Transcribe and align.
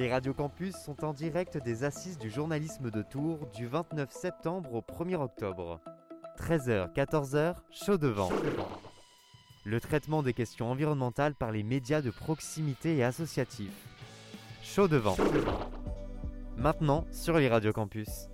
Les 0.00 0.10
radiocampus 0.10 0.74
sont 0.76 1.04
en 1.04 1.12
direct 1.12 1.58
des 1.58 1.84
assises 1.84 2.16
du 2.16 2.30
journalisme 2.30 2.90
de 2.90 3.02
Tours 3.02 3.46
du 3.54 3.66
29 3.66 4.10
septembre 4.10 4.72
au 4.72 4.80
1er 4.80 5.16
octobre. 5.16 5.78
13h, 6.38 6.94
14h, 6.94 7.56
chaud 7.70 7.98
devant. 7.98 8.30
Le 9.66 9.78
traitement 9.78 10.22
des 10.22 10.32
questions 10.32 10.70
environnementales 10.70 11.34
par 11.34 11.52
les 11.52 11.62
médias 11.62 12.00
de 12.00 12.08
proximité 12.08 12.96
et 12.96 13.04
associatifs. 13.04 13.86
Chaud 14.62 14.88
devant. 14.88 15.18
Maintenant 16.56 17.04
sur 17.12 17.36
les 17.36 17.50
radiocampus. 17.50 18.30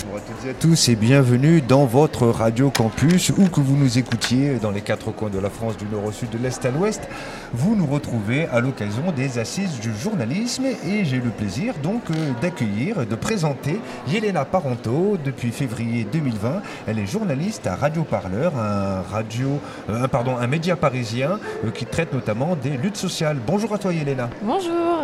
Bonjour 0.00 0.16
à 0.16 0.20
toutes 0.20 0.46
et 0.46 0.50
à 0.50 0.54
tous 0.54 0.88
et 0.90 0.96
bienvenue 0.96 1.60
dans 1.60 1.84
votre 1.84 2.26
Radio 2.28 2.70
Campus, 2.70 3.30
où 3.30 3.48
que 3.48 3.60
vous 3.60 3.76
nous 3.76 3.98
écoutiez 3.98 4.54
dans 4.56 4.70
les 4.70 4.80
quatre 4.80 5.10
coins 5.10 5.30
de 5.30 5.40
la 5.40 5.50
France, 5.50 5.76
du 5.76 5.86
nord 5.86 6.04
au 6.04 6.12
sud, 6.12 6.30
de 6.30 6.38
l'est 6.38 6.64
à 6.64 6.70
l'ouest. 6.70 7.08
Vous 7.52 7.74
nous 7.74 7.86
retrouvez 7.86 8.46
à 8.46 8.60
l'occasion 8.60 9.10
des 9.10 9.38
assises 9.38 9.80
du 9.80 9.92
journalisme 9.92 10.66
et 10.86 11.04
j'ai 11.04 11.16
le 11.16 11.30
plaisir 11.30 11.74
donc 11.82 12.02
euh, 12.10 12.32
d'accueillir, 12.40 13.06
de 13.06 13.14
présenter 13.16 13.80
Yelena 14.06 14.44
Parento 14.44 15.16
depuis 15.24 15.50
février 15.50 16.06
2020. 16.12 16.62
Elle 16.86 17.00
est 17.00 17.06
journaliste 17.06 17.66
à 17.66 17.74
Radio 17.74 18.04
Parleur, 18.04 18.56
un 18.56 19.02
radio, 19.02 19.58
euh, 19.90 20.06
pardon, 20.06 20.36
un 20.36 20.46
média 20.46 20.76
parisien 20.76 21.40
euh, 21.64 21.70
qui 21.72 21.86
traite 21.86 22.12
notamment 22.12 22.54
des 22.54 22.76
luttes 22.76 22.96
sociales. 22.96 23.38
Bonjour 23.44 23.74
à 23.74 23.78
toi 23.78 23.92
Yelena. 23.92 24.30
Bonjour. 24.42 25.02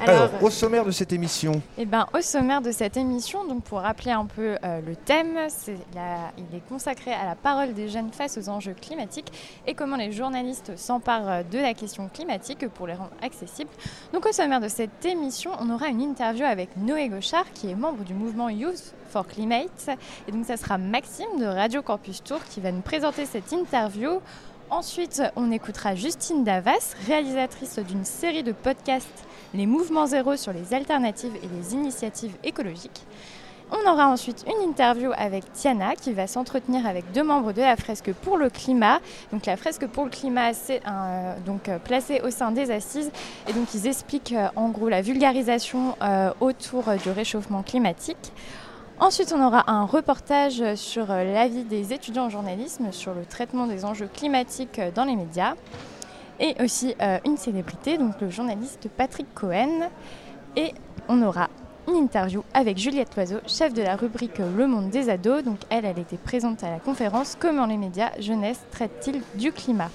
Alors, 0.00 0.30
au 0.42 0.50
sommaire 0.50 0.84
de 0.84 0.92
cette 0.92 1.12
émission 1.12 1.60
eh 1.76 1.84
ben, 1.84 2.06
Au 2.14 2.20
sommaire 2.20 2.60
de 2.60 2.70
cette 2.70 2.96
émission, 2.96 3.44
donc 3.44 3.64
pour 3.64 3.80
rappeler 3.80 4.12
un 4.12 4.26
peu 4.26 4.56
euh, 4.62 4.80
le 4.80 4.94
thème, 4.94 5.36
il 6.38 6.56
est 6.56 6.68
consacré 6.68 7.12
à 7.12 7.26
la 7.26 7.34
parole 7.34 7.74
des 7.74 7.88
jeunes 7.88 8.12
face 8.12 8.38
aux 8.38 8.48
enjeux 8.48 8.74
climatiques 8.80 9.32
et 9.66 9.74
comment 9.74 9.96
les 9.96 10.12
journalistes 10.12 10.76
s'emparent 10.76 11.28
euh, 11.28 11.42
de 11.42 11.58
la 11.58 11.74
question 11.74 12.08
climatique 12.12 12.68
pour 12.68 12.86
les 12.86 12.94
rendre 12.94 13.10
accessibles. 13.22 13.70
Donc 14.12 14.24
au 14.26 14.32
sommaire 14.32 14.60
de 14.60 14.68
cette 14.68 15.04
émission, 15.04 15.50
on 15.60 15.68
aura 15.70 15.88
une 15.88 16.00
interview 16.00 16.44
avec 16.44 16.76
Noé 16.76 17.08
Gauchard, 17.08 17.52
qui 17.52 17.68
est 17.70 17.74
membre 17.74 18.04
du 18.04 18.14
mouvement 18.14 18.48
Youth 18.48 18.94
for 19.10 19.26
Climate. 19.26 19.90
Et 20.28 20.32
donc 20.32 20.44
ça 20.46 20.56
sera 20.56 20.78
Maxime 20.78 21.40
de 21.40 21.46
Radio 21.46 21.82
Campus 21.82 22.22
Tour 22.22 22.38
qui 22.48 22.60
va 22.60 22.70
nous 22.70 22.82
présenter 22.82 23.26
cette 23.26 23.50
interview. 23.52 24.20
Ensuite, 24.70 25.22
on 25.34 25.50
écoutera 25.50 25.94
Justine 25.94 26.44
Davas, 26.44 26.94
réalisatrice 27.06 27.78
d'une 27.78 28.04
série 28.04 28.42
de 28.42 28.52
podcasts 28.52 29.24
les 29.54 29.66
mouvements 29.66 30.06
zéro 30.06 30.36
sur 30.36 30.52
les 30.52 30.74
alternatives 30.74 31.34
et 31.42 31.48
les 31.48 31.74
initiatives 31.74 32.34
écologiques. 32.44 33.02
On 33.70 33.90
aura 33.90 34.08
ensuite 34.08 34.46
une 34.46 34.70
interview 34.70 35.12
avec 35.14 35.52
Tiana 35.52 35.94
qui 35.94 36.14
va 36.14 36.26
s'entretenir 36.26 36.86
avec 36.86 37.12
deux 37.12 37.22
membres 37.22 37.52
de 37.52 37.60
la 37.60 37.76
fresque 37.76 38.12
pour 38.14 38.38
le 38.38 38.48
climat. 38.48 39.00
Donc 39.30 39.44
la 39.44 39.58
fresque 39.58 39.86
pour 39.86 40.04
le 40.04 40.10
climat, 40.10 40.54
c'est 40.54 40.80
donc 41.44 41.68
euh, 41.68 41.78
placée 41.78 42.22
au 42.22 42.30
sein 42.30 42.50
des 42.50 42.70
assises 42.70 43.10
et 43.46 43.52
donc 43.52 43.74
ils 43.74 43.86
expliquent 43.86 44.32
euh, 44.32 44.48
en 44.56 44.70
gros 44.70 44.88
la 44.88 45.02
vulgarisation 45.02 45.96
euh, 46.02 46.30
autour 46.40 46.84
du 47.02 47.10
réchauffement 47.10 47.62
climatique. 47.62 48.32
Ensuite, 49.00 49.32
on 49.36 49.46
aura 49.46 49.70
un 49.70 49.84
reportage 49.84 50.74
sur 50.74 51.06
l'avis 51.06 51.62
des 51.62 51.92
étudiants 51.92 52.24
en 52.24 52.30
journalisme 52.30 52.90
sur 52.90 53.14
le 53.14 53.24
traitement 53.24 53.66
des 53.66 53.84
enjeux 53.84 54.08
climatiques 54.12 54.80
dans 54.96 55.04
les 55.04 55.14
médias 55.14 55.54
et 56.40 56.54
aussi 56.62 56.94
euh, 57.00 57.18
une 57.24 57.36
célébrité, 57.36 57.98
donc 57.98 58.20
le 58.20 58.30
journaliste 58.30 58.88
Patrick 58.96 59.26
Cohen. 59.34 59.90
Et 60.56 60.72
on 61.08 61.22
aura 61.22 61.48
une 61.88 61.96
interview 61.96 62.42
avec 62.52 62.78
Juliette 62.78 63.14
Loiseau, 63.16 63.38
chef 63.46 63.72
de 63.72 63.82
la 63.82 63.96
rubrique 63.96 64.38
Le 64.38 64.66
Monde 64.66 64.90
des 64.90 65.08
ados. 65.08 65.42
Donc 65.42 65.58
elle, 65.70 65.84
elle 65.84 65.98
était 65.98 66.16
présente 66.16 66.62
à 66.64 66.70
la 66.70 66.78
conférence 66.78 67.36
Comment 67.38 67.66
les 67.66 67.76
médias 67.76 68.10
jeunesse 68.18 68.60
traitent-ils 68.70 69.22
du 69.34 69.52
climat? 69.52 69.90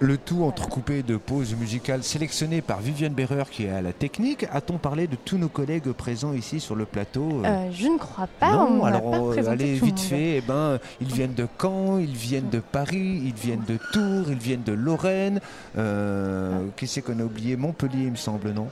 Le 0.00 0.16
tout 0.16 0.44
entrecoupé 0.44 1.02
de 1.02 1.16
pauses 1.16 1.54
musicales 1.56 2.02
sélectionnées 2.02 2.60
par 2.60 2.80
Viviane 2.80 3.12
Berreur 3.12 3.50
qui 3.50 3.64
est 3.64 3.70
à 3.70 3.82
la 3.82 3.92
technique. 3.92 4.46
A-t-on 4.52 4.78
parlé 4.78 5.06
de 5.06 5.16
tous 5.16 5.38
nos 5.38 5.48
collègues 5.48 5.90
présents 5.92 6.32
ici 6.32 6.60
sur 6.60 6.76
le 6.76 6.84
plateau 6.84 7.42
euh, 7.44 7.68
Je 7.72 7.88
ne 7.88 7.98
crois 7.98 8.28
pas. 8.38 8.52
Non, 8.52 8.84
alors 8.84 9.34
pas 9.34 9.50
allez 9.50 9.74
vite 9.74 9.98
fait. 9.98 10.36
Eh 10.36 10.40
ben, 10.40 10.78
ils 11.00 11.12
viennent 11.12 11.34
de 11.34 11.48
Caen, 11.60 11.98
ils 11.98 12.14
viennent 12.14 12.50
de 12.50 12.60
Paris, 12.60 13.22
ils 13.24 13.34
viennent 13.34 13.64
de 13.66 13.78
Tours, 13.92 14.30
ils 14.30 14.38
viennent 14.38 14.62
de 14.62 14.72
Lorraine. 14.72 15.40
Euh, 15.76 16.58
ah. 16.60 16.72
Qui 16.76 16.86
c'est 16.86 17.02
qu'on 17.02 17.18
a 17.18 17.24
oublié? 17.24 17.56
Montpellier, 17.56 18.04
il 18.04 18.12
me 18.12 18.16
semble, 18.16 18.52
non? 18.52 18.68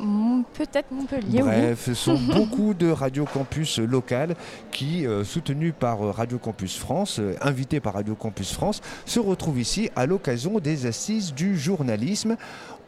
Peut-être 0.54 0.90
Montpellier. 0.92 1.40
Bref, 1.40 1.86
ce 1.86 1.94
sont 1.94 2.18
beaucoup 2.34 2.74
de 2.74 2.88
radio 2.88 3.24
campus 3.24 3.78
locales 3.78 4.36
qui, 4.70 5.06
euh, 5.06 5.24
soutenus 5.24 5.74
par 5.78 5.98
Radio 6.14 6.38
Campus 6.38 6.78
France, 6.78 7.20
invités 7.40 7.80
par 7.80 7.94
Radio 7.94 8.14
Campus 8.14 8.52
France, 8.52 8.80
se 9.06 9.18
retrouvent 9.18 9.58
ici 9.58 9.90
à 9.96 10.06
l'occasion 10.06 10.60
des 10.60 10.86
assises 10.86 11.15
du 11.34 11.58
journalisme. 11.58 12.36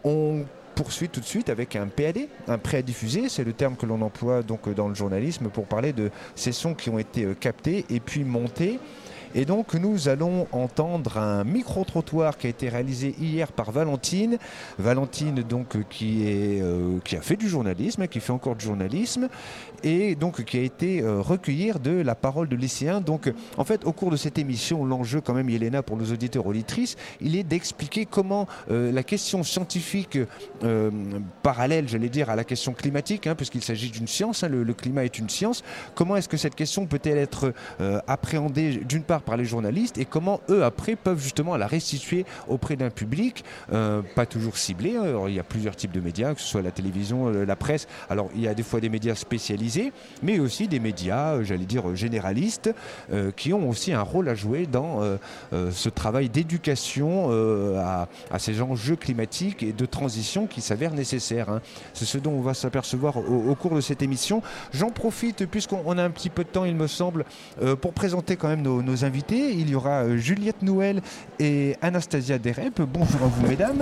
On 0.04 0.44
poursuit 0.74 1.08
tout 1.08 1.20
de 1.20 1.24
suite 1.24 1.48
avec 1.48 1.74
un 1.74 1.88
PAD, 1.88 2.28
un 2.46 2.58
prêt 2.58 2.78
à 2.78 2.82
diffuser, 2.82 3.28
c'est 3.28 3.42
le 3.42 3.52
terme 3.52 3.74
que 3.74 3.84
l'on 3.84 4.00
emploie 4.00 4.42
donc 4.42 4.72
dans 4.72 4.86
le 4.86 4.94
journalisme 4.94 5.48
pour 5.48 5.66
parler 5.66 5.92
de 5.92 6.10
ces 6.36 6.52
sons 6.52 6.74
qui 6.74 6.88
ont 6.88 7.00
été 7.00 7.24
euh, 7.24 7.34
captés 7.34 7.84
et 7.90 7.98
puis 7.98 8.22
montés. 8.22 8.78
Et 9.34 9.44
donc 9.44 9.74
nous 9.74 10.08
allons 10.08 10.46
entendre 10.52 11.18
un 11.18 11.44
micro-trottoir 11.44 12.38
qui 12.38 12.46
a 12.46 12.50
été 12.50 12.68
réalisé 12.68 13.14
hier 13.20 13.52
par 13.52 13.70
Valentine. 13.72 14.38
Valentine 14.78 15.42
donc 15.42 15.76
qui, 15.90 16.22
euh, 16.60 16.98
a 17.12 17.20
fait 17.20 17.36
du 17.36 17.48
journalisme, 17.48 18.06
qui 18.06 18.20
fait 18.20 18.32
encore 18.32 18.56
du 18.56 18.64
journalisme 18.64 19.28
et 19.84 20.14
donc 20.14 20.44
qui 20.44 20.58
a 20.58 20.62
été 20.62 21.02
euh, 21.02 21.20
recueillir 21.20 21.78
de 21.78 21.90
la 21.90 22.14
parole 22.14 22.48
de 22.48 22.56
lycéens. 22.56 23.00
Donc 23.00 23.32
en 23.58 23.64
fait 23.64 23.84
au 23.84 23.92
cours 23.92 24.10
de 24.10 24.16
cette 24.16 24.38
émission, 24.38 24.84
l'enjeu 24.84 25.20
quand 25.20 25.34
même 25.34 25.50
Yelena 25.50 25.82
pour 25.82 25.96
nos 25.96 26.06
auditeurs 26.06 26.46
auditrices, 26.46 26.96
il 27.20 27.36
est 27.36 27.44
d'expliquer 27.44 28.06
comment 28.06 28.46
euh, 28.70 28.90
la 28.92 29.02
question 29.02 29.42
scientifique 29.42 30.18
parallèle, 31.42 31.88
j'allais 31.88 32.08
dire, 32.08 32.30
à 32.30 32.36
la 32.36 32.44
question 32.44 32.72
climatique, 32.72 33.26
hein, 33.26 33.34
puisqu'il 33.34 33.62
s'agit 33.62 33.90
d'une 33.90 34.08
science, 34.08 34.42
hein, 34.42 34.48
le, 34.48 34.62
le, 34.62 34.74
climat 34.74 35.04
est 35.04 35.18
une 35.18 35.28
science, 35.28 35.62
comment 35.94 36.16
est-ce 36.16 36.28
que 36.28 36.36
cette 36.36 36.54
question 36.54 36.86
peut-elle 36.86 37.18
être 37.18 37.52
appréhendée 38.06 38.78
d'une 38.78 39.02
part 39.02 39.17
par 39.22 39.36
les 39.36 39.44
journalistes 39.44 39.98
et 39.98 40.04
comment 40.04 40.40
eux 40.50 40.64
après 40.64 40.96
peuvent 40.96 41.20
justement 41.20 41.56
la 41.56 41.66
restituer 41.66 42.24
auprès 42.48 42.76
d'un 42.76 42.90
public 42.90 43.44
euh, 43.72 44.02
pas 44.14 44.26
toujours 44.26 44.56
ciblé. 44.56 44.96
Hein. 44.96 45.24
il 45.28 45.34
y 45.34 45.38
a 45.38 45.44
plusieurs 45.44 45.76
types 45.76 45.92
de 45.92 46.00
médias, 46.00 46.34
que 46.34 46.40
ce 46.40 46.46
soit 46.46 46.62
la 46.62 46.70
télévision, 46.70 47.28
euh, 47.28 47.44
la 47.44 47.56
presse. 47.56 47.86
Alors 48.08 48.30
il 48.34 48.40
y 48.40 48.48
a 48.48 48.54
des 48.54 48.62
fois 48.62 48.80
des 48.80 48.88
médias 48.88 49.14
spécialisés, 49.14 49.92
mais 50.22 50.38
aussi 50.38 50.68
des 50.68 50.80
médias, 50.80 51.34
euh, 51.34 51.44
j'allais 51.44 51.66
dire 51.66 51.94
généralistes, 51.94 52.70
qui 53.36 53.52
ont 53.52 53.68
aussi 53.68 53.92
un 53.92 54.02
rôle 54.02 54.28
à 54.28 54.34
jouer 54.34 54.66
dans 54.66 55.00
ce 55.52 55.88
travail 55.88 56.28
d'éducation 56.28 57.30
à, 57.78 58.08
ces 58.38 58.60
enjeux 58.60 58.96
climatiques 58.96 59.62
et 59.62 59.72
de 59.72 59.86
transition 59.86 60.46
qui 60.46 60.60
s'avèrent 60.60 60.94
nécessaires. 60.94 61.48
Hein. 61.48 61.60
C'est 61.94 62.04
ce 62.04 62.18
dont 62.18 62.32
on 62.32 62.40
va 62.40 62.54
s'apercevoir 62.54 63.16
au, 63.16 63.54
cours 63.54 63.74
de 63.74 63.80
cette 63.80 64.02
émission. 64.02 64.42
J'en 64.72 64.90
profite 64.90 65.46
puisqu'on 65.46 65.98
a 65.98 66.02
un 66.02 66.10
petit 66.10 66.30
peu 66.30 66.44
de 66.44 66.48
temps, 66.48 66.64
il 66.64 66.76
me 66.76 66.86
semble, 66.86 67.24
pour 67.80 67.92
présenter 67.92 68.36
quand 68.36 68.48
même 68.48 68.62
nos, 68.62 68.82
nos 68.82 69.04
invités. 69.04 69.07
Il 69.30 69.70
y 69.70 69.74
aura 69.74 70.02
euh, 70.02 70.16
Juliette 70.16 70.62
Noël 70.62 71.00
et 71.38 71.76
Anastasia 71.80 72.38
Derep. 72.38 72.82
Bonjour 72.82 73.22
à 73.22 73.26
vous, 73.26 73.46
mesdames. 73.46 73.78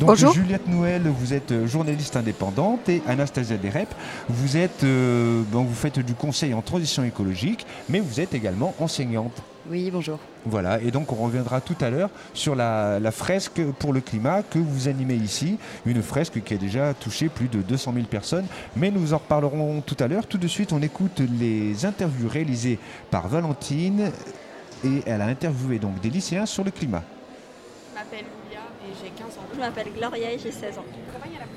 Donc, 0.00 0.08
Bonjour. 0.08 0.32
Juliette 0.32 0.66
Noël, 0.66 1.02
vous 1.06 1.32
êtes 1.32 1.52
euh, 1.52 1.66
journaliste 1.66 2.16
indépendante 2.16 2.88
et 2.88 3.00
Anastasia 3.06 3.56
Derep, 3.56 3.88
vous 4.28 4.56
êtes, 4.56 4.82
euh, 4.82 5.42
bon, 5.52 5.62
vous 5.62 5.74
faites 5.74 6.00
du 6.00 6.14
conseil 6.14 6.54
en 6.54 6.62
transition 6.62 7.04
écologique, 7.04 7.66
mais 7.88 8.00
vous 8.00 8.20
êtes 8.20 8.34
également 8.34 8.74
enseignante. 8.80 9.42
Oui, 9.70 9.90
bonjour. 9.90 10.18
Voilà, 10.44 10.78
et 10.82 10.90
donc 10.90 11.10
on 11.12 11.16
reviendra 11.16 11.62
tout 11.62 11.76
à 11.80 11.88
l'heure 11.88 12.10
sur 12.34 12.54
la, 12.54 13.00
fresque 13.10 13.62
pour 13.78 13.94
le 13.94 14.02
climat 14.02 14.42
que 14.42 14.58
vous 14.58 14.88
animez 14.88 15.14
ici, 15.14 15.58
une 15.86 16.02
fresque 16.02 16.42
qui 16.42 16.52
a 16.52 16.58
déjà 16.58 16.92
touché 16.92 17.30
plus 17.30 17.48
de 17.48 17.62
200 17.62 17.92
000 17.94 18.06
personnes, 18.06 18.44
mais 18.76 18.90
nous 18.90 19.14
en 19.14 19.18
reparlerons 19.18 19.80
tout 19.80 19.96
à 20.00 20.06
l'heure. 20.06 20.26
Tout 20.26 20.36
de 20.36 20.48
suite, 20.48 20.72
on 20.72 20.82
écoute 20.82 21.22
les 21.40 21.86
interviews 21.86 22.28
réalisées 22.28 22.78
par 23.10 23.28
Valentine 23.28 24.10
et 24.84 25.02
elle 25.06 25.20
a 25.22 25.26
interviewé 25.26 25.78
donc 25.78 26.00
des 26.00 26.10
lycéens 26.10 26.46
sur 26.46 26.62
le 26.62 26.70
climat. 26.70 27.02
Je 27.90 27.98
m'appelle 27.98 28.24
Julia 28.44 28.60
et 28.84 28.92
j'ai 29.02 29.10
15 29.10 29.38
ans. 29.38 29.46
Je 29.52 29.58
m'appelle 29.58 29.92
Gloria 29.92 30.32
et 30.32 30.38
j'ai 30.38 30.52
16 30.52 30.78
ans. 30.78 30.84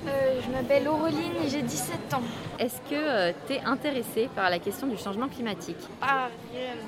Euh, 0.08 0.40
je 0.46 0.52
m'appelle 0.52 0.88
Aureline 0.88 1.34
et 1.44 1.50
j'ai 1.50 1.62
17 1.62 2.14
ans. 2.14 2.22
Est-ce 2.60 2.78
que 2.90 2.94
euh, 2.94 3.32
tu 3.48 3.54
es 3.54 3.62
intéressée 3.62 4.30
par 4.34 4.50
la 4.50 4.60
question 4.60 4.88
du 4.88 4.98
changement 4.98 5.28
climatique? 5.28 5.78
Pas 6.00 6.30
réellement. 6.54 6.84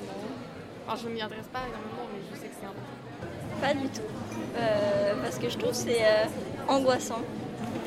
Enfin, 0.88 0.98
je 1.04 1.10
ne 1.10 1.14
m'y 1.14 1.22
intéresse 1.22 1.48
pas 1.52 1.60
énormément, 1.60 2.08
mais 2.14 2.22
je 2.32 2.40
sais 2.40 2.48
que 2.48 2.56
c'est 2.60 2.66
important. 2.66 3.62
Pas 3.62 3.74
du 3.74 3.90
tout. 3.90 4.08
Euh, 4.58 5.14
parce 5.22 5.38
que 5.38 5.50
je 5.50 5.58
trouve 5.58 5.72
que 5.72 5.76
c'est 5.76 6.02
angoissant. 6.68 7.22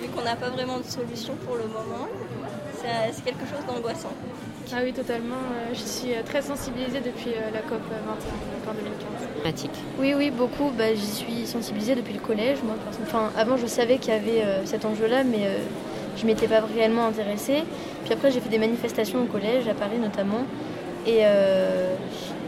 Vu 0.01 0.09
qu'on 0.09 0.23
n'a 0.23 0.37
pas 0.37 0.51
vraiment 0.51 0.79
de 0.79 0.85
solution 0.85 1.35
pour 1.47 1.57
le 1.57 1.67
moment, 1.67 2.09
c'est 2.77 3.25
quelque 3.25 3.47
chose 3.47 3.65
d'angoissant. 3.67 4.13
Ah 4.71 4.81
oui, 4.85 4.93
totalement. 4.93 5.35
Euh, 5.35 5.75
je 5.75 5.81
suis 5.81 6.15
euh, 6.15 6.23
très 6.25 6.41
sensibilisée 6.41 7.01
depuis 7.01 7.31
euh, 7.31 7.51
la 7.53 7.61
COP 7.61 7.81
21 7.91 8.71
en 8.71 8.75
2015. 8.75 8.93
Oui, 9.99 10.15
oui, 10.17 10.31
beaucoup. 10.31 10.71
Bah, 10.77 10.95
j'y 10.95 11.07
suis 11.07 11.47
sensibilisée 11.47 11.95
depuis 11.95 12.15
le 12.15 12.21
collège. 12.21 12.59
Moi, 12.65 12.77
enfin, 13.03 13.31
avant, 13.37 13.57
je 13.57 13.67
savais 13.67 13.99
qu'il 13.99 14.13
y 14.15 14.17
avait 14.17 14.45
cet 14.65 14.85
enjeu-là, 14.85 15.25
mais 15.25 15.49
je 16.17 16.27
m'étais 16.27 16.47
pas 16.47 16.61
réellement 16.61 17.07
intéressée. 17.07 17.65
Puis 18.05 18.13
après, 18.13 18.31
j'ai 18.31 18.41
fait 18.41 18.49
des 18.49 18.59
manifestations 18.59 19.23
au 19.23 19.27
collège, 19.27 19.67
à 19.69 19.75
Paris 19.75 19.99
notamment. 20.01 20.45
Et, 21.07 21.23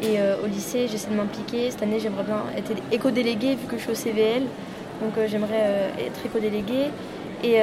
Et 0.03 0.19
au 0.43 0.47
lycée, 0.47 0.87
j'essaie 0.89 1.11
de 1.11 1.17
m'impliquer. 1.17 1.71
Cette 1.71 1.83
année, 1.83 1.99
j'aimerais 1.99 2.25
bien 2.25 2.43
être 2.57 2.71
éco-déléguée 2.93 3.57
vu 3.57 3.67
que 3.67 3.77
je 3.77 3.83
suis 3.83 3.91
au 3.91 3.95
CVL. 3.95 4.43
Donc 5.01 5.15
j'aimerais 5.27 5.91
être 5.99 6.25
éco-déléguée. 6.25 6.91
Et, 7.43 7.57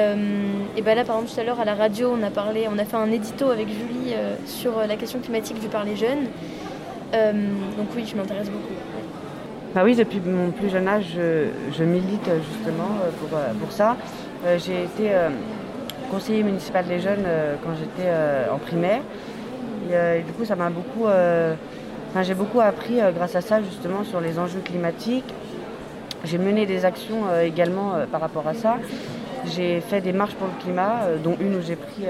et 0.78 0.82
bah 0.82 0.94
là, 0.94 1.04
par 1.04 1.16
exemple, 1.16 1.34
tout 1.34 1.40
à 1.40 1.44
l'heure 1.44 1.60
à 1.60 1.66
la 1.66 1.74
radio, 1.74 2.14
on 2.16 2.22
a 2.24 2.30
parlé, 2.30 2.68
on 2.70 2.78
a 2.78 2.86
fait 2.86 2.98
un 2.98 3.12
édito 3.12 3.50
avec 3.50 3.68
Julie 3.68 4.14
sur 4.46 4.78
la 4.88 4.96
question 4.96 5.20
climatique 5.20 5.58
vue 5.58 5.70
par 5.70 5.84
les 5.84 5.96
jeunes. 5.96 6.26
donc 7.14 7.88
oui, 7.96 8.06
je 8.06 8.16
m'intéresse 8.16 8.50
beaucoup. 8.50 8.74
Bah 9.74 9.82
oui, 9.86 9.96
depuis 9.96 10.20
mon 10.20 10.52
plus 10.52 10.70
jeune 10.70 10.88
âge, 10.88 11.06
je, 11.16 11.84
milite 11.84 12.30
justement 12.52 12.90
pour, 13.20 13.40
pour 13.60 13.72
ça. 13.72 13.96
J'ai 14.58 14.84
été 14.84 15.12
conseiller 16.12 16.44
municipal 16.44 16.86
des 16.86 17.00
jeunes 17.00 17.26
quand 17.64 17.72
j'étais 17.80 18.10
en 18.52 18.58
primaire. 18.58 19.02
Et, 19.90 20.22
du 20.24 20.32
coup, 20.34 20.46
ça 20.46 20.56
m'a 20.56 20.70
beaucoup. 20.70 21.08
J'ai 22.22 22.34
beaucoup 22.34 22.60
appris 22.60 23.00
grâce 23.16 23.36
à 23.36 23.42
ça 23.42 23.62
justement 23.62 24.04
sur 24.04 24.20
les 24.20 24.38
enjeux 24.38 24.60
climatiques. 24.60 25.34
J'ai 26.26 26.38
mené 26.38 26.66
des 26.66 26.86
actions 26.86 27.24
également 27.42 27.94
par 28.12 28.22
rapport 28.22 28.48
à 28.48 28.54
ça. 28.54 28.78
J'ai 29.46 29.82
fait 29.82 30.02
des 30.02 30.14
marches 30.14 30.36
pour 30.36 30.48
le 30.48 30.64
climat, 30.64 31.02
dont 31.24 31.36
une 31.40 31.56
où 31.56 31.62
j'ai 31.62 31.76
pris, 31.76 32.06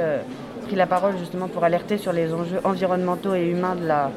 pris 0.65 0.75
la 0.75 0.85
parole 0.85 1.17
justement 1.17 1.47
pour 1.47 1.63
alerter 1.63 1.97
sur 1.97 2.11
les 2.13 2.33
enjeux 2.33 2.59
environnementaux 2.63 3.33
et 3.33 3.45
humains 3.45 3.75
de 3.75 3.85
la, 3.87 4.11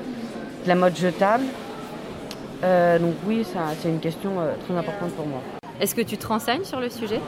de 0.65 0.69
la 0.69 0.75
mode 0.75 0.97
jetable. 0.97 1.45
Euh, 2.63 2.99
donc 2.99 3.15
oui, 3.27 3.45
c'est 3.81 3.89
une 3.89 4.01
question 4.01 4.41
euh, 4.41 4.55
très 4.65 4.75
importante 4.77 5.13
pour 5.13 5.27
moi. 5.27 5.41
Est-ce 5.81 5.95
que 5.95 6.01
tu 6.01 6.17
te 6.17 6.27
renseignes 6.27 6.65
sur 6.65 6.81
le 6.81 6.89
sujet? 6.89 7.21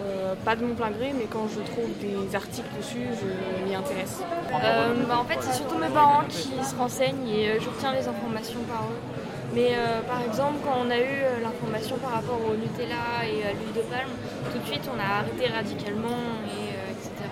Euh, 0.00 0.34
Pas 0.44 0.56
de 0.56 0.64
mon 0.64 0.74
plein 0.74 0.90
gré, 0.90 1.12
mais 1.16 1.26
quand 1.30 1.46
je 1.48 1.60
trouve 1.60 1.90
des 2.00 2.34
articles 2.34 2.68
dessus, 2.76 3.06
je 3.20 3.68
m'y 3.68 3.74
intéresse. 3.76 4.20
Bah, 4.50 5.18
en 5.18 5.24
fait, 5.24 5.38
c'est 5.40 5.52
surtout 5.52 5.78
mes 5.78 5.88
parents 5.88 6.24
qui 6.28 6.48
se 6.64 6.74
renseignent 6.76 7.28
et 7.28 7.60
je 7.60 7.68
retiens 7.68 7.92
les 7.92 8.08
informations 8.08 8.60
par 8.68 8.82
eux. 8.90 9.13
Mais 9.54 9.70
par 10.08 10.20
exemple, 10.22 10.58
quand 10.64 10.84
on 10.84 10.90
a 10.90 10.98
eu 10.98 11.42
l'information 11.42 11.96
par 11.98 12.12
rapport 12.12 12.40
au 12.44 12.56
Nutella 12.56 13.22
et 13.22 13.44
à 13.44 13.52
l'huile 13.52 13.72
de 13.74 13.82
palme, 13.82 14.10
tout 14.52 14.58
de 14.58 14.66
suite 14.66 14.82
on 14.92 14.98
a 14.98 15.20
arrêté 15.20 15.46
radicalement, 15.46 16.18
et, 16.46 16.74
etc. 16.90 17.30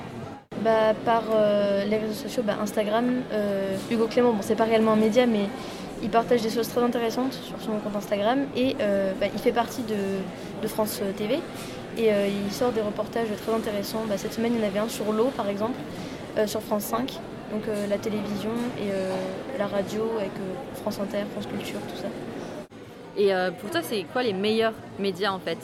Bah, 0.62 0.94
par 1.04 1.24
les 1.84 1.96
réseaux 1.96 2.14
sociaux, 2.14 2.44
bah, 2.46 2.56
Instagram, 2.62 3.22
Hugo 3.90 4.06
Clément, 4.06 4.32
bon, 4.32 4.42
c'est 4.42 4.54
pas 4.54 4.64
réellement 4.64 4.92
un 4.92 4.96
média, 4.96 5.26
mais 5.26 5.48
il 6.02 6.10
partage 6.10 6.42
des 6.42 6.50
choses 6.50 6.68
très 6.68 6.82
intéressantes 6.82 7.32
sur 7.32 7.60
son 7.60 7.78
compte 7.78 7.94
Instagram 7.96 8.46
et 8.56 8.76
euh, 8.80 9.12
bah, 9.20 9.26
il 9.32 9.40
fait 9.40 9.52
partie 9.52 9.82
de, 9.82 10.66
France 10.68 11.00
TV 11.16 11.40
et 11.98 12.12
euh, 12.12 12.28
il 12.28 12.52
sort 12.52 12.72
des 12.72 12.80
reportages 12.80 13.28
très 13.44 13.54
intéressants. 13.54 14.04
Bah, 14.08 14.16
cette 14.16 14.32
semaine, 14.32 14.52
il 14.54 14.60
y 14.60 14.64
en 14.64 14.66
avait 14.66 14.78
un 14.78 14.88
sur 14.88 15.12
l'eau, 15.12 15.30
par 15.36 15.48
exemple, 15.48 15.78
euh, 16.38 16.46
sur 16.46 16.60
France 16.60 16.84
5, 16.84 17.12
donc 17.52 17.62
la 17.88 17.98
télévision 17.98 18.50
et 18.78 19.58
la 19.58 19.66
radio 19.66 20.02
avec 20.18 20.32
France 20.80 20.98
Inter, 21.00 21.24
France 21.32 21.46
Culture, 21.46 21.80
tout 21.88 22.00
ça. 22.00 22.08
Et 23.16 23.30
pour 23.60 23.70
toi, 23.70 23.80
c'est 23.82 24.04
quoi 24.04 24.22
les 24.22 24.32
meilleurs 24.32 24.72
médias 24.98 25.32
en 25.32 25.38
fait 25.38 25.58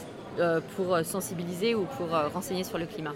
pour 0.76 0.99
sensibiliser 1.02 1.75
ou 1.75 1.87
pour 1.96 2.08
renseigner 2.35 2.62
sur 2.62 2.76
le 2.76 2.85
climat? 2.85 3.14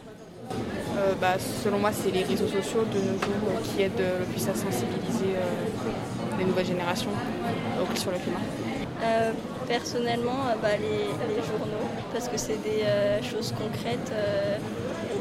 Bah, 1.20 1.38
selon 1.38 1.78
moi, 1.78 1.92
c'est 1.92 2.10
les 2.10 2.22
réseaux 2.22 2.48
sociaux 2.48 2.84
de 2.84 2.98
nos 2.98 3.18
jours 3.18 3.62
qui 3.62 3.82
aident 3.82 3.92
le 4.20 4.24
plus 4.24 4.48
à 4.48 4.54
sensibiliser 4.54 5.36
les 6.38 6.44
nouvelles 6.46 6.66
générations 6.66 7.10
sur 7.94 8.10
le 8.10 8.18
climat 8.18 8.38
euh, 9.02 9.32
Personnellement, 9.68 10.46
euh, 10.48 10.54
bah, 10.62 10.76
les, 10.78 11.42
journaux, 11.42 11.88
parce 12.12 12.28
que 12.28 12.36
c'est 12.36 12.62
des 12.62 12.82
euh, 12.84 13.22
choses 13.22 13.52
concrètes 13.52 14.12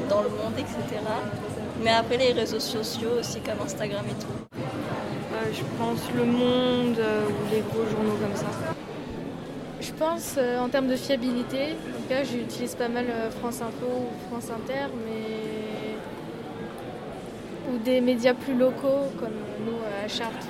dans 0.10 0.22
le 0.22 0.30
monde, 0.30 0.54
etc. 0.58 1.00
Mais 1.84 1.92
après, 1.92 2.18
les 2.18 2.32
réseaux 2.34 2.60
sociaux 2.60 3.12
aussi, 3.20 3.40
comme 3.42 3.66
Instagram 3.66 4.06
et 4.10 4.22
tout. 4.22 4.58
je 5.52 5.64
pense 5.78 6.00
Le 6.16 6.26
Monde 6.26 7.00
ou 7.00 7.54
les 7.54 7.62
gros 7.62 7.86
journaux 7.90 8.18
comme 8.22 8.36
ça. 8.36 8.48
Je 9.80 9.92
pense 9.94 10.38
en 10.60 10.70
termes 10.70 10.88
de 10.88 10.96
fiabilité, 10.96 11.74
en 11.74 12.02
tout 12.02 12.08
cas, 12.10 12.24
j'utilise 12.24 12.76
pas 12.76 12.88
mal 12.88 13.06
France 13.40 13.62
Info 13.62 13.88
ou 13.88 14.30
France 14.30 14.52
Inter, 14.52 14.88
mais 15.06 15.96
ou 17.72 17.78
des 17.80 18.02
médias 18.02 18.34
plus 18.34 18.56
locaux 18.56 19.10
comme 19.20 19.34
nous 19.66 19.78
à 20.04 20.08
Chartres 20.08 20.48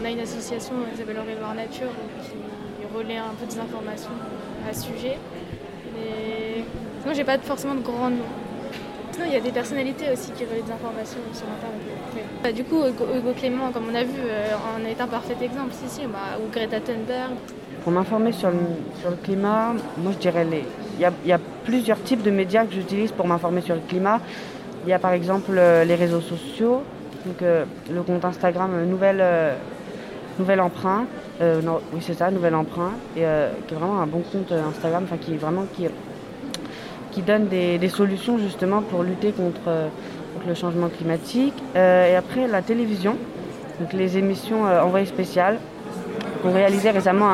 on 0.00 0.04
a 0.04 0.10
une 0.10 0.20
association 0.20 0.74
qui 0.90 0.98
s'appelle 0.98 1.16
Loire 1.16 1.54
Nature 1.54 1.90
qui 2.26 2.96
relaie 2.96 3.18
un 3.18 3.34
peu 3.38 3.46
des 3.46 3.58
informations 3.58 4.10
à 4.68 4.74
ce 4.74 4.86
sujet. 4.86 5.18
Mais 5.94 6.64
sinon, 7.00 7.14
j'ai 7.14 7.24
pas 7.24 7.38
forcément 7.38 7.74
de 7.74 7.80
grands 7.80 8.10
il 9.26 9.32
y 9.32 9.36
a 9.36 9.40
des 9.40 9.50
personnalités 9.50 10.06
aussi 10.12 10.32
qui 10.32 10.44
relaient 10.44 10.62
des 10.62 10.72
informations 10.72 11.20
sur 11.32 11.46
Internet. 11.46 12.26
Bah, 12.42 12.52
du 12.52 12.64
coup, 12.64 12.82
Hugo 12.84 13.32
Clément, 13.36 13.70
comme 13.72 13.84
on 13.90 13.94
a 13.94 14.04
vu, 14.04 14.18
euh, 14.18 14.54
en 14.76 14.84
est 14.84 15.00
un 15.00 15.06
parfait 15.06 15.36
exemple, 15.42 15.72
si, 15.72 15.88
si, 15.88 16.06
bah, 16.06 16.38
ou 16.38 16.50
Greta 16.50 16.80
Thunberg. 16.80 17.32
Pour 17.84 17.92
m'informer 17.92 18.32
sur 18.32 18.50
le, 18.50 19.16
climat, 19.22 19.74
moi 19.98 20.12
je 20.12 20.18
dirais. 20.18 20.46
Il 20.98 21.28
y, 21.28 21.32
a, 21.32 21.40
plusieurs 21.64 22.00
types 22.02 22.22
de 22.22 22.30
médias 22.30 22.64
que 22.64 22.72
j'utilise 22.72 23.12
pour 23.12 23.26
m'informer 23.26 23.60
sur 23.60 23.74
le 23.74 23.80
climat. 23.88 24.20
Il 24.84 24.90
y 24.90 24.92
a 24.92 24.98
par 24.98 25.12
exemple 25.12 25.52
euh, 25.56 25.84
les 25.84 25.94
réseaux 25.94 26.20
sociaux, 26.20 26.82
donc 27.26 27.42
euh, 27.42 27.64
le 27.90 28.02
compte 28.02 28.24
Instagram 28.24 28.84
Nouvelle 28.84 29.22
Nouvel 30.38 30.60
Emprunt. 30.60 31.06
Oui, 31.40 32.00
c'est 32.00 32.14
ça, 32.14 32.30
Nouvel 32.30 32.54
Emprunt. 32.54 32.92
Et, 33.16 33.24
qui 33.66 33.74
est 33.74 33.76
vraiment 33.76 34.00
un 34.00 34.06
bon 34.06 34.20
compte 34.20 34.52
Instagram, 34.52 35.04
enfin, 35.04 35.16
qui 35.16 35.34
est 35.34 35.38
vraiment 35.38 35.64
qui, 35.74 35.88
qui 37.12 37.22
donne 37.22 37.46
des, 37.48 37.88
solutions 37.88 38.38
justement 38.38 38.82
pour 38.82 39.02
lutter 39.02 39.32
contre, 39.32 39.90
le 40.46 40.54
changement 40.54 40.88
climatique. 40.88 41.54
et 41.76 42.16
après, 42.16 42.48
la 42.48 42.62
télévision, 42.62 43.16
donc 43.78 43.92
les 43.92 44.18
émissions 44.18 44.64
envoyées 44.64 45.06
spéciales. 45.06 45.58
On 46.44 46.50
réalisait 46.50 46.90
récemment 46.90 47.28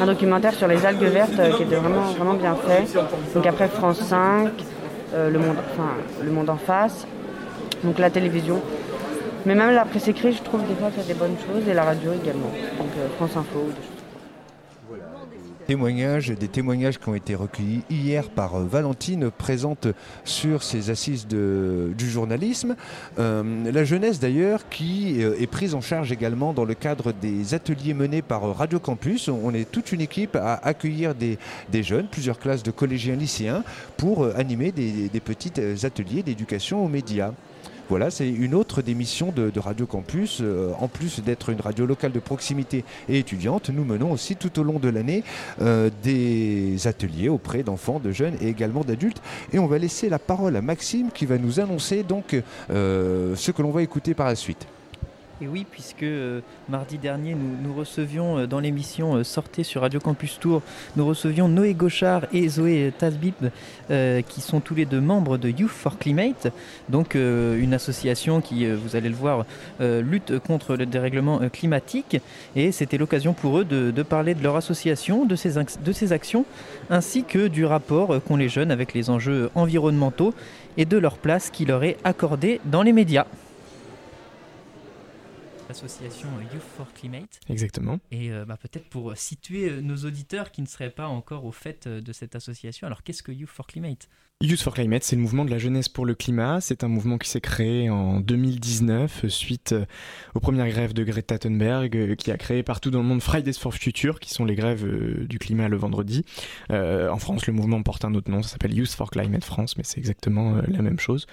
un, 0.00 0.06
documentaire 0.06 0.52
sur 0.52 0.68
les 0.68 0.84
algues 0.84 1.04
vertes 1.04 1.40
qui 1.56 1.62
était 1.62 1.76
vraiment, 1.76 2.02
vraiment 2.18 2.34
bien 2.34 2.54
fait. 2.56 2.84
Donc 3.34 3.46
après 3.46 3.68
France 3.68 4.00
5, 4.00 4.50
le, 5.14 5.38
monde, 5.38 5.56
enfin, 5.72 5.92
le 6.22 6.30
Monde 6.30 6.50
en 6.50 6.56
face, 6.56 7.06
donc 7.84 7.98
la 7.98 8.10
télévision. 8.10 8.60
Mais 9.46 9.54
même 9.54 9.74
la 9.74 9.84
presse 9.84 10.08
écrite, 10.08 10.36
je 10.36 10.42
trouve 10.42 10.60
des 10.66 10.74
fois 10.74 10.88
a 10.88 11.02
des 11.02 11.14
bonnes 11.14 11.36
choses 11.46 11.66
et 11.68 11.74
la 11.74 11.84
radio 11.84 12.12
également. 12.12 12.50
Donc 12.78 12.88
euh, 12.98 13.08
France 13.16 13.36
Info, 13.36 13.60
des 13.68 13.86
choses 13.86 13.99
des 15.70 16.48
témoignages 16.48 16.98
qui 16.98 17.08
ont 17.08 17.14
été 17.14 17.36
recueillis 17.36 17.82
hier 17.90 18.28
par 18.28 18.56
euh, 18.56 18.64
Valentine, 18.64 19.30
présente 19.30 19.86
sur 20.24 20.64
ces 20.64 20.90
assises 20.90 21.28
du 21.28 22.10
journalisme. 22.10 22.74
Euh, 23.20 23.70
la 23.70 23.84
jeunesse 23.84 24.18
d'ailleurs 24.18 24.68
qui 24.68 25.20
est 25.20 25.46
prise 25.46 25.76
en 25.76 25.80
charge 25.80 26.10
également 26.10 26.52
dans 26.52 26.64
le 26.64 26.74
cadre 26.74 27.12
des 27.12 27.54
ateliers 27.54 27.94
menés 27.94 28.20
par 28.20 28.56
Radio 28.56 28.80
Campus. 28.80 29.28
On 29.28 29.54
est 29.54 29.70
toute 29.70 29.92
une 29.92 30.00
équipe 30.00 30.34
à 30.34 30.54
accueillir 30.54 31.14
des, 31.14 31.38
jeunes, 31.84 32.08
plusieurs 32.08 32.40
classes 32.40 32.64
de 32.64 32.72
collégiens 32.72 33.14
lycéens, 33.14 33.62
pour 33.96 34.24
animer 34.36 34.72
des 34.72 35.20
petits 35.20 35.52
ateliers 35.84 36.24
d'éducation 36.24 36.84
aux 36.84 36.88
médias. 36.88 37.32
Voilà, 37.90 38.12
c'est 38.12 38.28
une 38.28 38.54
autre 38.54 38.82
des 38.82 38.94
missions 38.94 39.32
de, 39.32 39.50
Radio 39.58 39.84
Campus. 39.84 40.38
Euh, 40.40 40.70
en 40.78 40.86
plus 40.86 41.18
d'être 41.24 41.48
une 41.50 41.60
radio 41.60 41.86
locale 41.86 42.12
de 42.12 42.20
proximité 42.20 42.84
et 43.08 43.18
étudiante, 43.18 43.68
nous 43.68 43.84
menons 43.84 44.12
aussi 44.12 44.36
tout 44.36 44.60
au 44.60 44.62
long 44.62 44.78
de 44.78 44.88
l'année 44.88 45.24
euh, 45.60 45.90
des 46.04 46.86
ateliers 46.86 47.28
auprès 47.28 47.64
d'enfants, 47.64 47.98
de 47.98 48.12
jeunes 48.12 48.36
et 48.40 48.46
également 48.46 48.84
d'adultes. 48.84 49.20
Et 49.52 49.58
on 49.58 49.66
va 49.66 49.78
laisser 49.78 50.08
la 50.08 50.20
parole 50.20 50.54
à 50.54 50.62
Maxime 50.62 51.10
qui 51.12 51.26
va 51.26 51.36
nous 51.36 51.58
annoncer 51.58 52.04
donc 52.04 52.40
euh, 52.70 53.34
ce 53.34 53.50
que 53.50 53.60
l'on 53.60 53.72
va 53.72 53.82
écouter 53.82 54.14
par 54.14 54.28
la 54.28 54.36
suite. 54.36 54.68
Et 55.42 55.48
oui, 55.48 55.64
puisque 55.70 56.02
euh, 56.02 56.42
mardi 56.68 56.98
dernier, 56.98 57.34
nous, 57.34 57.72
recevions 57.72 58.40
euh, 58.40 58.46
dans 58.46 58.60
l'émission 58.60 59.14
euh, 59.14 59.24
Sortez 59.24 59.64
sur 59.64 59.80
Radio 59.80 59.98
Campus 59.98 60.38
Tour, 60.38 60.60
nous 60.96 61.06
recevions 61.06 61.48
Noé 61.48 61.72
Gauchard 61.72 62.26
et 62.30 62.46
Zoé 62.46 62.92
Tasbib, 62.98 63.34
qui 64.28 64.40
sont 64.40 64.60
tous 64.60 64.74
les 64.74 64.84
deux 64.84 65.00
membres 65.00 65.38
de 65.38 65.48
Youth 65.48 65.70
for 65.70 65.98
Climate, 65.98 66.52
donc 66.88 67.14
une 67.14 67.74
association 67.74 68.40
qui, 68.40 68.70
vous 68.70 68.96
allez 68.96 69.08
le 69.08 69.14
voir, 69.14 69.44
lutte 69.80 70.38
contre 70.38 70.76
le 70.76 70.86
dérèglement 70.86 71.40
climatique. 71.48 72.18
Et 72.54 72.70
c'était 72.72 72.98
l'occasion 72.98 73.32
pour 73.32 73.58
eux 73.58 73.64
de, 73.64 74.02
parler 74.02 74.34
de 74.34 74.42
leur 74.42 74.56
association, 74.56 75.24
de 75.24 75.36
ses, 75.36 75.54
de 75.54 75.92
ses 75.92 76.12
actions, 76.12 76.44
ainsi 76.88 77.24
que 77.24 77.48
du 77.48 77.64
rapport 77.64 78.22
qu'ont 78.22 78.36
les 78.36 78.48
jeunes 78.48 78.70
avec 78.70 78.94
les 78.94 79.10
enjeux 79.10 79.50
environnementaux 79.54 80.34
et 80.76 80.84
de 80.84 80.98
leur 80.98 81.18
place 81.18 81.50
qui 81.50 81.64
leur 81.64 81.82
est 81.82 81.96
accordée 82.04 82.60
dans 82.64 82.82
les 82.82 82.92
médias 82.92 83.26
association 85.70 86.28
Youth 86.52 86.62
for 86.76 86.92
Climate. 86.92 87.40
Exactement. 87.48 87.98
Et 88.10 88.30
euh, 88.30 88.44
bah, 88.44 88.56
peut-être 88.56 88.88
pour 88.88 89.16
situer 89.16 89.70
euh, 89.70 89.80
nos 89.80 89.96
auditeurs 89.96 90.50
qui 90.50 90.62
ne 90.62 90.66
seraient 90.66 90.90
pas 90.90 91.08
encore 91.08 91.44
au 91.44 91.52
fait 91.52 91.86
euh, 91.86 92.00
de 92.00 92.12
cette 92.12 92.34
association, 92.34 92.86
alors 92.86 93.02
qu'est-ce 93.02 93.22
que 93.22 93.32
Youth 93.32 93.48
for 93.48 93.66
Climate? 93.66 94.08
Youth 94.42 94.62
for 94.62 94.72
Climate, 94.72 95.04
c'est 95.04 95.16
le 95.16 95.20
mouvement 95.20 95.44
de 95.44 95.50
la 95.50 95.58
jeunesse 95.58 95.90
pour 95.90 96.06
le 96.06 96.14
climat. 96.14 96.62
C'est 96.62 96.82
un 96.82 96.88
mouvement 96.88 97.18
qui 97.18 97.28
s'est 97.28 97.42
créé 97.42 97.90
en 97.90 98.20
2019 98.20 99.28
suite 99.28 99.74
aux 100.34 100.40
premières 100.40 100.66
grèves 100.68 100.94
de 100.94 101.04
Greta 101.04 101.38
Thunberg, 101.38 102.16
qui 102.16 102.30
a 102.30 102.38
créé 102.38 102.62
partout 102.62 102.90
dans 102.90 103.00
le 103.00 103.04
monde 103.04 103.20
Fridays 103.20 103.52
for 103.52 103.74
Future, 103.74 104.18
qui 104.18 104.30
sont 104.30 104.46
les 104.46 104.54
grèves 104.54 105.26
du 105.26 105.38
climat 105.38 105.68
le 105.68 105.76
vendredi. 105.76 106.24
en 106.70 107.18
France, 107.18 107.46
le 107.48 107.52
mouvement 107.52 107.82
porte 107.82 108.06
un 108.06 108.14
autre 108.14 108.30
nom, 108.30 108.42
ça 108.42 108.52
s'appelle 108.52 108.72
Youth 108.72 108.92
for 108.92 109.10
Climate 109.10 109.44
France, 109.44 109.76
mais 109.76 109.84
c'est 109.84 109.98
exactement 109.98 110.54
la 110.66 110.80
même 110.80 110.98
chose. 110.98 111.26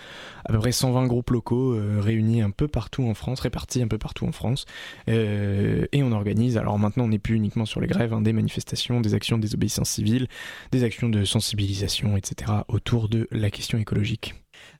À 0.44 0.52
peu 0.52 0.60
près 0.60 0.74
120 0.74 1.08
groupes 1.08 1.30
locaux 1.30 1.80
réunis 2.00 2.42
un 2.42 2.52
peu 2.52 2.68
partout 2.68 3.06
en 3.06 3.14
France, 3.14 3.40
répartis 3.40 3.82
un 3.82 3.88
peu 3.88 3.98
partout 3.98 4.26
en 4.26 4.34
France. 4.34 4.66
et 5.08 6.04
on 6.04 6.12
organise, 6.12 6.58
alors 6.58 6.78
maintenant 6.78 7.06
on 7.06 7.10
n'est 7.10 7.20
plus 7.20 7.36
uniquement 7.36 7.66
sur 7.66 7.80
les 7.80 7.88
grèves, 7.88 8.12
hein, 8.12 8.20
des 8.20 8.34
manifestations, 8.34 9.00
des 9.00 9.14
actions 9.14 9.38
de 9.38 9.44
désobéissance 9.44 9.92
civile, 9.92 10.28
des 10.74 10.84
actions 10.84 11.08
de 11.08 11.24
sensibilisation, 11.24 12.18
etc. 12.18 12.52
autour 12.68 12.97
de 13.08 13.28
la 13.32 13.52
question 13.52 13.78
écologique. 13.78 14.36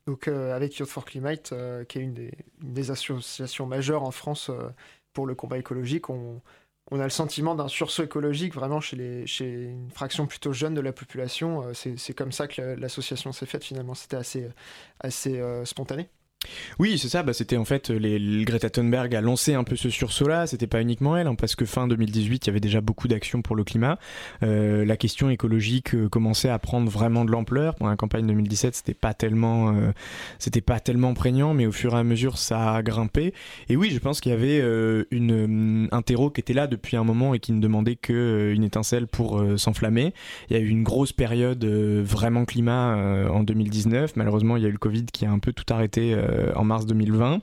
Donc 0.08 0.28
avec 0.28 0.78
Youth 0.78 0.90
for 0.90 1.06
Climate, 1.06 1.54
qui 1.88 2.00
est 2.00 2.02
une 2.02 2.14
des, 2.14 2.92
associations 2.92 3.66
majeures 3.68 4.04
en 4.04 4.12
France 4.12 4.50
pour 5.18 5.26
le 5.26 5.34
combat 5.34 5.58
écologique, 5.58 6.12
on, 6.12 6.42
a 6.92 7.04
le 7.04 7.10
sentiment 7.10 7.56
d'un 7.56 7.68
sursaut 7.68 8.04
écologique 8.04 8.54
vraiment 8.54 8.80
chez, 8.80 9.26
chez 9.26 9.64
une 9.64 9.90
fraction 9.90 10.28
plutôt 10.28 10.54
jeune 10.54 10.76
de 10.76 10.80
la 10.80 10.94
population. 10.94 11.64
Euh, 11.64 11.74
c'est 11.74 12.14
comme 12.14 12.32
ça 12.32 12.48
que 12.48 12.62
l'association 12.62 13.32
s'est 13.32 13.48
faite 13.48 13.64
finalement. 13.64 13.96
C'était 13.96 14.18
assez, 14.18 14.48
assez 15.00 15.40
euh, 15.40 15.66
spontané. 15.66 16.08
Oui, 16.80 16.98
c'est 16.98 17.10
ça. 17.10 17.24
Bah, 17.24 17.34
c'était 17.34 17.58
en 17.58 17.66
fait 17.66 17.90
les, 17.90 18.44
Greta 18.46 18.70
Thunberg 18.70 19.14
a 19.16 19.22
lancé 19.22 19.54
un 19.54 19.64
peu 19.64 19.76
ce 19.76 19.90
sursaut-là. 19.90 20.48
C'était 20.48 20.68
pas 20.68 20.82
uniquement 20.82 21.18
elle, 21.18 21.28
hein, 21.28 21.36
parce 21.36 21.56
que 21.56 21.66
fin 21.66 21.88
2018, 21.88 22.46
il 22.46 22.48
y 22.48 22.52
avait 22.52 22.60
déjà 22.60 22.82
beaucoup 22.82 23.08
d'actions 23.08 23.42
pour 23.42 23.56
le 23.56 23.64
climat. 23.64 23.98
Euh, 24.44 24.86
la 24.86 24.98
question 24.98 25.30
écologique 25.30 25.96
euh, 25.96 26.10
commençait 26.10 26.50
à 26.50 26.60
prendre 26.60 26.90
vraiment 26.90 27.26
de 27.26 27.32
l'ampleur. 27.32 27.76
Pendant 27.76 27.92
la 27.92 27.98
campagne 27.98 28.28
2017, 28.28 28.76
c'était 28.76 28.94
pas 28.94 29.14
tellement, 29.14 29.70
euh, 29.70 29.92
c'était 30.40 30.62
pas 30.62 30.80
tellement 30.80 31.14
prégnant, 31.14 31.54
mais 31.54 31.66
au 31.66 31.72
fur 31.72 31.96
et 31.96 31.98
à 31.98 32.04
mesure, 32.04 32.38
ça 32.38 32.76
a 32.76 32.84
grimpé. 32.84 33.34
Et 33.70 33.76
oui, 33.76 33.90
je 33.90 34.00
pense 34.00 34.22
qu'il 34.22 34.32
y 34.32 34.36
avait 34.36 34.64
une 35.12 35.88
un 35.92 36.02
terreau 36.02 36.30
qui 36.30 36.42
était 36.42 36.54
là 36.54 36.68
depuis 36.68 36.98
un 36.98 37.04
moment 37.04 37.34
et 37.34 37.40
qui 37.40 37.52
ne 37.52 37.62
demandait 37.62 37.96
que 37.96 38.52
une 38.54 38.64
étincelle 38.64 39.08
pour 39.08 39.44
s'enflammer. 39.58 40.14
Il 40.50 40.58
y 40.58 40.60
a 40.60 40.62
eu 40.62 40.68
une 40.68 40.84
grosse 40.84 41.14
période 41.14 41.64
vraiment 41.66 42.46
climat 42.46 43.28
en 43.30 43.44
2019. 43.44 44.16
Malheureusement, 44.16 44.58
il 44.58 44.64
y 44.64 44.66
a 44.66 44.70
eu 44.70 44.74
le 44.74 44.78
Covid 44.78 45.06
qui 45.06 45.26
a 45.26 45.32
un 45.32 45.40
peu 45.40 45.54
tout 45.54 45.72
arrêté 45.74 46.16
euh, 46.28 46.52
en 46.56 46.64
mars 46.64 46.86
2020. 46.86 47.42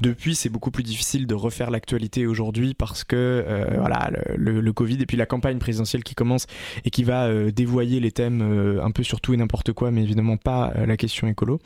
Depuis, 0.00 0.34
c'est 0.34 0.48
beaucoup 0.48 0.70
plus 0.70 0.82
difficile 0.82 1.26
de 1.26 1.34
refaire 1.34 1.70
l'actualité 1.70 2.26
aujourd'hui 2.26 2.74
parce 2.74 3.04
que 3.04 3.16
euh, 3.16 3.64
voilà 3.78 4.10
le, 4.36 4.70
Covid 4.72 5.02
et 5.02 5.06
puis 5.06 5.16
la 5.16 5.26
campagne 5.26 5.58
présidentielle 5.58 6.04
qui 6.04 6.14
commence 6.14 6.46
et 6.84 6.90
qui 6.90 7.02
va 7.04 7.26
euh, 7.26 7.50
dévoyer 7.50 8.00
les 8.00 8.12
thèmes 8.12 8.80
un 8.82 8.90
peu 8.92 9.02
sur 9.02 9.20
tout 9.20 9.34
et 9.34 9.36
n'importe 9.36 9.72
quoi, 9.72 9.90
mais 9.90 10.02
évidemment 10.02 10.36
pas 10.36 10.72
la 10.86 10.96
question 10.96 11.26
écolo. 11.26 11.58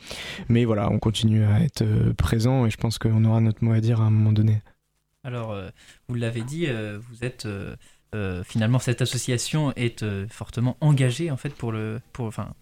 Mais 0.49 0.65
voilà, 0.65 0.89
on 0.91 0.99
continue 0.99 1.43
à 1.43 1.61
être 1.61 1.83
présent 2.17 2.65
et 2.65 2.69
je 2.69 2.77
pense 2.77 2.97
qu'on 2.97 3.23
aura 3.25 3.39
notre 3.41 3.63
mot 3.63 3.73
à 3.73 3.79
dire 3.79 4.01
à 4.01 4.05
un 4.05 4.09
moment 4.09 4.31
donné. 4.31 4.61
Alors, 5.23 5.55
vous 6.07 6.15
l'avez 6.15 6.41
dit, 6.41 6.67
vous 6.67 7.23
êtes 7.23 7.47
finalement 8.43 8.79
cette 8.79 9.01
association 9.01 9.71
est 9.75 10.03
fortement 10.29 10.77
engagée 10.81 11.31
en 11.31 11.37
fait 11.37 11.53
pour 11.53 11.71
le 11.71 12.01
pour 12.11 12.25
enfin 12.25 12.53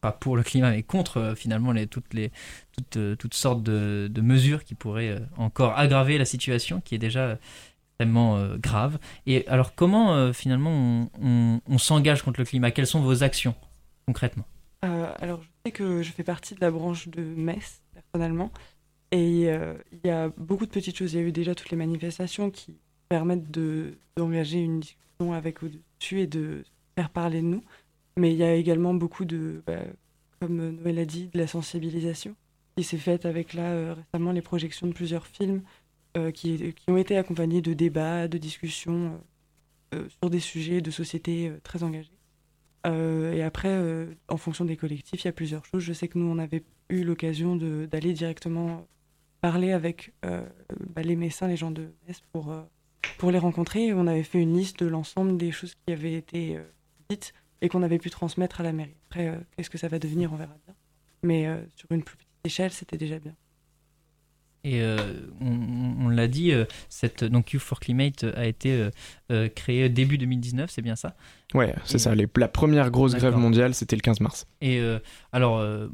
pas 0.00 0.12
pour 0.12 0.36
le 0.36 0.42
climat, 0.42 0.70
mais 0.70 0.82
contre 0.82 1.18
euh, 1.18 1.34
finalement 1.34 1.74
toutes, 1.86 2.14
les, 2.14 2.30
toutes, 2.72 2.96
euh, 2.96 3.16
toutes 3.16 3.34
sortes 3.34 3.62
de, 3.62 4.20
mesures 4.20 4.64
qui 4.64 4.74
pourraient 4.74 5.10
euh, 5.10 5.20
encore 5.36 5.78
aggraver 5.78 6.18
la 6.18 6.24
situation 6.24 6.80
qui 6.80 6.94
est 6.94 6.98
déjà 6.98 7.38
extrêmement 7.92 8.56
grave. 8.56 8.98
Et 9.26 9.46
alors 9.46 9.74
comment 9.74 10.32
finalement 10.32 11.10
on, 11.20 11.78
s'engage 11.78 12.22
contre 12.22 12.40
le 12.40 12.46
climat? 12.46 12.70
Quelles 12.70 12.86
sont 12.86 13.00
vos 13.00 13.22
actions 13.22 13.54
concrètement? 14.06 14.46
Alors 14.80 15.42
je 15.42 15.48
sais 15.66 15.70
que 15.70 16.02
je 16.02 16.10
fais 16.10 16.24
partie 16.24 16.54
de 16.54 16.62
la 16.62 16.70
branche 16.70 17.08
de 17.08 17.20
Metz 17.20 17.82
personnellement. 17.92 18.50
Et 19.12 19.48
il 19.48 20.00
y 20.02 20.08
a 20.08 20.30
beaucoup 20.38 20.64
de 20.64 20.70
petites 20.70 20.96
choses. 20.96 21.12
Il 21.12 21.20
y 21.20 21.22
a 21.22 21.26
eu 21.26 21.32
déjà 21.32 21.54
toutes 21.54 21.68
les 21.68 21.76
manifestations 21.76 22.50
qui 22.50 22.78
permettent 23.10 23.50
d'engager 24.16 24.60
une 24.60 24.80
discussion 24.80 25.34
avec 25.34 25.62
au-dessus 25.62 26.20
et 26.20 26.26
de 26.26 26.64
faire 26.96 27.10
parler 27.10 27.42
de 27.42 27.46
nous. 27.46 27.62
Mais 28.20 28.32
il 28.32 28.36
y 28.36 28.42
a 28.42 28.54
également 28.54 28.92
beaucoup 28.92 29.24
de, 29.24 29.62
bah, 29.66 29.80
comme 30.40 30.72
Noël 30.72 30.98
a 30.98 31.06
dit, 31.06 31.28
de 31.32 31.38
la 31.38 31.46
sensibilisation 31.46 32.36
qui 32.76 32.84
s'est 32.84 32.98
faite 32.98 33.24
avec 33.24 33.54
là 33.54 33.62
euh, 33.62 33.94
récemment 33.94 34.32
les 34.32 34.42
projections 34.42 34.86
de 34.86 34.92
plusieurs 34.92 35.26
films 35.26 35.62
euh, 36.18 36.30
qui, 36.30 36.74
qui, 36.74 36.90
ont 36.90 36.98
été 36.98 37.16
accompagnés 37.16 37.62
de 37.62 37.72
débats, 37.72 38.28
de 38.28 38.36
discussions 38.36 39.18
euh, 39.94 40.06
sur 40.20 40.28
des 40.28 40.38
sujets 40.38 40.82
de 40.82 40.90
société 40.90 41.50
très 41.62 41.82
engagés. 41.82 42.12
et 42.84 43.42
après, 43.42 43.74
en 44.28 44.36
fonction 44.36 44.66
des 44.66 44.76
collectifs, 44.76 45.24
il 45.24 45.28
y 45.28 45.28
a 45.28 45.32
plusieurs 45.32 45.64
choses. 45.64 45.82
Je 45.82 45.94
sais 45.94 46.08
que 46.08 46.18
nous, 46.18 46.26
on 46.26 46.38
avait 46.38 46.62
eu 46.90 47.04
l'occasion 47.04 47.56
d'aller 47.56 48.12
directement 48.12 48.86
parler 49.40 49.72
avec 49.72 50.12
bah, 50.22 51.02
les 51.02 51.16
Messins, 51.16 51.48
les 51.48 51.56
gens 51.56 51.70
de 51.70 51.88
Metz, 52.06 52.20
pour, 52.32 52.54
pour 53.18 53.30
les 53.30 53.38
rencontrer. 53.38 53.94
On 53.94 54.06
avait 54.06 54.22
fait 54.22 54.40
une 54.40 54.56
liste 54.56 54.80
de 54.82 54.86
l'ensemble 54.86 55.38
des 55.38 55.52
choses 55.52 55.74
qui 55.86 55.92
avaient 55.92 56.14
été 56.14 56.58
dites 57.10 57.34
et 57.62 57.68
qu'on 57.68 57.82
avait 57.82 57.98
pu 57.98 58.10
transmettre 58.10 58.60
à 58.60 58.64
la 58.64 58.72
mairie. 58.72 58.96
Après, 59.10 59.28
euh, 59.28 59.36
qu'est-ce 59.56 59.70
que 59.70 59.78
ça 59.78 59.88
va 59.88 59.98
devenir, 59.98 60.32
on 60.32 60.36
verra 60.36 60.56
bien. 60.66 60.74
Mais 61.22 61.46
euh, 61.46 61.56
sur 61.76 61.90
une 61.92 62.02
plus 62.02 62.16
petite 62.16 62.28
échelle, 62.44 62.72
c'était 62.72 62.96
déjà 62.96 63.18
bien. 63.18 63.34
Et 64.62 64.82
euh, 64.82 64.96
on, 65.40 66.08
l'a 66.10 66.28
dit, 66.28 66.52
cette, 66.90 67.24
donc 67.24 67.54
Youth 67.54 67.62
for 67.62 67.80
Climate 67.80 68.24
a 68.24 68.44
été 68.44 68.90
créée 69.54 69.88
début 69.88 70.18
2019, 70.18 70.70
c'est 70.70 70.82
bien 70.82 70.96
ça? 70.96 71.16
Ouais, 71.54 71.74
c'est 71.84 71.98
ça. 71.98 72.14
la 72.14 72.48
première 72.48 72.90
grosse 72.90 73.14
grève 73.14 73.36
mondiale, 73.36 73.74
c'était 73.74 73.96
le 73.96 74.02
15 74.02 74.20
mars. 74.20 74.46
Et 74.60 74.78
euh, 74.78 75.00
alors, 75.32 75.58
euh, 75.58 75.88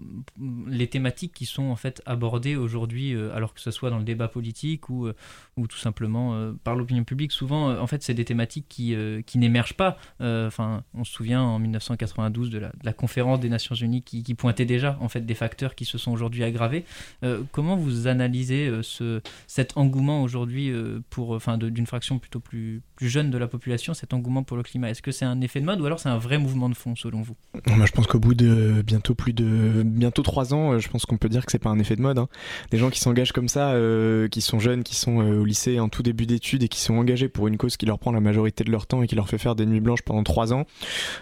les 0.67 0.87
thématiques 0.87 1.33
qui 1.33 1.47
sont 1.47 1.65
en 1.65 1.77
fait 1.77 2.03
abordées 2.05 2.57
aujourd'hui, 2.57 3.15
euh, 3.15 3.35
alors 3.35 3.55
que 3.55 3.61
ce 3.61 3.71
soit 3.71 3.89
dans 3.89 3.97
le 3.99 4.05
débat 4.05 4.29
politique 4.29 4.91
ou, 4.91 5.09
ou 5.57 5.67
tout 5.67 5.79
simplement 5.79 6.53
par 6.63 6.77
l'opinion 6.77 7.05
publique, 7.05 7.33
souvent, 7.33 7.79
en 7.79 7.87
fait, 7.87 8.03
c'est 8.03 8.15
des 8.15 8.25
thématiques 8.25 8.67
qui, 8.69 8.95
qui 9.25 9.39
n'émergent 9.39 9.77
pas. 9.77 9.97
Enfin, 10.21 10.85
on 10.95 11.05
se 11.05 11.13
souvient 11.13 11.43
en 11.43 11.59
1992 11.59 12.51
de 12.51 12.59
la, 12.59 12.93
conférence 12.93 13.41
des 13.41 13.49
Nations 13.49 13.75
Unies 13.75 14.03
qui, 14.03 14.23
qui, 14.23 14.35
pointait 14.35 14.65
déjà 14.65 14.97
en 15.01 15.09
fait 15.09 15.21
des 15.21 15.35
facteurs 15.35 15.75
qui 15.75 15.85
se 15.85 15.99
sont 15.99 16.13
aujourd'hui 16.13 16.45
aggravés. 16.45 16.85
comment 17.53 17.77
vous 17.77 18.07
analysez 18.07 18.71
ce, 18.83 19.21
cet 19.47 19.77
engouement 19.77 20.23
aujourd'hui 20.23 20.73
pour, 21.11 21.31
enfin, 21.31 21.57
d'une 21.59 21.87
fraction 21.87 22.19
plutôt 22.19 22.41
plus, 22.41 22.83
plus 22.97 23.09
jeune 23.09 23.31
de 23.31 23.39
la 23.39 23.49
population, 23.49 23.95
cet 23.95 24.13
engouement 24.13 24.43
pour 24.43 24.57
le 24.57 24.63
climat? 24.63 24.91
Est-ce 24.91 25.03
que 25.03 25.13
c'est 25.13 25.25
un 25.25 25.41
effet 25.47 25.61
de 25.61 25.65
mode 25.65 25.81
ou 25.81 25.87
alors 25.87 25.99
c'est 25.99 26.09
un 26.09 26.19
vrai 26.19 26.39
mouvement 26.39 26.69
de 26.69 26.75
fond 26.75 26.95
selon 26.95 27.23
vous? 27.23 27.37
Je 27.67 27.93
pense 27.93 28.07
qu'au 28.07 28.19
bout 28.19 28.35
de 28.35 28.83
bientôt 28.83 29.15
plus 29.15 29.33
de 29.33 29.83
bientôt 29.83 30.23
trois 30.23 30.53
ans, 30.53 30.73
euh, 30.73 30.79
je 30.79 30.89
pense 30.89 31.07
qu'on 31.07 31.17
peut 31.17 31.29
dire 31.29 31.47
que 31.47 31.53
c'est 31.53 31.59
pas 31.59 31.71
un 31.71 31.79
effet 31.79 31.97
de 31.97 32.03
mode. 32.03 32.19
Hein. 32.19 32.29
Des 32.71 32.79
gens 32.79 32.91
qui 32.91 33.01
s'engagent 33.01 33.33
comme 33.33 33.49
ça, 33.49 33.71
euh, 33.71 34.29
qui 34.29 34.41
sont 34.41 34.59
jeunes, 34.59 34.83
qui 34.83 34.95
sont 34.95 35.21
euh, 35.21 35.41
au 35.41 35.45
lycée 35.45 35.81
en 35.81 35.89
tout 35.89 36.03
début 36.03 36.27
d'études 36.27 36.63
et 36.63 36.69
qui 36.69 36.81
sont 36.81 36.95
engagés 36.95 37.29
pour 37.29 37.49
une 37.49 37.57
cause 37.57 37.77
qui 37.77 37.87
leur 37.87 37.99
prend 37.99 38.13
la 38.13 38.21
majorité 38.21 38.65
de 38.65 38.71
leur 38.71 38.87
temps 38.87 39.03
et 39.03 39.07
qui 39.07 39.15
leur 39.15 39.29
fait 39.29 39.39
faire 39.39 39.55
des 39.55 39.67
nuits 39.67 39.81
blanches 39.81 40.03
pendant 40.03 40.23
trois 40.23 40.53
ans, 40.53 40.67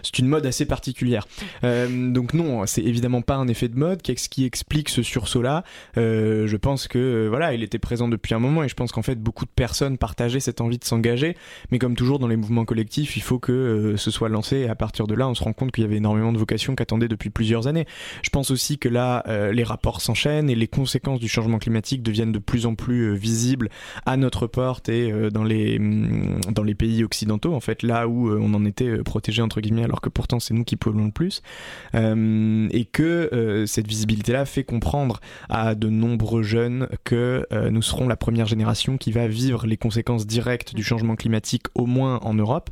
c'est 0.03 0.19
une 0.19 0.27
mode 0.27 0.47
assez 0.47 0.67
particulière. 0.67 1.27
donc 1.63 2.35
non, 2.35 2.67
c'est 2.67 2.83
évidemment 2.83 3.23
pas 3.23 3.37
un 3.37 3.49
effet 3.49 3.69
de 3.69 3.77
mode. 3.77 4.03
Qu'est-ce 4.03 4.29
qui 4.29 4.45
explique 4.45 4.89
ce 4.89 5.03
sursaut-là? 5.03 5.65
Je 5.97 6.57
pense 6.57 6.89
que 6.89 7.29
voilà, 7.29 7.55
il 7.55 7.63
était 7.63 7.79
présent 7.79 8.09
depuis 8.09 8.35
un 8.35 8.39
moment 8.39 8.65
et 8.65 8.69
je 8.69 8.75
pense 8.75 8.93
qu'en 8.93 9.03
fait 9.03 9.17
beaucoup 9.17 9.45
de 9.45 9.51
personnes 9.51 9.99
partageaient 9.99 10.41
cette 10.41 10.61
envie 10.61 10.79
de 10.79 10.85
s'engager. 10.85 11.37
Mais 11.71 11.79
comme 11.79 11.97
toujours 11.97 12.19
dans 12.19 12.29
les 12.29 12.37
mouvements 12.37 12.65
collectifs, 12.65 13.17
il 13.17 13.23
faut 13.23 13.39
que 13.39 13.95
ce 13.97 14.11
soit 14.15 14.29
lancé 14.29 14.59
et 14.59 14.69
à 14.69 14.75
partir 14.75 15.07
de 15.07 15.15
là 15.15 15.29
on 15.29 15.35
se 15.35 15.43
rend 15.43 15.53
compte 15.53 15.73
qu'il 15.73 15.83
y 15.83 15.87
avait 15.87 15.97
énormément 15.97 16.33
de 16.33 16.39
vocations 16.39 16.75
qui 16.75 16.83
attendaient 16.83 17.09
depuis 17.09 17.31
plusieurs 17.31 17.67
années. 17.67 17.87
Je 18.23 18.31
pense 18.31 18.51
aussi 18.51 18.79
que 18.79 18.89
là 18.89 19.25
euh, 19.29 19.53
les 19.53 19.65
rapports 19.65 20.01
s'enchaînent 20.01 20.49
et 20.49 20.55
les 20.55 20.69
conséquences 20.69 21.21
du 21.21 21.29
changement 21.29 21.59
climatique 21.59 22.03
deviennent 22.03 22.33
de 22.33 22.39
plus 22.39 22.67
en 22.67 22.75
plus 22.75 23.11
euh, 23.11 23.13
visibles 23.13 23.69
à 24.07 24.17
notre 24.17 24.47
porte 24.47 24.89
et 24.89 25.11
euh, 25.11 25.31
dans 25.31 25.45
les 25.45 25.79
mm, 25.79 26.53
dans 26.55 26.63
les 26.63 26.75
pays 26.75 27.05
occidentaux 27.05 27.55
en 27.55 27.61
fait 27.61 27.83
là 27.83 28.09
où 28.09 28.31
on 28.31 28.55
en 28.55 28.65
était 28.65 28.99
protégé 28.99 29.43
entre 29.43 29.61
guillemets 29.61 29.85
alors 29.85 30.01
que 30.01 30.09
pourtant 30.09 30.41
c'est 30.41 30.55
nous 30.55 30.65
qui 30.65 30.77
polluons 30.77 31.07
le 31.07 31.11
plus 31.11 31.43
et 31.95 32.85
que 32.85 33.65
cette 33.67 33.87
visibilité 33.87 34.33
là 34.33 34.45
fait 34.45 34.65
comprendre 34.65 35.21
à 35.49 35.75
de 35.75 35.89
nombreux 35.89 36.43
jeunes 36.43 36.89
que 37.05 37.47
nous 37.71 37.83
serons 37.83 38.09
la 38.09 38.17
première 38.17 38.47
génération 38.47 38.97
qui 38.97 39.13
va 39.13 39.27
vivre 39.27 39.67
les 39.67 39.77
conséquences 39.77 40.27
directes 40.27 40.75
du 40.75 40.83
changement 40.83 41.17
climatique 41.17 41.65
au 41.75 41.87
moins 41.87 42.19
en 42.23 42.35
Europe 42.35 42.71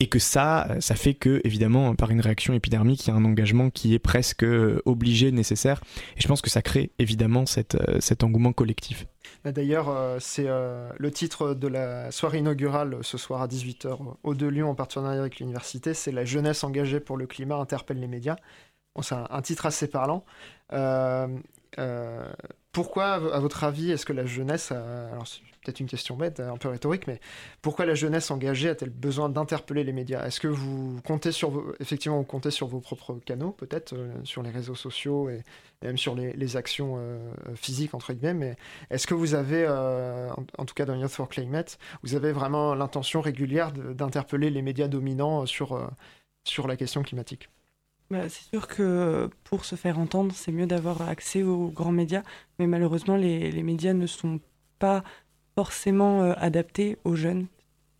et 0.00 0.08
que 0.08 0.20
ça, 0.20 0.68
ça 0.78 0.94
fait 0.94 1.14
que, 1.14 1.40
évidemment, 1.42 1.94
par 1.96 2.10
une 2.10 2.20
réaction 2.20 2.54
épidermique, 2.54 3.06
il 3.06 3.08
y 3.08 3.12
a 3.12 3.16
un 3.16 3.24
engagement 3.24 3.68
qui 3.70 3.94
est 3.94 3.98
presque 3.98 4.44
euh, 4.44 4.80
obligé, 4.84 5.32
nécessaire. 5.32 5.80
Et 6.16 6.20
je 6.20 6.28
pense 6.28 6.40
que 6.40 6.50
ça 6.50 6.62
crée 6.62 6.92
évidemment 7.00 7.44
euh, 7.56 8.00
cet 8.00 8.22
engouement 8.22 8.52
collectif. 8.52 9.06
Bah, 9.42 9.50
d'ailleurs, 9.50 9.88
euh, 9.88 10.18
c'est 10.20 10.46
le 10.46 11.10
titre 11.10 11.54
de 11.54 11.66
la 11.66 12.12
soirée 12.12 12.38
inaugurale 12.38 12.98
ce 13.02 13.18
soir 13.18 13.42
à 13.42 13.48
18h 13.48 13.98
au 14.22 14.34
De 14.34 14.46
Lyon 14.46 14.70
en 14.70 14.74
partenariat 14.76 15.20
avec 15.20 15.40
l'université. 15.40 15.94
C'est 15.94 16.12
La 16.12 16.24
jeunesse 16.24 16.62
engagée 16.62 17.00
pour 17.00 17.16
le 17.16 17.26
climat 17.26 17.56
interpelle 17.56 17.98
les 17.98 18.06
médias. 18.08 18.36
Bon, 18.94 19.02
c'est 19.02 19.16
un, 19.16 19.42
titre 19.42 19.66
assez 19.66 19.88
parlant. 19.88 20.24
Pourquoi, 22.72 23.14
à 23.14 23.40
votre 23.40 23.64
avis, 23.64 23.90
est-ce 23.90 24.06
que 24.06 24.12
la 24.12 24.26
jeunesse, 24.26 24.72
alors 24.72 25.26
peut-être 25.68 25.80
une 25.80 25.86
question 25.86 26.16
bête, 26.16 26.40
un 26.40 26.56
peu 26.56 26.68
rhétorique, 26.68 27.06
mais 27.06 27.20
pourquoi 27.62 27.84
la 27.84 27.94
jeunesse 27.94 28.30
engagée 28.30 28.70
a-t-elle 28.70 28.90
besoin 28.90 29.28
d'interpeller 29.28 29.84
les 29.84 29.92
médias? 29.92 30.24
Est-ce 30.26 30.40
que 30.40 30.48
vous 30.48 31.00
comptez 31.02 31.32
sur 31.32 31.50
vos, 31.50 31.74
effectivement, 31.80 32.18
vous 32.18 32.24
comptez 32.24 32.50
sur 32.50 32.66
vos 32.68 32.80
propres 32.80 33.18
canaux, 33.24 33.52
peut-être, 33.52 33.92
euh, 33.94 34.12
sur 34.24 34.42
les 34.42 34.50
réseaux 34.50 34.74
sociaux 34.74 35.28
et, 35.28 35.42
même 35.82 35.98
sur 35.98 36.14
les, 36.14 36.56
actions 36.56 36.96
euh, 36.98 37.18
physiques, 37.54 37.94
entre 37.94 38.12
guillemets, 38.12 38.34
mais 38.34 38.56
est-ce 38.90 39.06
que 39.06 39.14
vous 39.14 39.34
avez, 39.34 39.64
euh, 39.68 40.30
en, 40.56 40.64
tout 40.64 40.74
cas 40.74 40.86
dans 40.86 40.94
Youth 40.94 41.10
for 41.10 41.28
Climate, 41.28 41.78
vous 42.02 42.14
avez 42.14 42.32
vraiment 42.32 42.74
l'intention 42.74 43.20
régulière 43.20 43.72
d'interpeller 43.72 44.50
les 44.50 44.62
médias 44.62 44.88
dominants 44.88 45.44
sur, 45.46 45.90
sur 46.44 46.66
la 46.66 46.76
question 46.76 47.02
climatique? 47.02 47.48
Bah, 48.10 48.28
c'est 48.28 48.48
sûr 48.48 48.66
que 48.68 49.28
pour 49.44 49.64
se 49.64 49.76
faire 49.76 49.98
entendre, 49.98 50.32
c'est 50.34 50.52
mieux 50.52 50.66
d'avoir 50.66 51.02
accès 51.02 51.42
aux 51.42 51.68
grands 51.68 51.92
médias, 51.92 52.22
mais 52.58 52.66
malheureusement, 52.66 53.16
les, 53.16 53.62
médias 53.62 53.92
ne 53.92 54.06
sont 54.06 54.40
pas 54.78 55.04
forcément 55.56 56.22
adapté 56.32 56.96
aux 57.04 57.14
jeunes. 57.16 57.46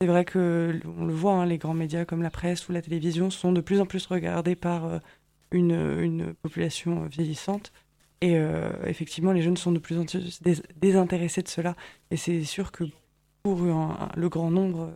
C'est 0.00 0.06
vrai 0.06 0.24
que 0.24 0.80
on 0.98 1.06
le 1.06 1.12
voit, 1.12 1.34
hein, 1.34 1.46
les 1.46 1.58
grands 1.58 1.74
médias 1.74 2.04
comme 2.04 2.22
la 2.22 2.30
presse 2.30 2.68
ou 2.68 2.72
la 2.72 2.80
télévision 2.80 3.30
sont 3.30 3.52
de 3.52 3.60
plus 3.60 3.80
en 3.80 3.86
plus 3.86 4.06
regardés 4.06 4.56
par 4.56 5.00
une, 5.50 5.72
une, 6.00 6.34
population 6.34 7.04
vieillissante. 7.06 7.72
Et 8.20 8.36
effectivement, 8.84 9.32
les 9.32 9.42
jeunes 9.42 9.56
sont 9.56 9.72
de 9.72 9.78
plus 9.78 9.98
en 9.98 10.04
plus 10.04 10.40
désintéressés 10.76 11.42
de 11.42 11.48
cela. 11.48 11.76
Et 12.10 12.16
c'est 12.16 12.44
sûr 12.44 12.72
que 12.72 12.84
pour 13.42 13.60
le 13.60 14.28
grand 14.28 14.50
nombre, 14.50 14.92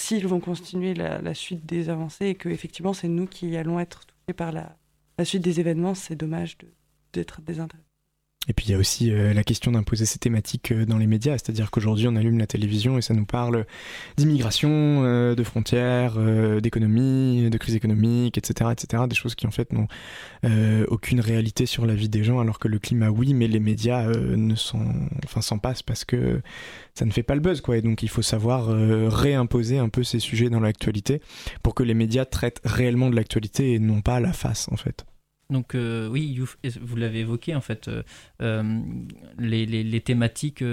s'ils 0.00 0.26
vont 0.26 0.40
continuer 0.40 0.94
la, 0.94 1.34
suite 1.34 1.66
des 1.66 1.88
avancées 1.90 2.26
et 2.26 2.34
que 2.34 2.48
effectivement 2.48 2.92
c'est 2.92 3.08
nous 3.08 3.26
qui 3.26 3.56
allons 3.56 3.78
être 3.78 4.06
touchés 4.06 4.34
par 4.34 4.50
la, 4.50 4.76
suite 5.24 5.42
des 5.42 5.60
événements, 5.60 5.94
c'est 5.94 6.16
dommage 6.16 6.56
d'être 7.12 7.42
désintéressés. 7.42 7.89
Et 8.50 8.52
puis 8.52 8.66
il 8.66 8.72
y 8.72 8.74
a 8.74 8.78
aussi 8.78 9.12
euh, 9.12 9.32
la 9.32 9.44
question 9.44 9.70
d'imposer 9.70 10.06
ces 10.06 10.18
thématiques 10.18 10.72
euh, 10.72 10.84
dans 10.84 10.98
les 10.98 11.06
médias, 11.06 11.34
c'est-à-dire 11.34 11.70
qu'aujourd'hui 11.70 12.08
on 12.08 12.16
allume 12.16 12.36
la 12.36 12.48
télévision 12.48 12.98
et 12.98 13.00
ça 13.00 13.14
nous 13.14 13.24
parle 13.24 13.64
d'immigration, 14.16 14.70
euh, 15.04 15.36
de 15.36 15.44
frontières, 15.44 16.18
d'économie, 16.60 17.48
de 17.48 17.58
crise 17.58 17.76
économique, 17.76 18.36
etc., 18.38 18.70
etc. 18.72 19.04
Des 19.08 19.14
choses 19.14 19.36
qui 19.36 19.46
en 19.46 19.52
fait 19.52 19.72
n'ont 19.72 19.86
aucune 20.88 21.20
réalité 21.20 21.64
sur 21.64 21.86
la 21.86 21.94
vie 21.94 22.08
des 22.08 22.24
gens, 22.24 22.40
alors 22.40 22.58
que 22.58 22.66
le 22.66 22.80
climat 22.80 23.10
oui, 23.10 23.34
mais 23.34 23.46
les 23.46 23.60
médias 23.60 24.08
ne 24.08 24.54
sont, 24.56 24.84
enfin 25.24 25.42
s'en 25.42 25.58
passent 25.58 25.82
parce 25.82 26.04
que 26.04 26.40
ça 26.94 27.04
ne 27.04 27.12
fait 27.12 27.22
pas 27.22 27.36
le 27.36 27.40
buzz 27.40 27.60
quoi. 27.60 27.76
Et 27.76 27.82
donc 27.82 28.02
il 28.02 28.08
faut 28.08 28.22
savoir 28.22 28.66
réimposer 28.66 29.78
un 29.78 29.88
peu 29.88 30.02
ces 30.02 30.18
sujets 30.18 30.50
dans 30.50 30.60
l'actualité 30.60 31.22
pour 31.62 31.76
que 31.76 31.84
les 31.84 31.94
médias 31.94 32.24
traitent 32.24 32.60
réellement 32.64 33.10
de 33.10 33.16
l'actualité 33.16 33.74
et 33.74 33.78
non 33.78 34.00
pas 34.00 34.18
la 34.18 34.32
face 34.32 34.68
en 34.72 34.76
fait. 34.76 35.04
Donc 35.50 35.74
euh, 35.74 36.08
oui, 36.08 36.40
vous 36.80 36.96
l'avez 36.96 37.20
évoqué 37.20 37.54
en 37.54 37.60
fait, 37.60 37.88
euh, 37.88 38.02
euh, 38.40 38.80
les, 39.38 40.00
thématiques 40.00 40.64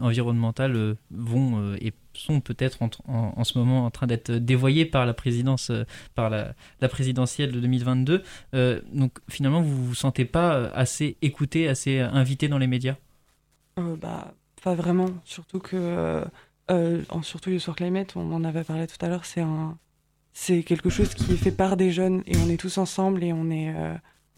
environnementales 0.00 0.96
vont 1.10 1.74
et 1.76 1.92
sont 2.12 2.40
peut-être 2.40 2.78
en, 2.82 3.44
ce 3.44 3.58
moment 3.58 3.86
en 3.86 3.90
train 3.90 4.06
d'être 4.06 4.30
dévoyées 4.30 4.84
par 4.84 5.06
la 5.06 5.14
présidence, 5.14 5.72
par 6.14 6.30
la, 6.30 6.54
présidentielle 6.88 7.52
de 7.52 7.60
2022. 7.60 8.22
donc 8.92 9.18
finalement, 9.28 9.62
vous 9.62 9.86
vous 9.86 9.94
sentez 9.94 10.24
pas 10.24 10.66
assez 10.68 11.16
écouté, 11.22 11.68
assez 11.68 12.00
invité 12.00 12.48
dans 12.48 12.58
les 12.58 12.66
médias? 12.66 12.96
Bah 13.76 14.34
pas 14.62 14.74
vraiment, 14.74 15.10
surtout 15.24 15.60
que 15.60 16.24
surtout 17.22 17.50
le 17.50 17.58
soir 17.58 17.76
climate, 17.76 18.14
on 18.16 18.32
en 18.32 18.44
avait 18.44 18.64
parlé 18.64 18.86
tout 18.86 19.04
à 19.04 19.08
l'heure, 19.08 19.24
c'est 19.24 19.40
un 19.40 19.78
c'est 20.36 20.64
quelque 20.64 20.90
chose 20.90 21.14
qui 21.14 21.32
est 21.32 21.36
fait 21.36 21.52
par 21.52 21.76
des 21.76 21.92
jeunes 21.92 22.24
et 22.26 22.36
on 22.36 22.48
est 22.48 22.56
tous 22.56 22.78
ensemble 22.78 23.22
et 23.22 23.32
on 23.32 23.50
est 23.50 23.72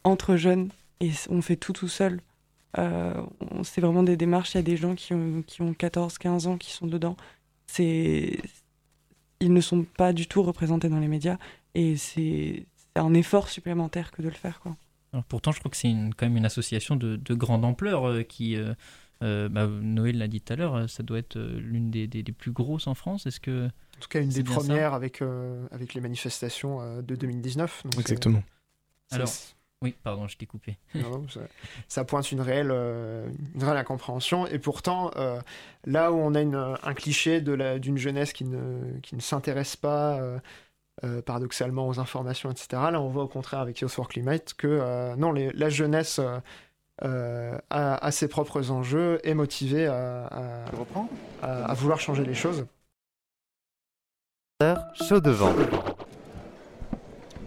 entre 0.07 0.37
jeunes 0.37 0.71
et 1.01 1.11
on 1.29 1.43
fait 1.43 1.57
tout 1.57 1.73
tout 1.73 1.89
seul. 1.89 2.21
Euh, 2.79 3.15
c'est 3.65 3.81
vraiment 3.81 4.03
des 4.03 4.17
démarches. 4.17 4.55
Il 4.55 4.59
y 4.59 4.61
a 4.61 4.63
des 4.63 4.77
gens 4.77 4.95
qui 4.95 5.13
ont, 5.13 5.43
qui 5.47 5.63
ont 5.63 5.75
14, 5.75 6.19
15 6.19 6.47
ans 6.47 6.57
qui 6.57 6.71
sont 6.71 6.87
dedans. 6.87 7.17
C'est, 7.67 8.39
ils 9.41 9.53
ne 9.53 9.61
sont 9.61 9.85
pas 9.85 10.13
du 10.13 10.27
tout 10.27 10.43
représentés 10.43 10.89
dans 10.89 11.01
les 11.01 11.09
médias 11.09 11.39
et 11.75 11.97
c'est 11.97 12.67
un 12.95 13.13
effort 13.15 13.49
supplémentaire 13.49 14.13
que 14.13 14.23
de 14.23 14.29
le 14.29 14.35
faire. 14.35 14.61
Quoi. 14.61 14.77
Alors 15.13 15.25
pourtant, 15.25 15.53
je 15.53 15.59
crois 15.59 15.71
que 15.71 15.77
c'est 15.77 15.93
quand 16.17 16.27
même 16.27 16.37
une 16.37 16.47
association 16.47 16.97
de, 16.97 17.17
de 17.17 17.35
grande 17.35 17.65
ampleur 17.65 18.07
euh, 18.07 18.23
qui. 18.23 18.57
Euh, 19.23 19.49
bah, 19.49 19.67
Noël 19.67 20.19
l'a 20.19 20.29
dit 20.29 20.43
tout 20.43 20.53
à 20.53 20.57
l'heure, 20.57 20.91
ça 20.91 21.03
doit 21.03 21.19
être 21.19 21.39
l'une 21.39 21.91
des, 21.91 22.07
des, 22.07 22.23
plus 22.33 22.53
grosses 22.53 22.87
en 22.87 22.95
France. 22.95 23.25
Est-ce 23.25 23.41
que 23.41 23.67
en 23.67 24.01
tout 24.01 24.09
cas 24.09 24.21
une 24.21 24.29
des 24.29 24.45
premières 24.45 24.93
avec 24.93 25.23
avec 25.71 25.95
les 25.95 26.03
manifestations 26.03 27.01
de 27.01 27.17
2019. 27.17 27.85
Exactement. 27.99 28.43
Alors, 29.11 29.31
oui, 29.83 29.95
pardon, 30.03 30.27
je 30.27 30.37
t'ai 30.39 30.47
coupé. 30.47 30.79
ça, 31.89 32.05
pointe 32.05 32.33
une 32.33 32.41
réelle, 32.41 32.71
euh, 32.71 33.29
une 33.55 33.63
réelle 33.63 33.77
incompréhension. 33.77 34.47
Et 34.47 34.59
pourtant, 34.59 35.11
euh, 35.17 35.41
là 35.85 36.13
où 36.13 36.17
on 36.17 36.35
a 36.35 36.41
un 36.41 36.95
cliché 36.95 37.41
d'une 37.41 37.99
jeunesse 37.99 38.33
qui 38.33 38.45
ne, 38.45 38.99
qui 39.01 39.17
ne 39.17 39.21
s'intéresse 39.21 39.77
pas 39.77 40.19
euh, 41.05 41.21
paradoxalement 41.23 41.87
aux 41.89 42.01
informations, 42.01 42.51
etc., 42.51 42.69
là 42.91 43.03
on 43.03 43.09
voit 43.09 43.25
au 43.25 43.29
contraire 43.29 43.61
avec 43.61 43.81
Youth 43.81 43.91
for 43.91 44.09
Climate 44.09 44.55
que 44.55 45.15
non, 45.17 45.33
les, 45.33 45.53
la 45.53 45.69
jeunesse 45.69 46.21
a, 47.03 48.11
ses 48.11 48.29
propres 48.29 48.71
enjeux, 48.71 49.21
est 49.25 49.35
motivée 49.35 49.87
à, 49.87 50.65
à, 51.43 51.65
à 51.67 51.75
vouloir 51.75 52.01
changer 52.01 52.25
les 52.25 52.35
choses. 52.35 52.67
Chaud 55.07 55.21
devant. 55.21 55.53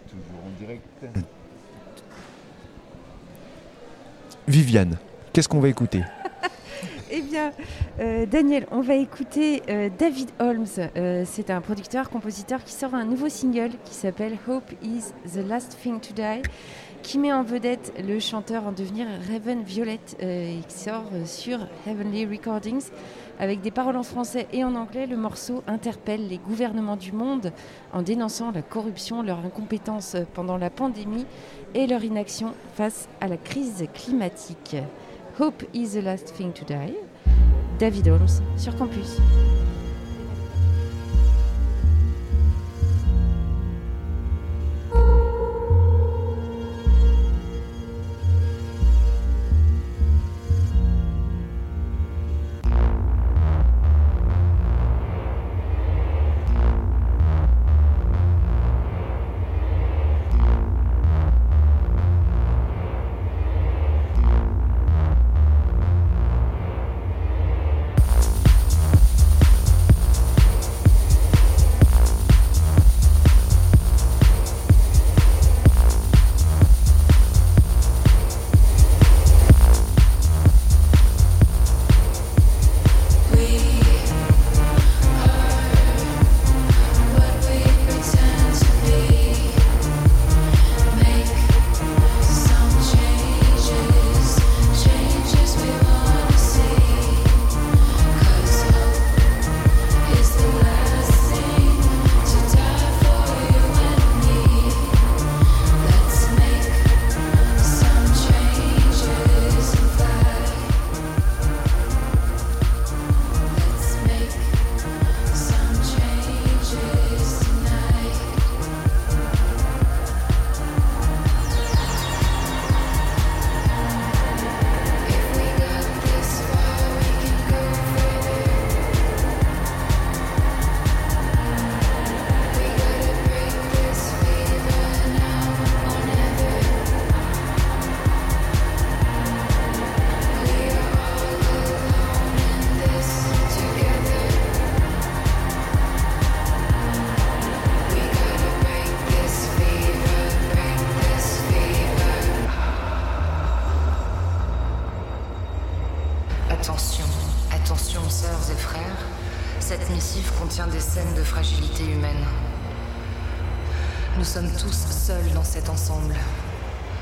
Toujours 0.06 0.44
en 0.46 0.60
direct. 0.60 0.86
Viviane, 4.50 4.98
qu'est-ce 5.32 5.48
qu'on 5.48 5.60
va 5.60 5.70
écouter? 5.70 6.04
Eh 7.12 7.22
bien, 7.22 7.52
euh, 8.00 8.28
Daniel, 8.28 8.68
on 8.70 8.82
va 8.82 8.94
écouter 8.94 9.64
euh, 9.68 9.90
David 9.98 10.30
Holmes. 10.40 10.68
Euh, 10.96 11.24
c'est 11.26 11.50
un 11.50 11.60
producteur, 11.60 12.12
compositeur 12.12 12.64
qui 12.64 12.72
sort 12.72 12.94
un 12.94 13.04
nouveau 13.04 13.30
single 13.30 13.72
qui 13.84 13.96
s'appelle 13.96 14.38
Hope 14.48 14.72
is 14.84 15.06
the 15.34 15.48
Last 15.48 15.76
Thing 15.82 16.00
to 16.00 16.14
Die, 16.14 16.44
qui 17.04 17.18
met 17.18 17.34
en 17.34 17.44
vedette 17.44 17.94
le 18.06 18.20
chanteur 18.20 18.66
en 18.66 18.72
devenir 18.72 19.08
Raven 19.32 19.64
Violet 19.64 20.00
et 20.20 20.60
qui 20.68 20.78
sort 20.78 21.06
sur 21.26 21.60
Heavenly 21.88 22.26
Recordings. 22.26 22.90
Avec 23.40 23.62
des 23.62 23.72
paroles 23.72 23.96
en 23.96 24.04
français 24.04 24.48
et 24.52 24.64
en 24.66 24.76
anglais, 24.76 25.08
le 25.08 25.16
morceau 25.16 25.64
interpelle 25.66 26.28
les 26.28 26.38
gouvernements 26.38 26.98
du 26.98 27.14
monde 27.14 27.54
en 27.94 28.02
dénonçant 28.02 28.52
la 28.52 28.62
corruption, 28.62 29.22
leur 29.22 29.40
incompétence 29.40 30.18
pendant 30.34 30.58
la 30.58 30.70
pandémie 30.70 31.26
et 31.74 31.88
leur 31.88 32.04
inaction 32.04 32.54
face 32.76 33.08
à 33.22 33.28
la 33.28 33.38
crise 33.38 33.86
climatique. 33.94 34.76
Hope 35.40 35.64
is 35.74 35.92
the 35.92 36.04
last 36.04 36.34
thing 36.36 36.52
to 36.52 36.66
die. 36.66 36.96
David 37.80 38.10
Holmes 38.10 38.42
sur 38.58 38.76
campus. 38.76 39.20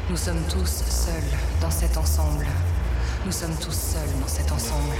Nous 0.10 0.16
sommes 0.16 0.42
tous 0.50 0.84
seuls 0.90 1.38
dans 1.60 1.70
cet 1.70 1.98
ensemble. 1.98 2.46
Nous 3.26 3.32
sommes 3.34 3.56
tous 3.56 3.74
seuls 3.74 4.20
dans 4.22 4.28
cet 4.28 4.50
ensemble. 4.54 4.96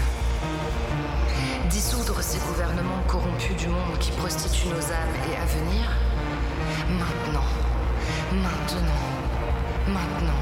Dissoudre 1.70 2.22
ces 2.22 2.40
gouvernements 2.40 3.02
corrompus 3.08 3.56
du 3.56 3.68
monde 3.70 3.98
qui 4.02 4.12
prostituent 4.12 4.68
nos 4.68 4.92
âmes 4.92 5.16
et 5.32 5.38
à 5.38 5.46
venir 5.46 5.90
Maintenant. 6.90 7.48
Maintenant. 8.34 9.02
Maintenant. 9.88 10.42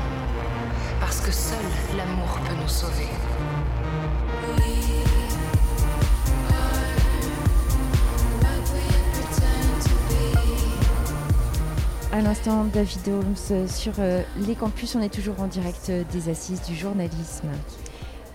Parce 0.99 1.21
que 1.21 1.31
seul 1.31 1.65
l'amour 1.95 2.39
peut 2.47 2.55
nous 2.59 2.67
sauver. 2.67 3.09
À 12.15 12.21
l'instant, 12.21 12.63
David 12.63 13.09
Holmes 13.09 13.67
sur 13.67 13.91
euh, 13.99 14.21
les 14.47 14.55
campus. 14.55 14.95
On 14.95 15.01
est 15.01 15.13
toujours 15.13 15.41
en 15.41 15.47
direct 15.47 15.89
euh, 15.89 16.03
des 16.13 16.29
assises 16.29 16.61
du 16.61 16.73
journalisme. 16.73 17.49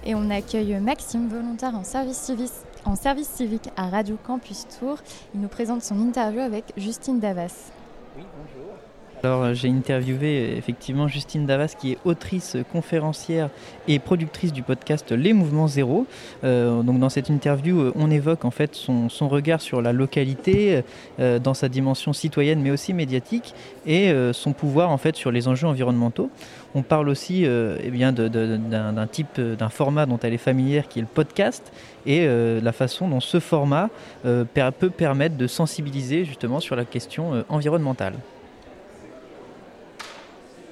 Et 0.04 0.14
on 0.14 0.28
accueille 0.28 0.78
Maxime, 0.78 1.28
volontaire 1.28 1.74
en 1.74 1.82
service 1.82 2.18
civique, 2.18 2.52
en 2.84 2.94
service 2.94 3.28
civique 3.28 3.70
à 3.78 3.88
Radio 3.88 4.18
Campus 4.22 4.66
Tour. 4.78 4.98
Il 5.34 5.40
nous 5.40 5.48
présente 5.48 5.82
son 5.82 5.98
interview 5.98 6.40
avec 6.40 6.74
Justine 6.76 7.20
Davas. 7.20 7.70
Oui, 8.18 8.24
bonjour. 8.36 8.69
Alors 9.22 9.42
euh, 9.42 9.54
j'ai 9.54 9.68
interviewé 9.68 10.56
effectivement 10.56 11.06
Justine 11.06 11.44
Davas 11.46 11.74
qui 11.78 11.92
est 11.92 11.98
autrice, 12.04 12.56
conférencière 12.72 13.50
et 13.86 13.98
productrice 13.98 14.52
du 14.52 14.62
podcast 14.62 15.12
Les 15.12 15.32
Mouvements 15.32 15.68
Zéro. 15.68 16.06
Euh, 16.42 16.82
donc 16.82 16.98
dans 16.98 17.10
cette 17.10 17.28
interview, 17.28 17.80
euh, 17.80 17.92
on 17.96 18.10
évoque 18.10 18.44
en 18.44 18.50
fait 18.50 18.74
son, 18.74 19.08
regard 19.28 19.60
sur 19.60 19.82
la 19.82 19.92
localité 19.92 20.82
euh, 21.18 21.38
dans 21.38 21.54
sa 21.54 21.68
dimension 21.68 22.12
citoyenne 22.12 22.62
mais 22.62 22.70
aussi 22.70 22.94
médiatique 22.94 23.54
et 23.86 24.10
euh, 24.10 24.32
son 24.32 24.52
pouvoir 24.52 24.90
en 24.90 24.98
fait 24.98 25.16
sur 25.16 25.30
les 25.30 25.48
enjeux 25.48 25.66
environnementaux. 25.66 26.30
On 26.74 26.82
parle 26.82 27.08
aussi 27.08 27.44
euh, 27.46 27.76
eh 27.82 27.90
bien 27.90 28.12
d'un 28.12 29.06
type, 29.06 29.38
euh, 29.38 29.56
d'un 29.56 29.68
format 29.68 30.06
dont 30.06 30.18
elle 30.22 30.34
est 30.34 30.38
familière 30.38 30.88
qui 30.88 31.00
est 31.00 31.02
le 31.02 31.08
podcast 31.08 31.72
et 32.06 32.26
euh, 32.26 32.60
la 32.60 32.72
façon 32.72 33.08
dont 33.08 33.20
ce 33.20 33.40
format 33.40 33.90
euh, 34.24 34.44
peut 34.78 34.90
permettre 34.90 35.36
de 35.36 35.46
sensibiliser 35.46 36.24
justement 36.24 36.60
sur 36.60 36.76
la 36.76 36.84
question 36.84 37.34
euh, 37.34 37.42
environnementale. 37.48 38.14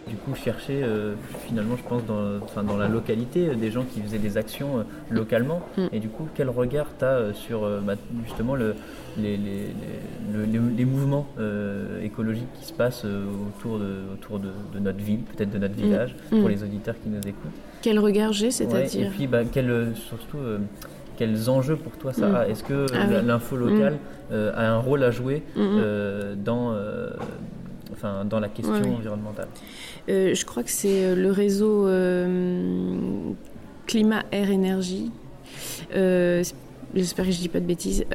Du 0.09 0.17
coup, 0.17 0.35
chercher 0.35 0.83
euh, 0.83 1.15
finalement, 1.47 1.77
je 1.77 1.83
pense, 1.89 2.05
dans, 2.07 2.39
enfin, 2.43 2.63
dans 2.63 2.77
la 2.77 2.89
localité, 2.89 3.49
euh, 3.49 3.55
des 3.55 3.71
gens 3.71 3.85
qui 3.85 4.01
faisaient 4.01 4.19
des 4.19 4.37
actions 4.37 4.79
euh, 4.79 4.83
localement. 5.11 5.61
Mm. 5.77 5.83
Et 5.93 5.99
du 6.01 6.09
coup, 6.09 6.29
quel 6.35 6.49
regard 6.51 6.87
tu 6.99 7.05
as 7.05 7.33
sur 7.35 7.61
bah, 7.83 7.95
justement 8.25 8.55
le, 8.55 8.75
les, 9.17 9.37
les- 9.37 9.47
les- 9.47 10.33
le- 10.33 10.45
les- 10.45 10.77
les 10.77 10.85
mouvements 10.85 11.27
écologiques 12.03 12.53
qui 12.59 12.65
se 12.67 12.73
passent 12.73 13.05
autour, 13.05 13.79
de, 13.79 13.95
autour 14.15 14.39
de, 14.39 14.49
de 14.75 14.79
notre 14.79 14.99
ville, 14.99 15.21
peut-être 15.21 15.51
de 15.51 15.59
notre 15.59 15.75
Mm. 15.75 15.83
village, 15.83 16.15
Mm. 16.33 16.41
pour 16.41 16.49
les 16.49 16.63
auditeurs 16.63 16.95
qui 17.03 17.09
nous 17.09 17.21
écoutent? 17.21 17.53
Quel 17.83 17.99
regard 17.99 18.33
j'ai, 18.33 18.47
Ouais, 18.47 18.51
c'est-à-dire 18.51 19.07
Et 19.07 19.11
puis, 19.11 19.27
bah, 19.27 19.41
quel, 19.51 19.93
surtout, 19.95 20.39
quels 21.17 21.51
enjeux 21.51 21.77
pour 21.77 21.93
toi 21.97 22.13
ça 22.13 22.29
Mm. 22.29 22.35
a? 22.35 22.49
Est-ce 22.49 22.65
que 22.65 22.87
Ah 22.95 23.23
l'info 23.23 23.57
locale 23.57 23.97
a 24.33 24.73
un 24.73 24.79
rôle 24.79 25.03
à 25.05 25.11
jouer 25.11 25.43
dans, 26.45 26.75
enfin, 27.99 28.25
dans 28.25 28.41
la 28.41 28.49
question 28.49 28.73
Ouais, 28.73 28.89
environnementale 28.89 29.49
Euh, 30.09 30.35
je 30.35 30.45
crois 30.45 30.63
que 30.63 30.71
c'est 30.71 31.05
euh, 31.05 31.15
le 31.15 31.31
réseau 31.31 31.87
euh, 31.87 32.97
climat, 33.87 34.23
air, 34.33 34.51
énergie. 34.51 35.11
Euh, 35.95 36.43
J'espère 36.95 37.27
que 37.27 37.33
je 37.33 37.39
dis 37.39 37.51
pas 37.51 37.61
de 37.61 37.67
bêtises. 37.67 38.07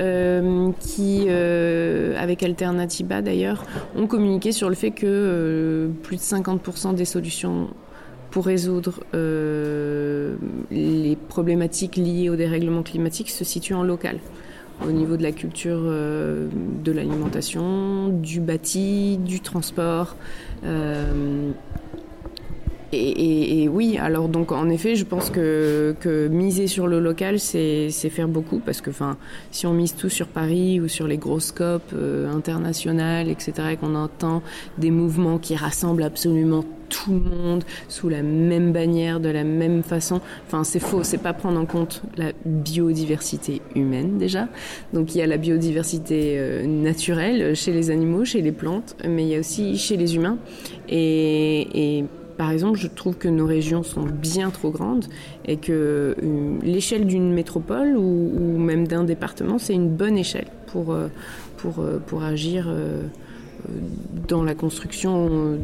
qui, 0.80 1.30
avec 1.30 2.42
Alternativa 2.42 3.22
d'ailleurs, 3.22 3.66
ont 3.96 4.08
communiqué 4.08 4.52
sur 4.52 4.68
le 4.68 4.74
fait 4.74 4.90
que 4.90 5.92
plus 6.02 6.18
de 6.18 6.22
50% 6.22 6.96
des 6.96 7.06
solutions 7.06 7.68
pour 8.32 8.48
résoudre 8.48 9.04
les 10.72 11.16
problématiques 11.30 11.98
liées 11.98 12.32
au 12.32 12.36
dérèglement 12.36 12.82
climatique 12.82 13.30
se 13.30 13.44
situent 13.44 13.76
en 13.76 13.84
local 13.84 14.18
au 14.86 14.92
niveau 14.92 15.18
de 15.18 15.24
la 15.24 15.32
culture 15.32 15.80
euh, 15.80 16.48
de 16.84 16.92
l'alimentation, 16.92 18.10
du 18.10 18.40
bâti, 18.40 19.18
du 19.18 19.40
transport. 19.40 20.16
euh, 20.66 21.52
et, 22.94 23.68
oui, 23.68 23.98
alors 23.98 24.30
donc 24.30 24.52
en 24.52 24.70
effet, 24.70 24.96
je 24.96 25.06
pense 25.06 25.30
que, 25.30 25.96
miser 26.32 26.68
sur 26.68 26.88
le 26.88 27.00
local, 27.00 27.40
c'est 27.40 27.90
faire 27.90 28.28
beaucoup 28.28 28.60
parce 28.60 28.82
que 28.82 28.90
enfin, 28.90 29.18
si 29.52 29.66
on 29.66 29.74
mise 29.74 29.96
tout 29.96 30.10
sur 30.10 30.28
Paris 30.28 30.80
ou 30.80 30.88
sur 30.88 31.08
les 31.08 31.18
grosses 31.18 31.48
scopes 31.48 31.94
euh, 31.94 32.32
internationales, 32.32 33.30
etc., 33.30 33.54
et 33.72 33.78
qu'on 33.78 33.96
entend 33.96 34.42
des 34.78 34.92
mouvements 34.92 35.38
qui 35.38 35.56
rassemblent 35.56 36.04
absolument 36.04 36.64
tout 36.90 37.14
le 37.14 37.20
monde 37.20 37.64
sous 37.88 38.10
la 38.10 38.22
même 38.22 38.72
bannière, 38.72 39.20
de 39.20 39.30
la 39.30 39.44
même 39.44 39.82
façon, 39.82 40.22
enfin 40.46 40.64
c'est 40.64 40.80
faux, 40.80 41.04
c'est 41.04 41.18
pas 41.18 41.34
prendre 41.34 41.60
en 41.60 41.66
compte 41.66 42.04
la 42.18 42.34
biodiversité 42.46 43.62
humaine 43.76 44.18
déjà. 44.20 44.48
Donc 44.94 45.16
il 45.16 45.18
y 45.18 45.22
a 45.22 45.28
la 45.28 45.38
biodiversité 45.38 46.36
euh, 46.38 46.68
naturelle 46.68 47.56
chez 47.56 47.72
les 47.72 47.90
animaux, 47.90 48.26
chez 48.26 48.42
les 48.42 48.52
plantes, 48.52 48.96
mais 49.08 49.24
il 49.24 49.30
y 49.30 49.36
a 49.36 49.40
aussi 49.40 49.78
chez 49.78 49.98
les 49.98 50.16
humains. 50.16 50.38
Et 50.88 52.06
par 52.38 52.52
exemple, 52.52 52.80
je 52.80 52.88
trouve 52.88 53.18
que 53.18 53.28
nos 53.28 53.46
régions 53.46 53.84
sont 53.84 54.04
bien 54.04 54.50
trop 54.50 54.72
grandes 54.72 55.06
et 55.46 55.58
que 55.58 56.16
euh, 56.22 56.58
l'échelle 56.62 57.06
d'une 57.06 57.32
métropole 57.32 57.96
ou, 57.98 58.58
même 58.58 58.88
d'un 58.88 59.04
département, 59.04 59.60
c'est 59.60 59.74
une 59.74 59.90
bonne 59.90 60.18
échelle 60.18 60.48
pour, 60.68 60.94
euh, 60.94 61.08
pour, 61.58 61.80
euh, 61.80 62.00
pour 62.06 62.24
agir 62.24 62.74
dans 64.28 64.44
la 64.44 64.56
construction 64.56 65.58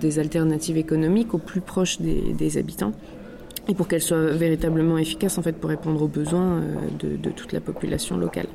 des 0.00 0.18
alternatives 0.18 0.76
économiques 0.76 1.34
au 1.34 1.38
plus 1.38 1.60
proche 1.60 2.00
des, 2.00 2.58
habitants 2.58 2.92
et 3.68 3.74
pour 3.74 3.86
qu'elles 3.86 4.02
soient 4.02 4.32
véritablement 4.32 4.98
efficaces 4.98 5.38
en 5.38 5.42
fait 5.42 5.52
pour 5.52 5.70
répondre 5.70 6.02
aux 6.02 6.08
besoins 6.08 6.62
de, 6.98 7.30
toute 7.30 7.52
la 7.52 7.60
population 7.60 8.16
locale. 8.16 8.48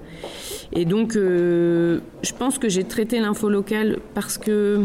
Et 0.74 0.84
donc, 0.84 1.14
je 1.14 2.34
pense 2.38 2.58
que 2.58 2.68
j'ai 2.68 2.84
traité 2.84 3.20
l'info 3.22 3.50
locale 3.50 4.00
parce 4.16 4.38
que 4.38 4.82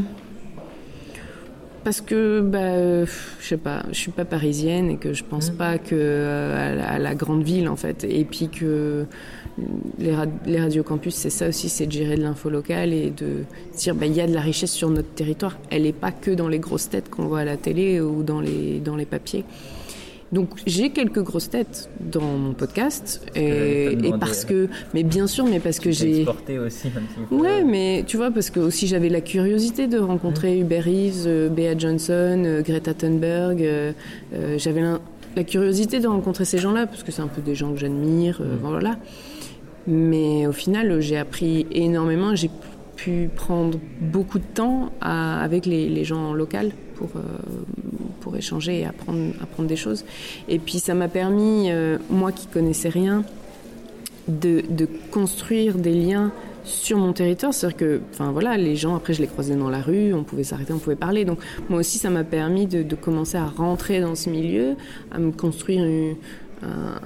parce 1.84 2.00
que 2.00 2.40
bah, 2.40 2.58
euh, 2.58 3.06
je 3.40 3.46
sais 3.46 3.56
pas, 3.56 3.84
je 3.92 3.98
suis 3.98 4.10
pas 4.10 4.24
parisienne 4.24 4.90
et 4.90 4.96
que 4.96 5.12
je 5.12 5.22
pense 5.22 5.50
pas 5.50 5.78
que 5.78 5.94
euh, 5.94 6.72
à, 6.72 6.74
la, 6.74 6.88
à 6.92 6.98
la 6.98 7.14
grande 7.14 7.42
ville 7.42 7.68
en 7.68 7.76
fait, 7.76 8.04
et 8.08 8.24
puis 8.24 8.48
que 8.48 9.04
les, 9.98 10.14
rad- 10.14 10.30
les 10.46 10.60
radiocampus, 10.60 11.14
c'est 11.14 11.30
ça 11.30 11.48
aussi, 11.48 11.68
c'est 11.68 11.86
de 11.86 11.92
gérer 11.92 12.16
de 12.16 12.22
l'info 12.22 12.50
locale 12.50 12.92
et 12.92 13.10
de 13.10 13.44
dire 13.76 13.94
bah 13.94 14.06
il 14.06 14.14
y 14.14 14.20
a 14.20 14.26
de 14.26 14.34
la 14.34 14.40
richesse 14.40 14.72
sur 14.72 14.90
notre 14.90 15.10
territoire. 15.14 15.58
Elle 15.70 15.82
n'est 15.82 15.92
pas 15.92 16.10
que 16.10 16.30
dans 16.32 16.48
les 16.48 16.58
grosses 16.58 16.88
têtes 16.88 17.08
qu'on 17.10 17.26
voit 17.26 17.40
à 17.40 17.44
la 17.44 17.56
télé 17.56 18.00
ou 18.00 18.22
dans 18.22 18.40
les 18.40 18.80
dans 18.80 18.96
les 18.96 19.06
papiers. 19.06 19.44
Donc 20.34 20.48
j'ai 20.66 20.90
quelques 20.90 21.22
grosses 21.22 21.48
têtes 21.48 21.88
dans 22.00 22.20
mon 22.20 22.52
podcast 22.54 23.24
et, 23.36 23.96
parce 24.18 24.44
que, 24.44 24.68
mais 24.92 25.04
bien 25.04 25.26
sûr, 25.28 25.44
mais 25.46 25.60
parce 25.60 25.78
que 25.78 25.92
j'ai 25.92 26.16
exporté 26.22 26.58
aussi 26.58 26.88
un 26.88 27.00
petit 27.00 27.20
peu. 27.28 27.36
Ouais, 27.36 27.62
mais 27.62 28.04
tu 28.06 28.16
vois, 28.16 28.30
parce 28.32 28.50
que 28.50 28.58
aussi 28.58 28.86
j'avais 28.86 29.08
la 29.08 29.20
curiosité 29.20 29.86
de 29.86 29.98
rencontrer 29.98 30.58
Hubert 30.58 30.84
Reeves, 30.84 31.24
euh, 31.26 31.48
Bea 31.48 31.78
Johnson, 31.78 32.42
euh, 32.44 32.62
Greta 32.62 32.94
Thunberg. 32.94 33.62
euh, 33.62 33.92
j'avais 34.58 34.80
la, 34.80 34.98
la 35.36 35.44
curiosité 35.44 36.00
de 36.00 36.08
rencontrer 36.08 36.44
ces 36.44 36.58
gens-là, 36.58 36.86
parce 36.86 37.04
que 37.04 37.12
c'est 37.12 37.22
un 37.22 37.28
peu 37.28 37.40
des 37.40 37.54
gens 37.54 37.72
que 37.72 37.78
j'admire, 37.78 38.38
euh, 38.40 38.56
voilà. 38.60 38.96
Mais 39.86 40.46
au 40.46 40.52
final, 40.52 41.00
j'ai 41.00 41.18
appris 41.18 41.66
énormément. 41.70 42.34
J'ai 42.34 42.50
pu 42.96 43.28
prendre 43.34 43.78
beaucoup 44.00 44.38
de 44.38 44.44
temps 44.54 44.92
avec 45.00 45.66
les, 45.66 45.88
les 45.88 46.04
gens 46.04 46.32
locaux 46.32 46.58
pour, 46.96 47.10
euh, 47.16 47.20
pour 48.20 48.36
échanger 48.36 48.80
et 48.80 48.84
apprendre, 48.86 49.32
apprendre 49.42 49.68
des 49.68 49.76
choses. 49.76 50.04
Et 50.48 50.58
puis 50.58 50.78
ça 50.78 50.94
m'a 50.94 51.08
permis, 51.08 51.70
euh, 51.70 51.98
moi 52.10 52.32
qui 52.32 52.46
connaissais 52.46 52.88
rien, 52.88 53.24
de, 54.28 54.62
de 54.70 54.88
construire 55.10 55.74
des 55.76 55.92
liens 55.92 56.32
sur 56.64 56.96
mon 56.96 57.12
territoire. 57.12 57.52
C'est-à-dire 57.52 57.76
que, 57.76 58.00
enfin 58.12 58.30
voilà, 58.32 58.56
les 58.56 58.74
gens, 58.74 58.96
après 58.96 59.12
je 59.12 59.20
les 59.20 59.26
croisais 59.26 59.54
dans 59.54 59.68
la 59.68 59.82
rue, 59.82 60.14
on 60.14 60.22
pouvait 60.24 60.44
s'arrêter, 60.44 60.72
on 60.72 60.78
pouvait 60.78 60.96
parler. 60.96 61.24
Donc 61.26 61.38
moi 61.68 61.80
aussi, 61.80 61.98
ça 61.98 62.08
m'a 62.08 62.24
permis 62.24 62.66
de, 62.66 62.82
de 62.82 62.94
commencer 62.94 63.36
à 63.36 63.44
rentrer 63.44 64.00
dans 64.00 64.14
ce 64.14 64.30
milieu, 64.30 64.76
à 65.12 65.18
me 65.18 65.30
construire 65.30 65.84
une- 65.84 66.16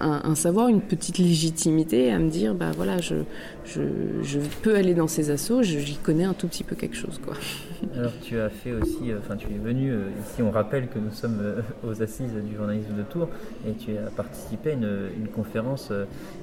un, 0.01 0.35
savoir, 0.35 0.69
une 0.69 0.81
petite 0.81 1.19
légitimité, 1.19 2.13
à 2.13 2.19
me 2.19 2.31
dire, 2.31 2.55
bah 2.55 2.71
voilà, 2.77 2.99
je, 2.99 3.17
je, 3.65 4.39
peux 4.63 4.75
aller 4.77 4.95
dans 4.95 5.09
ces 5.09 5.31
je- 5.63 5.79
j'y 5.79 5.97
connais 5.97 6.25
un 6.25 6.35
tout 6.35 6.47
petit 6.47 6.65
peu 6.65 6.77
quelque 6.77 6.97
chose, 6.97 7.21
quoi. 7.25 7.35
Alors 7.97 8.13
tu 8.23 8.39
as 8.39 8.49
fait 8.49 8.73
aussi, 8.73 9.11
euh, 9.11 9.19
enfin 9.19 9.37
tu 9.37 9.47
es 9.49 9.59
venu 9.59 9.91
euh, 9.91 10.09
ici, 10.21 10.43
on 10.43 10.51
rappelle 10.51 10.89
que 10.89 10.99
nous 10.99 11.13
sommes 11.13 11.39
euh, 11.41 11.61
aux 11.87 12.03
assises 12.03 12.33
du 12.33 12.57
journalisme 12.57 12.95
de 12.97 13.03
Tours 13.03 13.29
et 13.67 13.73
tu 13.73 13.97
as 13.97 14.11
participé 14.11 14.71
à 14.71 14.75
une, 14.75 15.29
conférence 15.35 15.93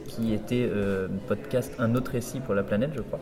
qui 0.07 0.33
était 0.33 0.69
podcast 1.27 1.73
Un 1.79 1.95
autre 1.95 2.11
récit 2.11 2.39
pour 2.39 2.53
la 2.53 2.63
planète 2.63 2.91
je 2.95 3.01
crois. 3.01 3.19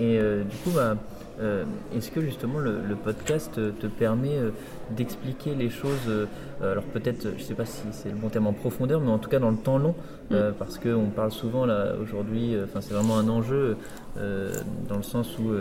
Et 0.00 0.18
du 0.18 0.56
coup, 0.64 0.70
bah, 0.74 0.96
euh, 1.42 1.64
est-ce 1.94 2.10
que 2.10 2.20
justement 2.20 2.58
le, 2.58 2.80
le 2.88 2.94
podcast 2.94 3.58
euh, 3.58 3.72
te 3.72 3.86
permet 3.86 4.38
euh, 4.38 4.50
d'expliquer 4.90 5.54
les 5.54 5.70
choses, 5.70 6.08
euh, 6.08 6.26
alors 6.60 6.84
peut-être, 6.84 7.30
je 7.30 7.42
ne 7.42 7.46
sais 7.46 7.54
pas 7.54 7.64
si 7.64 7.82
c'est 7.90 8.10
le 8.10 8.14
bon 8.14 8.28
terme 8.28 8.46
en 8.46 8.52
profondeur, 8.52 9.00
mais 9.00 9.10
en 9.10 9.18
tout 9.18 9.28
cas 9.28 9.38
dans 9.38 9.50
le 9.50 9.56
temps 9.56 9.78
long, 9.78 9.94
euh, 10.30 10.52
parce 10.56 10.78
qu'on 10.78 11.10
parle 11.14 11.32
souvent 11.32 11.66
là 11.66 11.94
aujourd'hui, 12.00 12.56
enfin 12.62 12.80
c'est 12.80 12.94
vraiment 12.94 13.18
un 13.18 13.28
enjeu 13.28 13.76
dans 14.16 14.96
le 14.98 15.02
sens 15.02 15.38
où 15.38 15.52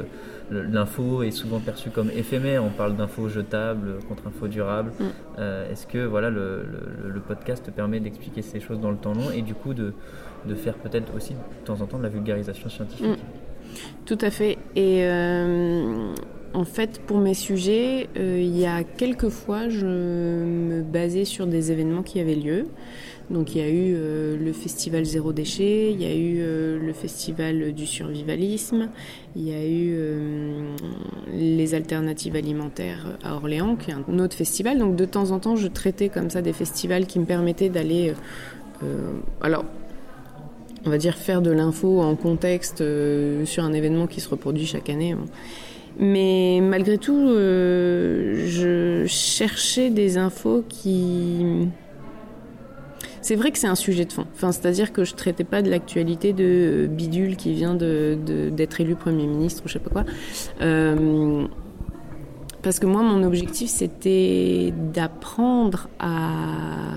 l'info 0.52 1.24
est 1.24 1.32
souvent 1.32 1.60
perçue 1.60 1.89
comme 1.89 2.10
éphémère. 2.10 2.65
On 2.65 2.70
parle 2.70 2.98
d'info 2.98 3.30
jetable 3.30 4.00
contre 4.10 4.28
info 4.28 4.50
durable. 4.50 4.91
Mm. 5.00 5.41
Est-ce 5.72 5.88
que 5.88 6.06
voilà, 6.06 6.30
le, 6.30 6.65
podcast 7.26 7.72
permet 7.72 8.02
d'expliquer 8.02 8.41
ces 8.41 8.60
choses 8.60 8.82
dans 8.82 8.91
le 8.91 8.98
temps 8.98 9.13
long 9.13 9.32
et 9.34 9.41
du 9.41 9.54
coup 9.54 9.74
de, 9.74 9.94
de 10.46 10.56
faire 10.56 10.74
peut-être 10.76 11.15
aussi 11.15 11.34
de 11.34 11.65
temps 11.65 11.80
en 11.80 11.86
temps 11.86 11.98
de 11.98 12.04
la 12.04 12.10
vulgarisation 12.10 12.67
scientifique? 12.67 13.20
Mm. 13.20 13.40
Tout 14.05 14.17
à 14.21 14.29
fait. 14.29 14.57
Et 14.75 15.03
en 16.53 16.65
fait, 16.65 16.99
pour 16.99 17.17
mes 17.17 17.34
sujets, 17.34 18.10
euh, 18.17 18.39
il 18.41 18.57
y 18.57 18.65
a 18.65 18.84
quelques 18.84 19.29
fois, 19.29 19.69
je 19.69 19.86
me 19.86 20.81
basais 20.81 21.23
sur 21.23 21.47
des 21.47 21.71
événements 21.71 22.03
qui 22.03 22.19
avaient 22.19 22.36
lieu. 22.36 22.67
Donc 23.29 23.55
il 23.55 23.62
y 23.62 23.63
a 23.63 23.69
eu 23.69 23.93
euh, 23.95 24.38
le 24.38 24.51
festival 24.51 25.05
Zéro 25.05 25.31
Déchet, 25.31 25.91
il 25.93 26.01
y 26.01 26.05
a 26.05 26.13
eu 26.13 26.39
euh, 26.41 26.77
le 26.77 26.91
festival 26.91 27.71
du 27.71 27.86
survivalisme, 27.86 28.89
il 29.38 29.47
y 29.47 29.53
a 29.53 29.65
eu 29.65 29.95
les 31.34 31.73
alternatives 31.73 32.36
alimentaires 32.36 33.17
à 33.23 33.36
Orléans, 33.36 33.77
qui 33.77 33.91
est 33.91 33.93
un 33.93 34.19
autre 34.19 34.36
festival. 34.36 34.77
Donc 34.77 34.97
de 34.97 35.05
temps 35.05 35.31
en 35.31 35.39
temps, 35.39 35.55
je 35.55 35.67
traitais 35.67 36.10
comme 36.10 36.29
ça 36.29 36.41
des 36.41 36.53
festivals 36.53 37.05
qui 37.05 37.19
me 37.19 37.25
permettaient 37.25 37.69
d'aller... 37.69 38.13
alors, 39.39 39.63
on 40.86 40.89
va 40.89 40.98
dire 40.98 41.15
faire 41.15 41.41
de 41.41 41.52
l'info 41.52 42.02
en 42.02 42.15
contexte 42.15 42.84
sur 43.46 43.63
un 43.63 43.74
événement 43.74 44.08
qui 44.08 44.22
se 44.22 44.30
reproduit 44.30 44.65
chaque 44.65 44.89
année. 44.89 45.15
Mais 46.00 46.60
malgré 46.62 46.98
tout, 46.98 47.28
euh, 47.30 48.48
je 48.48 49.06
cherchais 49.08 49.89
des 49.89 50.17
infos 50.17 50.63
qui... 50.67 51.67
C'est 53.22 53.36
vrai 53.36 53.52
que 53.52 53.60
c'est 53.60 53.67
un 53.67 53.76
sujet 53.76 54.06
de 54.06 54.12
fond. 54.12 54.26
Enfin, 54.34 54.52
c'est-à-dire 54.52 54.94
que 54.94 55.04
je 55.04 55.13
traitais 55.13 55.44
pas 55.44 55.62
de 55.62 55.70
l'actualité 55.70 56.34
de 56.34 56.88
Bidule 56.89 57.36
qui 57.36 57.54
vient 57.54 57.76
d'être 57.76 58.82
élu 58.82 58.96
Premier 58.96 59.28
ministre 59.28 59.62
ou 59.63 59.67
je 59.67 59.74
sais 59.74 59.80
pas 59.80 59.91
quoi. 59.91 60.06
Euh, 60.62 61.46
parce 62.63 62.80
que 62.80 62.88
moi, 62.88 63.04
mon 63.04 63.24
objectif, 63.24 63.70
c'était 63.70 64.74
d'apprendre 64.94 65.88
à... 66.00 66.96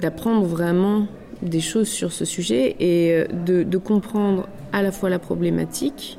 d'apprendre 0.00 0.44
vraiment 0.44 1.06
des 1.42 1.60
choses 1.60 1.88
sur 1.88 2.12
ce 2.12 2.24
sujet 2.24 2.76
et 2.78 3.12
euh, 3.12 3.64
de, 3.64 3.78
comprendre 3.78 4.48
à 4.72 4.82
la 4.82 4.92
fois 4.92 5.10
la 5.10 5.18
problématique, 5.18 6.18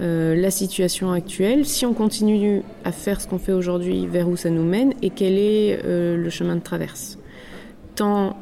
euh, 0.00 0.34
la 0.34 0.50
situation 0.50 1.12
actuelle, 1.12 1.64
si 1.64 1.86
on 1.86 1.94
continue 1.94 2.62
à 2.84 2.92
faire 2.92 3.20
ce 3.20 3.28
qu'on 3.28 3.38
fait 3.38 3.52
aujourd'hui, 3.52 4.06
vers 4.06 4.28
où 4.28 4.36
ça 4.36 4.50
nous 4.50 4.64
mène 4.64 4.92
et 5.02 5.10
quel 5.10 5.38
est 5.38 5.80
euh, 5.84 6.16
le 6.16 6.30
chemin 6.30 6.56
de 6.56 6.60
traverse. 6.60 7.18
Tant 7.94 8.36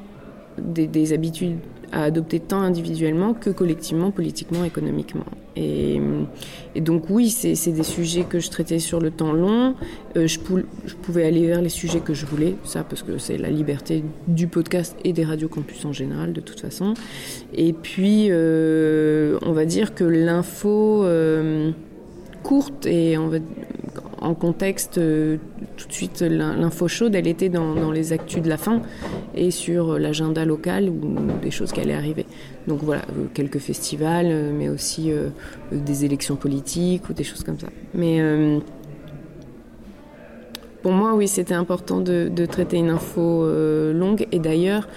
des, 0.59 1.13
habitudes 1.13 1.59
à 1.93 2.05
adopter 2.05 2.41
tant 2.41 2.61
individuellement 2.61 3.35
que 3.35 3.51
collectivement, 3.51 4.11
politiquement, 4.11 4.65
économiquement. 4.65 5.25
Et, 5.57 6.01
donc 6.77 7.05
oui, 7.11 7.29
c'est 7.29 7.73
des 7.73 7.83
sujets 7.83 8.25
que 8.25 8.41
je 8.41 8.51
traitais 8.51 8.79
sur 8.79 9.01
le 9.01 9.11
temps 9.11 9.33
long. 9.33 9.75
Euh, 10.17 10.27
je, 10.27 10.39
pouvais 10.41 11.25
aller 11.25 11.47
vers 11.47 11.61
les 11.61 11.69
sujets 11.69 12.01
que 12.01 12.15
je 12.15 12.25
voulais, 12.25 12.55
ça 12.65 12.83
parce 12.85 13.03
que 13.03 13.19
c'est 13.19 13.37
la 13.37 13.51
liberté 13.51 14.03
du 14.27 14.47
podcast 14.47 14.97
et 15.05 15.13
des 15.13 15.25
radios 15.25 15.49
campus 15.49 15.85
en 15.85 15.93
général, 15.93 16.33
de 16.33 16.41
toute 16.41 16.61
façon. 16.61 16.95
Et 17.53 17.75
puis, 17.75 18.29
euh, 18.31 19.39
on 19.43 19.53
va 19.53 19.67
dire 19.67 19.95
que 19.95 20.05
l'info 20.05 21.05
euh, 21.05 21.73
courte 22.43 22.87
et 22.87 23.19
on 23.19 23.29
va, 23.29 23.39
en 24.23 24.35
contexte 24.35 24.99
euh, 24.99 25.37
tout 25.77 25.89
de 25.89 25.93
suite 25.93 26.21
l'info 26.23 26.89
chaude, 26.89 27.15
elle 27.15 27.27
était 27.27 27.49
dans, 27.49 27.91
les 27.91 28.13
actus 28.13 28.41
de 28.41 28.49
la 28.49 28.57
fin 28.57 28.81
et 29.35 29.51
sur 29.51 29.99
l'agenda 29.99 30.45
local 30.45 30.89
ou 30.89 31.17
des 31.43 31.51
choses 31.51 31.73
qui 31.73 31.81
allaient 31.81 31.93
arriver. 31.95 32.27
Donc 32.69 32.81
voilà, 32.83 33.03
euh, 33.03 33.27
quelques 33.35 33.59
festivals, 33.59 34.29
euh, 34.29 34.53
mais 34.57 34.69
aussi 34.69 35.11
des 35.73 36.05
élections 36.05 36.37
politiques 36.37 37.09
ou 37.09 37.13
des 37.13 37.25
choses 37.25 37.43
comme 37.43 37.59
ça. 37.59 37.69
Mais 37.95 38.21
pour 40.83 40.93
moi, 40.93 41.15
oui, 41.15 41.29
c'était 41.29 41.55
important 41.55 42.01
de, 42.01 42.47
traiter 42.47 42.77
une 42.79 42.91
info 42.91 43.47
longue. 43.93 44.27
Et 44.33 44.39
d'ailleurs, 44.39 44.89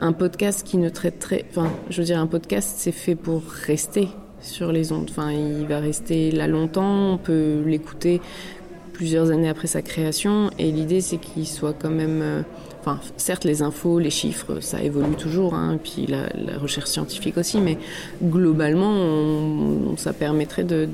un 0.00 0.12
podcast 0.12 0.66
qui 0.66 0.76
ne 0.76 0.88
traiterait, 0.88 1.44
enfin, 1.50 1.70
je 1.88 2.00
veux 2.00 2.06
dire, 2.06 2.18
un 2.18 2.26
podcast, 2.26 2.74
c'est 2.76 2.92
fait 2.92 3.14
pour 3.14 3.42
rester 3.44 4.08
sur 4.40 4.72
les 4.72 4.92
ondes. 4.92 5.08
Enfin, 5.10 5.32
il 5.32 5.66
va 5.66 5.78
rester 5.78 6.30
là 6.30 6.46
longtemps. 6.46 7.12
On 7.12 7.18
peut 7.18 7.62
l'écouter 7.64 8.20
plusieurs 9.02 9.32
années 9.32 9.48
après 9.48 9.66
sa 9.66 9.82
création. 9.82 10.50
Et 10.60 10.70
l'idée, 10.70 11.00
c'est 11.00 11.16
qu'il 11.16 11.44
soit 11.44 11.72
quand 11.72 11.90
même. 11.90 12.20
Euh, 12.22 12.42
enfin, 12.80 13.00
certes, 13.16 13.44
les 13.44 13.60
infos, 13.60 13.98
les 13.98 14.10
chiffres, 14.10 14.60
ça 14.60 14.80
évolue 14.80 15.16
toujours, 15.16 15.54
hein, 15.54 15.76
puis 15.82 16.06
la, 16.06 16.28
recherche 16.56 16.88
scientifique 16.88 17.36
aussi, 17.36 17.60
mais 17.60 17.78
globalement, 18.22 19.96
ça 19.96 20.12
permettrait 20.12 20.62
de, 20.62 20.88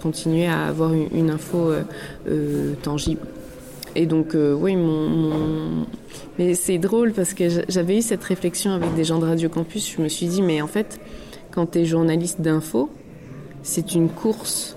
continuer 0.00 0.46
à 0.46 0.66
avoir 0.66 0.92
une, 0.92 1.30
info 1.30 1.58
euh, 1.58 1.82
euh, 2.28 2.74
tangible. 2.80 3.26
Et 3.96 4.06
donc, 4.06 4.36
oui, 4.36 4.76
mon, 4.76 5.84
Mais 6.38 6.54
c'est 6.54 6.78
drôle 6.78 7.12
parce 7.12 7.34
que 7.34 7.44
j'avais 7.68 7.98
eu 7.98 8.02
cette 8.02 8.22
réflexion 8.22 8.70
avec 8.70 8.94
des 8.94 9.02
gens 9.02 9.18
de 9.18 9.24
Radio 9.24 9.48
Campus. 9.48 9.96
Je 9.96 10.00
me 10.00 10.08
suis 10.08 10.26
dit, 10.26 10.42
mais 10.42 10.62
en 10.62 10.68
fait, 10.68 11.00
quand 11.50 11.72
tu 11.72 11.80
es 11.80 11.84
journaliste 11.86 12.40
d'info, 12.40 12.88
c'est 13.64 13.96
une 13.96 14.10
course 14.10 14.76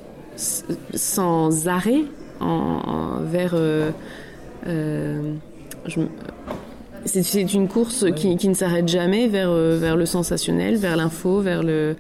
sans 0.96 1.68
arrêt 1.68 2.06
en, 2.40 3.22
vers. 3.24 3.52
Euh, 3.54 3.92
euh, 4.68 5.34
c'est 7.06 7.54
une 7.54 7.68
course 7.68 8.06
qui, 8.16 8.36
qui 8.36 8.50
ne 8.50 8.54
s'arrête 8.54 8.88
jamais 8.88 9.28
vers, 9.28 9.50
euh, 9.50 9.78
vers 9.80 9.96
le 9.96 10.06
sensationnel, 10.06 10.76
vers 10.76 10.98
l'info, 10.98 11.42
vers 11.42 11.64
le. 11.64 11.96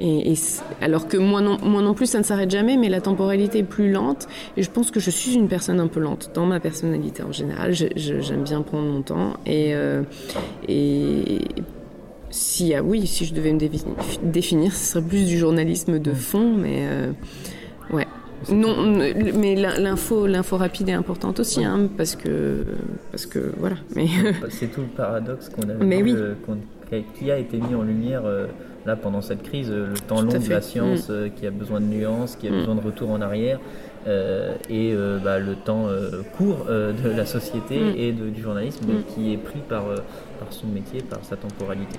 Et, 0.00 0.34
alors 0.80 1.06
que 1.06 1.16
moi 1.16 1.40
non, 1.40 1.56
moi 1.62 1.80
non 1.80 1.94
plus, 1.94 2.06
ça 2.06 2.18
ne 2.18 2.24
s'arrête 2.24 2.50
jamais, 2.50 2.76
mais 2.76 2.88
la 2.88 3.00
temporalité 3.00 3.60
est 3.60 3.62
plus 3.62 3.90
lente. 3.90 4.26
Et 4.56 4.62
je 4.62 4.70
pense 4.70 4.90
que 4.90 5.00
je 5.00 5.10
suis 5.10 5.34
une 5.34 5.48
personne 5.48 5.80
un 5.80 5.86
peu 5.86 6.00
lente 6.00 6.32
dans 6.34 6.46
ma 6.46 6.60
personnalité 6.60 7.22
en 7.22 7.32
général. 7.32 7.72
J'aime 7.72 8.42
bien 8.42 8.62
prendre 8.62 8.86
mon 8.86 9.02
temps. 9.02 9.34
Et, 9.46 9.72
et 10.68 11.38
si, 12.30 12.74
ah 12.74 12.82
oui, 12.82 13.06
si 13.06 13.24
je 13.24 13.34
devais 13.34 13.52
me 13.52 13.60
définir, 14.24 14.72
ce 14.72 14.92
serait 14.92 15.04
plus 15.04 15.26
du 15.26 15.38
journalisme 15.38 15.98
de 16.00 16.12
fond, 16.12 16.54
mais. 16.56 16.86
Non, 18.52 18.76
mais 18.86 19.54
l'info, 19.54 20.26
l'info 20.26 20.56
rapide 20.56 20.88
est 20.88 20.94
importante 20.94 21.40
aussi, 21.40 21.64
hein, 21.64 21.88
parce 21.96 22.16
que, 22.16 22.64
parce 23.10 23.26
que 23.26 23.52
voilà. 23.58 23.76
Mais 23.94 24.06
c'est 24.50 24.66
tout 24.72 24.82
le 24.82 24.86
paradoxe 24.88 25.48
qu'on 25.48 25.68
a, 25.68 25.74
mais 25.74 26.02
oui. 26.02 26.14
qui 27.14 27.30
a 27.30 27.38
été 27.38 27.58
mis 27.58 27.74
en 27.74 27.82
lumière 27.82 28.22
euh, 28.24 28.46
là 28.86 28.96
pendant 28.96 29.20
cette 29.20 29.42
crise, 29.42 29.70
euh, 29.70 29.90
le 29.90 29.98
temps 29.98 30.22
long 30.22 30.38
de 30.38 30.50
la 30.50 30.60
science, 30.60 31.08
mm. 31.08 31.12
euh, 31.12 31.28
qui 31.28 31.46
a 31.46 31.50
besoin 31.50 31.80
de 31.80 31.86
nuances, 31.86 32.36
qui 32.36 32.48
a 32.48 32.50
mm. 32.50 32.54
besoin 32.54 32.74
de 32.74 32.80
retour 32.80 33.10
en 33.10 33.20
arrière, 33.20 33.58
et 34.68 34.94
bah, 35.24 35.38
le 35.38 35.54
temps 35.54 35.86
court 36.36 36.66
de 36.68 37.08
la 37.08 37.24
société 37.24 37.80
mm. 37.80 37.94
et 37.96 38.12
du 38.12 38.42
journalisme 38.42 38.86
qui 39.14 39.32
est 39.32 39.38
pris 39.38 39.60
par, 39.66 39.84
par 40.38 40.52
son 40.52 40.66
métier, 40.66 41.00
par 41.00 41.24
sa 41.24 41.36
temporalité. 41.36 41.98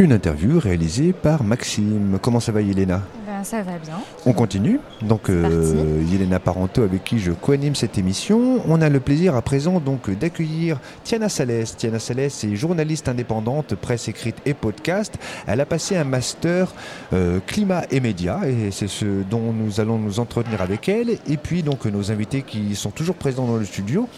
Une 0.00 0.12
interview 0.12 0.60
réalisée 0.60 1.12
par 1.12 1.42
Maxime. 1.42 2.20
Comment 2.22 2.38
ça 2.38 2.52
va 2.52 2.62
Yelena? 2.62 3.02
Ben, 3.26 3.42
Ça 3.42 3.62
va 3.62 3.78
bien. 3.78 3.94
On 4.26 4.32
continue. 4.32 4.78
Donc 5.02 5.28
euh, 5.28 6.00
Yelena 6.08 6.38
Parento 6.38 6.84
avec 6.84 7.02
qui 7.02 7.18
je 7.18 7.32
co-anime 7.32 7.74
cette 7.74 7.98
émission. 7.98 8.62
On 8.68 8.80
a 8.80 8.88
le 8.90 9.00
plaisir 9.00 9.34
à 9.34 9.42
présent 9.42 9.80
donc 9.80 10.08
d'accueillir 10.16 10.78
Tiana 11.02 11.28
Salès. 11.28 11.76
Tiana 11.76 11.98
Salès 11.98 12.44
est 12.44 12.54
journaliste 12.54 13.08
indépendante, 13.08 13.74
presse 13.74 14.06
écrite 14.06 14.36
et 14.46 14.54
podcast. 14.54 15.18
Elle 15.48 15.60
a 15.60 15.66
passé 15.66 15.96
un 15.96 16.04
master 16.04 16.72
euh, 17.12 17.40
climat 17.44 17.82
et 17.90 17.98
médias 17.98 18.46
et 18.46 18.70
c'est 18.70 18.86
ce 18.86 19.04
dont 19.28 19.52
nous 19.52 19.80
allons 19.80 19.98
nous 19.98 20.20
entretenir 20.20 20.62
avec 20.62 20.88
elle. 20.88 21.10
Et 21.28 21.36
puis 21.36 21.64
donc 21.64 21.86
nos 21.86 22.12
invités 22.12 22.42
qui 22.42 22.76
sont 22.76 22.90
toujours 22.90 23.16
présents 23.16 23.48
dans 23.48 23.56
le 23.56 23.64
studio. 23.64 24.08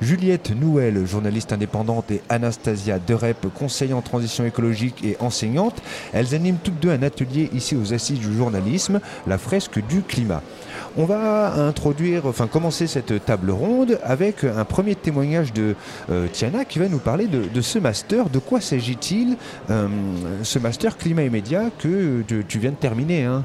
Juliette 0.00 0.50
Nouel, 0.50 1.06
journaliste 1.06 1.52
indépendante, 1.52 2.10
et 2.10 2.22
Anastasia 2.28 2.98
Derep, 2.98 3.48
conseillère 3.52 3.96
en 3.96 4.02
transition 4.02 4.44
écologique 4.44 5.04
et 5.04 5.16
enseignante. 5.18 5.82
Elles 6.12 6.34
animent 6.34 6.58
toutes 6.62 6.78
deux 6.78 6.90
un 6.90 7.02
atelier 7.02 7.50
ici 7.52 7.74
aux 7.74 7.92
Assises 7.92 8.20
du 8.20 8.36
journalisme, 8.36 9.00
la 9.26 9.38
fresque 9.38 9.84
du 9.88 10.02
climat. 10.02 10.42
On 10.96 11.04
va 11.04 11.54
introduire, 11.54 12.26
enfin 12.26 12.46
commencer 12.46 12.86
cette 12.86 13.24
table 13.24 13.50
ronde 13.50 13.98
avec 14.04 14.44
un 14.44 14.64
premier 14.64 14.94
témoignage 14.94 15.52
de 15.52 15.74
euh, 16.10 16.28
Tiana 16.32 16.64
qui 16.64 16.78
va 16.78 16.88
nous 16.88 16.98
parler 16.98 17.26
de, 17.26 17.60
ce 17.60 17.78
master. 17.78 18.30
De 18.30 18.38
quoi 18.38 18.60
s'agit-il, 18.60 19.36
euh, 19.70 19.88
ce 20.42 20.58
master 20.58 20.96
climat 20.96 21.22
et 21.22 21.30
médias 21.30 21.70
que 21.76 22.22
tu 22.22 22.58
viens 22.58 22.70
de 22.70 22.76
terminer 22.76 23.24
hein? 23.24 23.44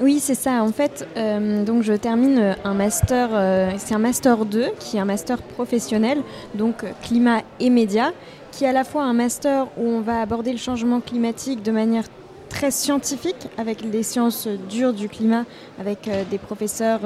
Oui, 0.00 0.20
c'est 0.20 0.34
ça. 0.34 0.62
En 0.62 0.72
fait, 0.72 1.06
euh, 1.16 1.64
donc 1.64 1.82
je 1.82 1.92
termine 1.92 2.38
euh, 2.38 2.54
un 2.64 2.74
master, 2.74 3.28
euh, 3.32 3.70
c'est 3.76 3.94
un 3.94 3.98
master 3.98 4.46
2 4.46 4.70
qui 4.78 4.96
est 4.96 5.00
un 5.00 5.04
master 5.04 5.38
professionnel, 5.42 6.22
donc 6.54 6.84
climat 7.02 7.42
et 7.60 7.68
médias, 7.68 8.12
qui 8.52 8.64
est 8.64 8.68
à 8.68 8.72
la 8.72 8.84
fois 8.84 9.04
un 9.04 9.12
master 9.12 9.66
où 9.76 9.86
on 9.86 10.00
va 10.00 10.20
aborder 10.20 10.52
le 10.52 10.58
changement 10.58 11.00
climatique 11.00 11.62
de 11.62 11.72
manière 11.72 12.04
très 12.48 12.70
scientifique 12.70 13.48
avec 13.58 13.82
les 13.82 14.02
sciences 14.02 14.48
dures 14.68 14.92
du 14.92 15.08
climat, 15.08 15.44
avec 15.78 16.10
des 16.30 16.36
professeurs 16.36 17.00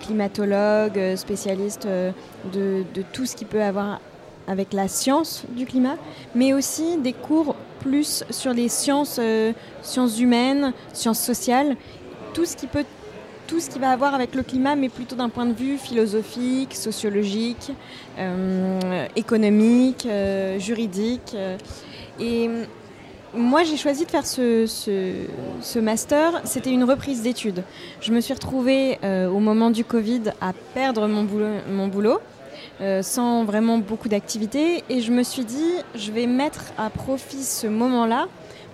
climatologues, 0.00 1.16
spécialistes 1.16 1.88
de, 2.52 2.84
tout 3.12 3.26
ce 3.26 3.34
qui 3.34 3.44
peut 3.44 3.62
avoir 3.62 4.00
avec 4.46 4.72
la 4.72 4.86
science 4.86 5.42
du 5.56 5.66
climat, 5.66 5.96
mais 6.36 6.52
aussi 6.52 6.98
des 6.98 7.12
cours 7.12 7.56
plus 7.80 8.22
sur 8.30 8.52
les 8.52 8.68
sciences, 8.68 9.18
sciences 9.82 10.20
humaines, 10.20 10.72
sciences 10.92 11.20
sociales, 11.20 11.76
tout 12.32 12.44
ce 12.44 12.56
qui 12.56 12.66
peut 12.66 12.84
tout 13.46 13.58
ce 13.58 13.68
qui 13.68 13.80
va 13.80 13.90
avoir 13.90 14.14
avec 14.14 14.36
le 14.36 14.44
climat, 14.44 14.76
mais 14.76 14.88
plutôt 14.88 15.16
d'un 15.16 15.28
point 15.28 15.44
de 15.44 15.52
vue 15.52 15.76
philosophique, 15.76 16.72
sociologique, 16.72 17.72
euh, 18.16 19.08
économique, 19.16 20.06
euh, 20.06 20.56
juridique. 20.60 21.34
et 22.20 22.48
moi, 23.34 23.64
j'ai 23.64 23.76
choisi 23.76 24.04
de 24.06 24.10
faire 24.10 24.26
ce, 24.26 24.66
ce, 24.66 25.78
master. 25.80 26.40
C'était 26.44 26.70
une 26.70 26.84
reprise 26.84 27.22
d'études. 27.22 27.64
Je 28.00 28.12
me 28.12 28.20
suis 28.20 28.34
retrouvée 28.34 28.98
au 29.02 29.38
moment 29.40 29.70
du 29.70 29.84
Covid 29.84 30.32
à 30.40 30.52
perdre 30.74 31.08
mon 31.08 31.24
boulot, 31.24 31.46
mon 31.68 31.88
boulot 31.88 32.20
euh, 32.80 33.02
sans 33.02 33.44
vraiment 33.44 33.76
beaucoup 33.76 34.08
d'activité. 34.08 34.84
Et 34.88 35.02
je 35.02 35.12
me 35.12 35.22
suis 35.22 35.44
dit, 35.44 35.72
je 35.94 36.12
vais 36.12 36.26
mettre 36.26 36.72
à 36.78 36.88
profit 36.88 37.42
ce 37.42 37.66
moment-là 37.66 38.26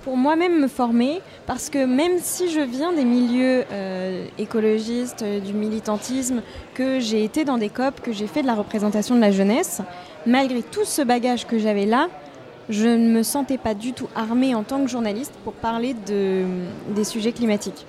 pour 0.06 0.16
moi-même 0.16 0.60
me 0.60 0.68
former, 0.68 1.20
parce 1.48 1.68
que 1.68 1.84
même 1.84 2.18
si 2.20 2.48
je 2.48 2.60
viens 2.60 2.92
des 2.92 3.04
milieux 3.04 3.64
euh, 3.72 4.28
écologistes, 4.38 5.22
euh, 5.22 5.40
du 5.40 5.52
militantisme, 5.52 6.42
que 6.74 7.00
j'ai 7.00 7.24
été 7.24 7.44
dans 7.44 7.58
des 7.58 7.70
COP, 7.70 8.00
que 8.00 8.12
j'ai 8.12 8.28
fait 8.28 8.42
de 8.42 8.46
la 8.46 8.54
représentation 8.54 9.16
de 9.16 9.20
la 9.20 9.32
jeunesse, 9.32 9.82
malgré 10.24 10.62
tout 10.62 10.84
ce 10.84 11.02
bagage 11.02 11.48
que 11.48 11.58
j'avais 11.58 11.86
là, 11.86 12.06
je 12.68 12.86
ne 12.86 13.08
me 13.10 13.24
sentais 13.24 13.58
pas 13.58 13.74
du 13.74 13.94
tout 13.94 14.06
armée 14.14 14.54
en 14.54 14.62
tant 14.62 14.80
que 14.80 14.88
journaliste 14.88 15.32
pour 15.42 15.54
parler 15.54 15.96
de, 16.06 16.44
des 16.94 17.04
sujets 17.04 17.32
climatiques. 17.32 17.84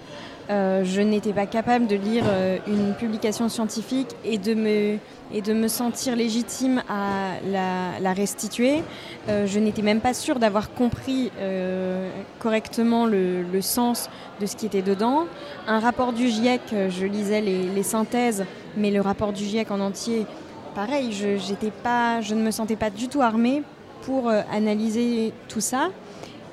je 0.49 1.01
n'étais 1.01 1.33
pas 1.33 1.45
capable 1.45 1.85
de 1.85 1.95
lire 1.95 2.23
une 2.67 2.93
publication 2.95 3.49
scientifique 3.49 4.09
et 4.23 4.37
de 4.37 4.53
me 4.53 4.97
et 5.33 5.41
de 5.41 5.53
me 5.53 5.67
sentir 5.67 6.15
légitime 6.15 6.81
à 6.89 7.39
la, 7.43 8.13
restituer. 8.13 8.83
Euh, 9.27 9.45
je 9.45 9.59
n'étais 9.59 9.81
même 9.81 9.99
pas 9.99 10.13
sûre 10.13 10.39
d'avoir 10.39 10.73
compris 10.73 11.31
euh, 11.39 12.09
correctement 12.39 13.05
le, 13.05 13.61
sens 13.61 14.09
de 14.39 14.45
ce 14.45 14.55
qui 14.55 14.65
était 14.65 14.81
dedans. 14.81 15.25
Un 15.67 15.79
rapport 15.79 16.13
du 16.13 16.29
GIEC, 16.29 16.61
euh, 16.73 16.89
je 16.89 17.05
lisais 17.05 17.41
les, 17.41 17.83
synthèses, 17.83 18.45
mais 18.75 18.91
le 18.91 19.01
rapport 19.01 19.33
du 19.33 19.43
GIEC 19.43 19.71
en 19.71 19.79
entier, 19.79 20.25
pareil, 20.73 21.11
je, 21.11 21.37
pas, 21.83 22.21
je 22.21 22.33
ne 22.33 22.41
me 22.41 22.51
sentais 22.51 22.75
pas 22.75 22.89
du 22.89 23.07
tout 23.07 23.21
armée 23.21 23.63
pour 24.03 24.29
analyser 24.29 25.33
tout 25.49 25.59
ça. 25.59 25.89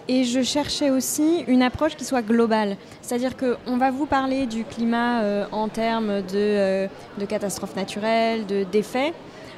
Et 0.07 0.25
je 0.25 0.43
cherchais 0.43 0.91
aussi 0.91 1.45
une 1.47 1.63
approche 1.63 1.97
qui 1.97 2.05
soit 2.05 2.21
globale. 2.21 2.77
C'est-à-dire 3.01 3.33
qu'on 3.37 3.79
va 3.79 3.91
vous 3.91 4.05
parler 4.05 4.45
du 4.47 4.65
climat 4.65 5.23
euh, 5.23 5.47
en 5.51 5.69
termes 5.69 6.21
de, 6.21 6.35
euh, 6.35 6.87
de, 7.19 7.25
catastrophes 7.25 7.75
naturelles, 7.75 8.45
de 8.45 8.65
défais. 8.65 9.15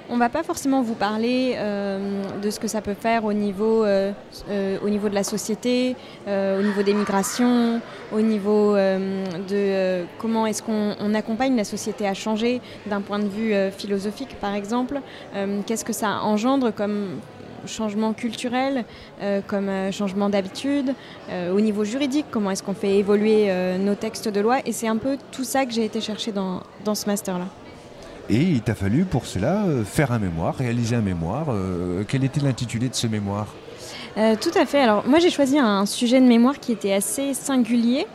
On 0.09 0.14
ne 0.14 0.20
va 0.20 0.28
pas 0.28 0.44
forcément 0.44 0.82
vous 0.82 0.94
parler 0.94 1.54
euh, 1.56 2.22
de 2.40 2.50
ce 2.50 2.61
que 2.61 2.68
ça 2.68 2.80
peut 2.80 2.94
faire 2.94 3.24
au 3.24 3.32
niveau, 3.32 3.85
au 3.85 4.88
niveau 4.88 5.09
de 5.09 5.14
la 5.16 5.24
société, 5.24 5.96
au 6.28 6.62
niveau 6.62 6.85
des 6.85 6.94
migrations, 6.94 7.80
au 8.12 8.20
niveau 8.20 8.76
de 8.76 10.04
comment 10.20 10.46
est-ce 10.46 10.62
qu'on 10.62 11.14
accompagne 11.14 11.56
la 11.56 11.64
société 11.64 12.06
à 12.06 12.14
changer 12.14 12.61
d'un 12.87 13.00
point 13.00 13.18
de 13.18 13.26
vue 13.26 13.52
philosophique, 13.76 14.37
par 14.40 14.54
exemple. 14.54 15.00
Qu'est-ce 15.66 15.85
que 15.85 15.92
ça 15.92 16.20
engendre 16.20 16.72
comme 16.72 17.18
changement 17.66 18.12
culturel, 18.12 18.85
euh, 19.20 19.40
comme 19.46 19.68
euh, 19.68 19.92
changement 19.92 20.29
d'habitude, 20.29 20.94
euh, 21.31 21.55
au 21.55 21.61
niveau 21.61 21.85
juridique, 21.85 22.26
comment 22.31 22.50
est-ce 22.50 22.62
qu'on 22.62 22.74
fait 22.74 22.98
évoluer 22.98 23.50
nos 23.79 23.94
textes 23.94 24.29
de 24.29 24.40
loi. 24.40 24.59
Et 24.64 24.72
c'est 24.72 24.88
un 24.88 24.96
peu 24.96 25.16
tout 25.33 25.44
ça 25.44 25.66
que 25.66 25.72
j'ai 25.72 25.85
été 25.85 26.00
chercher 26.00 26.33
dans, 26.33 26.62
dans 26.85 26.94
ce 26.94 27.07
master-là. 27.07 27.46
Et 28.29 28.42
il 28.42 28.61
t'a 28.61 28.74
fallu 28.74 29.05
pour 29.05 29.26
cela 29.26 29.64
faire 29.85 30.11
un 30.11 30.18
mémoire, 30.18 30.57
réaliser 30.57 30.96
un 30.96 31.00
mémoire. 31.00 31.46
quel 32.09 32.24
était 32.24 32.40
l'intitulé 32.40 32.88
de 32.88 32.94
ce 32.94 33.07
mémoire? 33.07 33.46
Tout 34.16 34.50
à 34.59 34.66
fait. 34.66 34.81
Alors 34.81 35.07
moi 35.07 35.20
j'ai 35.20 35.31
choisi 35.31 35.59
un 35.59 35.87
sujet 35.87 36.20
de 36.20 36.26
mémoire 36.26 36.59
qui 36.59 36.72
était 36.72 36.92
assez 36.92 37.35
singulier, 37.35 38.07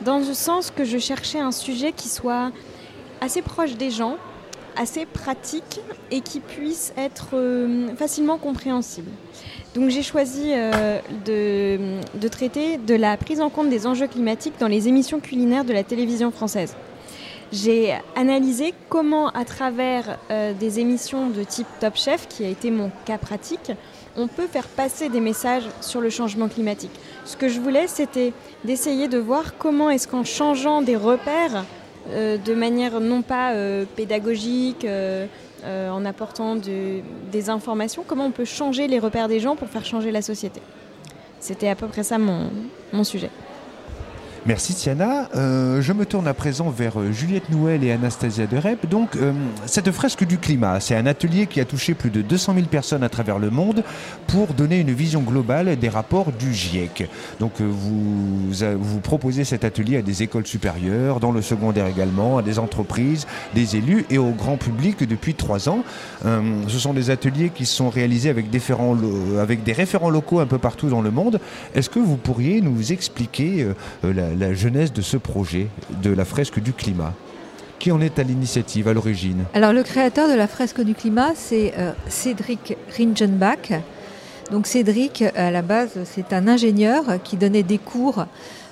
dans 0.00 0.18
le 0.18 0.34
sens 0.34 0.70
que 0.70 0.84
je 0.84 0.98
cherchais 0.98 1.38
un 1.38 1.52
sujet 1.52 1.92
qui 1.92 2.08
soit 2.08 2.50
assez 3.20 3.42
proche 3.42 3.74
des 3.76 3.90
gens, 3.90 4.16
assez 4.76 5.06
pratique 5.06 5.80
et 6.10 6.20
qui 6.20 6.40
puisse 6.40 6.92
être 6.96 7.30
euh, 7.34 7.94
facilement 7.96 8.38
compréhensible. 8.38 9.10
Donc 9.74 9.90
j'ai 9.90 10.02
choisi 10.02 10.52
euh, 10.52 11.00
de, 11.24 12.28
traiter 12.28 12.78
de 12.78 12.94
la 12.94 13.16
prise 13.16 13.40
en 13.40 13.50
compte 13.50 13.68
des 13.68 13.86
enjeux 13.86 14.06
climatiques 14.06 14.54
dans 14.60 14.68
les 14.68 14.86
émissions 14.88 15.20
culinaires 15.20 15.64
de 15.64 15.72
la 15.72 15.82
télévision 15.82 16.30
française. 16.30 16.76
J'ai 17.52 17.94
analysé 18.16 18.72
comment, 18.88 19.28
à 19.28 19.44
travers 19.44 20.18
euh, 20.30 20.52
des 20.52 20.80
émissions 20.80 21.28
de 21.30 21.42
type 21.44 21.66
Top 21.80 21.96
Chef, 21.96 22.26
qui 22.28 22.44
a 22.44 22.48
été 22.48 22.70
mon 22.70 22.90
cas 23.04 23.18
pratique, 23.18 23.72
on 24.16 24.28
peut 24.28 24.46
faire 24.46 24.68
passer 24.68 25.08
des 25.08 25.20
messages 25.20 25.64
sur 25.80 26.00
le 26.00 26.10
changement 26.10 26.48
climatique. 26.48 26.90
Ce 27.24 27.36
que 27.36 27.48
je 27.48 27.60
voulais, 27.60 27.86
c'était 27.88 28.32
d'essayer 28.64 29.08
de 29.08 29.18
voir 29.18 29.56
comment 29.58 29.90
est-ce 29.90 30.08
qu'en 30.08 30.24
changeant 30.24 30.82
des 30.82 30.96
repères, 30.96 31.64
de 32.10 32.54
manière 32.54 33.00
non 33.00 33.22
pas 33.22 33.52
euh, 33.52 33.84
pédagogique, 33.96 34.84
euh, 34.84 35.26
en 35.64 36.04
apportant 36.04 36.56
des 36.56 37.48
informations, 37.48 38.04
comment 38.06 38.26
on 38.26 38.30
peut 38.30 38.44
changer 38.44 38.86
les 38.86 38.98
repères 38.98 39.28
des 39.28 39.40
gens 39.40 39.56
pour 39.56 39.68
faire 39.68 39.84
changer 39.84 40.10
la 40.10 40.20
société? 40.20 40.60
C'était 41.40 41.68
à 41.68 41.74
peu 41.74 41.86
près 41.86 42.02
ça 42.02 42.18
mon 42.18 43.04
sujet. 43.04 43.30
Merci 44.46 44.74
Tiana. 44.74 45.30
Euh, 45.36 45.80
je 45.80 45.94
me 45.94 46.04
tourne 46.04 46.28
à 46.28 46.34
présent 46.34 46.68
vers 46.68 47.00
euh, 47.00 47.12
Juliette 47.12 47.48
Nouel 47.48 47.82
et 47.82 47.92
Anastasia 47.92 48.46
de 48.46 48.58
Rep. 48.58 48.86
Donc, 48.90 49.16
euh, 49.16 49.32
cette 49.64 49.90
fresque 49.90 50.26
du 50.26 50.36
climat, 50.36 50.80
c'est 50.80 50.94
un 50.94 51.06
atelier 51.06 51.46
qui 51.46 51.62
a 51.62 51.64
touché 51.64 51.94
plus 51.94 52.10
de 52.10 52.20
200 52.20 52.52
000 52.56 52.66
personnes 52.66 53.02
à 53.02 53.08
travers 53.08 53.38
le 53.38 53.48
monde 53.48 53.82
pour 54.26 54.52
donner 54.52 54.80
une 54.80 54.92
vision 54.92 55.22
globale 55.22 55.78
des 55.78 55.88
rapports 55.88 56.30
du 56.30 56.52
GIEC. 56.52 57.08
Donc, 57.40 57.52
vous, 57.62 58.50
vous 58.50 59.00
proposez 59.00 59.44
cet 59.44 59.64
atelier 59.64 59.96
à 59.96 60.02
des 60.02 60.22
écoles 60.22 60.46
supérieures, 60.46 61.20
dans 61.20 61.32
le 61.32 61.40
secondaire 61.40 61.86
également, 61.86 62.36
à 62.36 62.42
des 62.42 62.58
entreprises, 62.58 63.26
des 63.54 63.76
élus 63.76 64.04
et 64.10 64.18
au 64.18 64.32
grand 64.32 64.58
public 64.58 65.08
depuis 65.08 65.32
trois 65.32 65.70
ans. 65.70 65.84
ce 66.22 66.78
sont 66.78 66.92
des 66.92 67.08
ateliers 67.08 67.48
qui 67.48 67.64
sont 67.64 67.88
réalisés 67.88 68.28
avec, 68.28 68.50
différents, 68.50 68.96
avec 69.40 69.62
des 69.62 69.72
référents 69.72 70.10
locaux 70.10 70.40
un 70.40 70.46
peu 70.46 70.58
partout 70.58 70.90
dans 70.90 71.00
le 71.00 71.10
monde. 71.10 71.40
Est-ce 71.74 71.88
que 71.88 71.98
vous 71.98 72.16
pourriez 72.16 72.60
nous 72.60 72.92
expliquer 72.92 73.68
la 74.02 74.33
la, 74.38 74.54
jeunesse 74.54 74.92
de 74.92 75.02
ce 75.02 75.16
projet, 75.16 75.68
de 76.02 76.10
la 76.10 76.24
fresque 76.24 76.60
du 76.60 76.72
climat 76.72 77.14
qui 77.78 77.92
en 77.92 78.00
est 78.00 78.18
à 78.18 78.22
l'initiative, 78.22 78.88
à 78.88 78.94
l'origine 78.94 79.44
Alors 79.52 79.72
le 79.72 79.82
créateur 79.82 80.28
de 80.28 80.34
la 80.34 80.46
fresque 80.46 80.80
du 80.80 80.94
climat, 80.94 81.32
c'est 81.34 81.74
euh, 81.76 81.92
Cédric 82.08 82.76
Ringenbach. 82.96 83.72
Donc 84.50 84.66
Cédric, 84.66 85.22
à 85.34 85.50
la 85.50 85.62
base, 85.62 85.90
c'est 86.04 86.32
un 86.32 86.48
ingénieur 86.48 87.04
qui 87.22 87.36
donnait 87.36 87.62
des 87.62 87.78
cours 87.78 88.26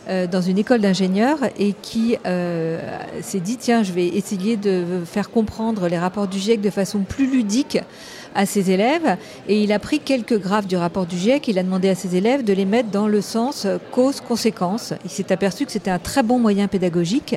euh, 0.08 0.26
dans 0.26 0.40
une 0.40 0.58
école 0.58 0.80
d'ingénieurs 0.80 1.38
et 1.58 1.74
qui 1.80 2.16
euh, 2.26 2.80
s'est 3.20 3.38
dit, 3.38 3.56
tiens, 3.56 3.84
je 3.84 3.92
vais 3.92 4.08
essayer 4.08 4.56
de 4.56 4.84
faire 5.04 5.30
comprendre 5.30 5.86
les 5.86 5.96
rapports 5.96 6.26
du 6.26 6.38
GIEC 6.38 6.60
de 6.60 6.70
façon 6.70 7.00
plus 7.00 7.30
ludique 7.30 7.78
à 8.34 8.46
ses 8.46 8.70
élèves 8.70 9.16
et 9.48 9.62
il 9.62 9.72
a 9.72 9.78
pris 9.78 10.00
quelques 10.00 10.38
graphes 10.38 10.66
du 10.66 10.76
rapport 10.76 11.06
du 11.06 11.16
GIEC. 11.16 11.48
Il 11.48 11.58
a 11.58 11.62
demandé 11.62 11.88
à 11.88 11.94
ses 11.94 12.16
élèves 12.16 12.44
de 12.44 12.52
les 12.52 12.64
mettre 12.64 12.90
dans 12.90 13.08
le 13.08 13.20
sens 13.20 13.66
cause-conséquence. 13.90 14.94
Il 15.04 15.10
s'est 15.10 15.32
aperçu 15.32 15.66
que 15.66 15.72
c'était 15.72 15.90
un 15.90 15.98
très 15.98 16.22
bon 16.22 16.38
moyen 16.38 16.68
pédagogique 16.68 17.36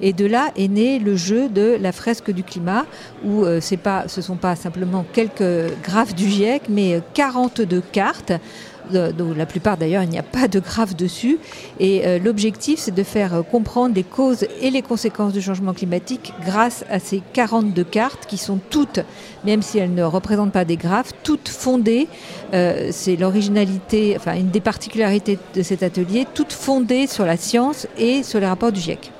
et 0.00 0.12
de 0.12 0.26
là 0.26 0.50
est 0.56 0.68
né 0.68 0.98
le 0.98 1.16
jeu 1.16 1.48
de 1.48 1.76
la 1.80 1.92
fresque 1.92 2.30
du 2.30 2.42
climat 2.42 2.86
où 3.24 3.44
euh, 3.44 3.60
pas, 3.82 4.04
ce 4.08 4.20
ne 4.20 4.24
sont 4.24 4.36
pas 4.36 4.56
simplement 4.56 5.04
quelques 5.12 5.72
graphes 5.82 6.14
du 6.14 6.28
GIEC 6.28 6.62
mais 6.68 7.00
42 7.14 7.82
cartes 7.92 8.32
dont 8.90 9.34
la 9.34 9.46
plupart 9.46 9.76
d'ailleurs 9.76 10.02
il 10.02 10.08
n'y 10.08 10.18
a 10.18 10.22
pas 10.22 10.48
de 10.48 10.60
graphe 10.60 10.96
dessus. 10.96 11.38
Et 11.80 12.06
euh, 12.06 12.18
l'objectif 12.18 12.78
c'est 12.78 12.94
de 12.94 13.02
faire 13.02 13.34
euh, 13.34 13.42
comprendre 13.42 13.94
les 13.94 14.02
causes 14.02 14.46
et 14.60 14.70
les 14.70 14.82
conséquences 14.82 15.32
du 15.32 15.40
changement 15.42 15.72
climatique 15.72 16.32
grâce 16.44 16.84
à 16.90 16.98
ces 16.98 17.22
42 17.32 17.84
cartes 17.84 18.26
qui 18.26 18.38
sont 18.38 18.58
toutes, 18.70 19.00
même 19.44 19.62
si 19.62 19.78
elles 19.78 19.94
ne 19.94 20.02
représentent 20.02 20.52
pas 20.52 20.64
des 20.64 20.76
graphes, 20.76 21.12
toutes 21.22 21.48
fondées, 21.48 22.08
euh, 22.54 22.88
c'est 22.92 23.16
l'originalité, 23.16 24.14
enfin 24.16 24.34
une 24.34 24.50
des 24.50 24.60
particularités 24.60 25.38
de 25.54 25.62
cet 25.62 25.82
atelier, 25.82 26.26
toutes 26.34 26.52
fondées 26.52 27.06
sur 27.06 27.24
la 27.24 27.36
science 27.36 27.86
et 27.98 28.22
sur 28.22 28.40
les 28.40 28.46
rapports 28.46 28.72
du 28.72 28.80
GIEC 28.80 29.12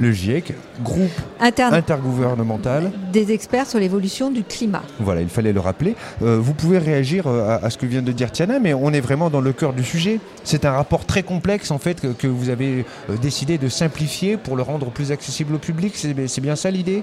le 0.00 0.12
GIEC, 0.12 0.54
groupe 0.82 1.10
intergouvernemental 1.40 2.90
des 3.12 3.32
experts 3.32 3.66
sur 3.66 3.78
l'évolution 3.78 4.30
du 4.30 4.42
climat. 4.42 4.82
Voilà, 4.98 5.20
il 5.20 5.28
fallait 5.28 5.52
le 5.52 5.60
rappeler. 5.60 5.94
Euh, 6.22 6.38
vous 6.40 6.54
pouvez 6.54 6.78
réagir 6.78 7.26
euh, 7.26 7.58
à, 7.62 7.68
ce 7.68 7.76
que 7.76 7.86
vient 7.86 8.02
de 8.02 8.12
dire 8.12 8.32
Tiana, 8.32 8.58
mais 8.58 8.72
on 8.72 8.92
est 8.92 9.00
vraiment 9.00 9.28
dans 9.28 9.42
le 9.42 9.52
cœur 9.52 9.74
du 9.74 9.84
sujet. 9.84 10.18
C'est 10.42 10.64
un 10.64 10.72
rapport 10.72 11.04
très 11.04 11.22
complexe 11.22 11.70
en 11.70 11.78
fait 11.78 12.16
que, 12.16 12.26
vous 12.26 12.48
avez 12.48 12.86
euh, 13.10 13.16
décidé 13.20 13.58
de 13.58 13.68
simplifier 13.68 14.36
pour 14.36 14.56
le 14.56 14.62
rendre 14.62 14.90
plus 14.90 15.12
accessible 15.12 15.54
au 15.54 15.58
public. 15.58 15.94
C'est 15.94 16.40
bien 16.40 16.56
ça 16.56 16.70
l'idée? 16.70 17.02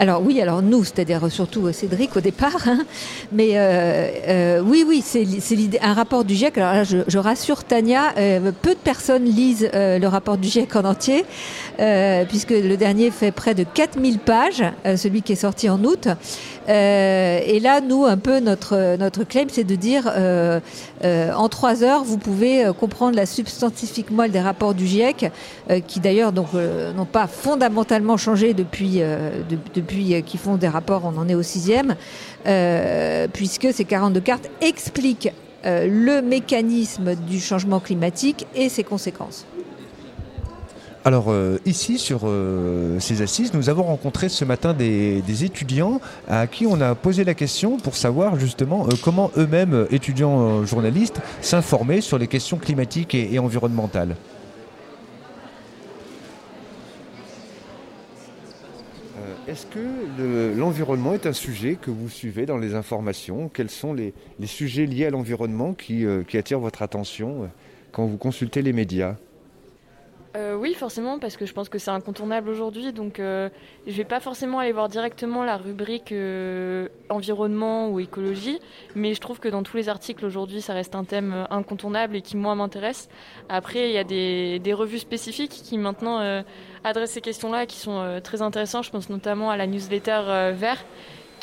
Alors 0.00 0.22
oui, 0.22 0.40
alors 0.40 0.62
nous, 0.62 0.84
c'est-à-dire 0.84 1.28
surtout 1.28 1.72
Cédric 1.72 2.16
au 2.16 2.20
départ, 2.20 2.68
hein. 2.68 2.84
mais 3.32 3.58
oui, 4.64 4.84
oui, 4.86 5.02
c'est 5.02 5.26
un 5.82 5.92
rapport 5.92 6.24
du 6.24 6.34
GIEC. 6.34 6.56
Alors 6.58 6.72
là, 6.72 6.84
je, 6.84 7.18
rassure 7.18 7.64
Tania, 7.64 8.12
peu 8.62 8.74
de 8.74 8.80
personnes 8.82 9.24
lisent 9.24 9.68
le 9.72 10.06
rapport 10.06 10.38
du 10.38 10.46
GIEC 10.46 10.76
en 10.76 10.84
entier, 10.84 11.24
puisque 12.28 12.50
le 12.50 12.76
dernier 12.76 13.10
fait 13.10 13.32
près 13.32 13.54
de 13.54 13.64
4000 13.64 14.20
pages, 14.20 14.62
celui 14.96 15.22
qui 15.22 15.32
est 15.32 15.36
sorti 15.36 15.68
en 15.68 15.82
août. 15.82 16.06
et 16.68 17.60
là, 17.60 17.80
nous, 17.80 18.04
un 18.04 18.18
peu 18.18 18.38
notre 18.38 18.96
notre 18.96 19.24
claim, 19.24 19.46
c'est 19.48 19.64
de 19.64 19.74
dire 19.74 20.08
en 21.04 21.48
trois 21.48 21.82
heures, 21.82 22.04
vous 22.04 22.18
pouvez 22.18 22.70
comprendre 22.78 23.16
la 23.16 23.26
substantifique 23.26 24.12
moelle 24.12 24.30
des 24.30 24.40
rapports 24.40 24.74
du 24.74 24.86
GIEC, 24.86 25.32
qui 25.88 25.98
d'ailleurs 25.98 26.30
donc 26.30 26.48
n'ont 26.52 27.04
pas 27.04 27.26
fondamentalement 27.26 28.16
changé 28.16 28.54
depuis 28.54 29.02
qu'ils 29.88 30.40
font 30.40 30.56
des 30.56 30.68
rapports, 30.68 31.02
on 31.04 31.18
en 31.18 31.28
est 31.28 31.34
au 31.34 31.42
sixième, 31.42 31.96
puisque 33.32 33.72
ces 33.72 33.84
42 33.84 34.20
cartes 34.20 34.50
expliquent 34.60 35.32
le 35.64 36.20
mécanisme 36.20 37.14
du 37.14 37.40
changement 37.40 37.80
climatique 37.80 38.46
et 38.54 38.68
ses 38.68 38.84
conséquences. 38.84 39.44
Alors 41.04 41.32
ici 41.64 41.98
sur 41.98 42.28
ces 42.98 43.22
assises, 43.22 43.54
nous 43.54 43.70
avons 43.70 43.84
rencontré 43.84 44.28
ce 44.28 44.44
matin 44.44 44.74
des, 44.74 45.44
étudiants 45.44 46.00
à 46.28 46.46
qui 46.46 46.66
on 46.66 46.80
a 46.80 46.94
posé 46.94 47.24
la 47.24 47.34
question 47.34 47.78
pour 47.78 47.96
savoir 47.96 48.38
justement 48.38 48.86
comment 49.02 49.30
eux-mêmes, 49.36 49.86
étudiants 49.90 50.64
journalistes, 50.66 51.20
s'informer 51.40 52.00
sur 52.00 52.18
les 52.18 52.26
questions 52.26 52.58
climatiques 52.58 53.14
et 53.14 53.38
environnementales. 53.38 54.16
Est-ce 59.48 59.64
que 59.64 60.58
l'environnement 60.58 61.14
est 61.14 61.24
un 61.24 61.32
sujet 61.32 61.78
que 61.80 61.90
vous 61.90 62.10
suivez 62.10 62.44
dans 62.44 62.58
les 62.58 62.74
informations? 62.74 63.48
Quels 63.48 63.70
sont 63.70 63.94
les, 63.94 64.12
sujets 64.44 64.84
liés 64.84 65.06
à 65.06 65.10
l'environnement 65.10 65.72
qui, 65.72 66.04
euh, 66.04 66.22
attirent 66.34 66.60
votre 66.60 66.82
attention 66.82 67.44
euh, 67.44 67.46
quand 67.90 68.04
vous 68.04 68.18
consultez 68.18 68.60
les 68.60 68.74
médias? 68.74 69.16
Euh, 70.36 70.54
oui, 70.54 70.74
forcément, 70.74 71.18
parce 71.18 71.38
que 71.38 71.46
je 71.46 71.54
pense 71.54 71.70
que 71.70 71.78
c'est 71.78 71.90
incontournable 71.90 72.50
aujourd'hui. 72.50 72.92
Donc, 72.92 73.18
euh, 73.18 73.48
je 73.86 73.92
vais 73.92 74.04
pas 74.04 74.20
forcément 74.20 74.58
aller 74.58 74.72
voir 74.72 74.90
directement 74.90 75.42
la 75.42 75.56
rubrique 75.56 76.12
environnement 77.08 77.88
ou 77.88 78.00
écologie, 78.00 78.60
mais 78.94 79.14
je 79.14 79.20
trouve 79.20 79.40
que 79.40 79.48
dans 79.48 79.62
tous 79.62 79.78
les 79.78 79.88
articles 79.88 80.26
aujourd'hui, 80.26 80.60
ça 80.60 80.74
reste 80.74 80.94
un 80.94 81.04
thème 81.04 81.46
incontournable 81.48 82.16
et 82.16 82.20
qui, 82.20 82.36
moi, 82.36 82.54
m'intéresse. 82.54 83.08
Après, 83.48 83.88
il 83.88 83.94
y 83.94 83.98
a 83.98 84.04
des, 84.04 84.58
des, 84.58 84.74
revues 84.74 84.98
spécifiques 84.98 85.62
qui 85.64 85.78
maintenant 85.78 86.44
adressent 86.88 87.12
ces 87.12 87.20
questions-là, 87.20 87.66
qui 87.66 87.78
sont 87.78 88.20
très 88.22 88.42
intéressantes. 88.42 88.84
Je 88.84 88.90
pense 88.90 89.08
notamment 89.08 89.50
à 89.50 89.56
la 89.56 89.66
newsletter 89.66 90.52
Vert 90.54 90.84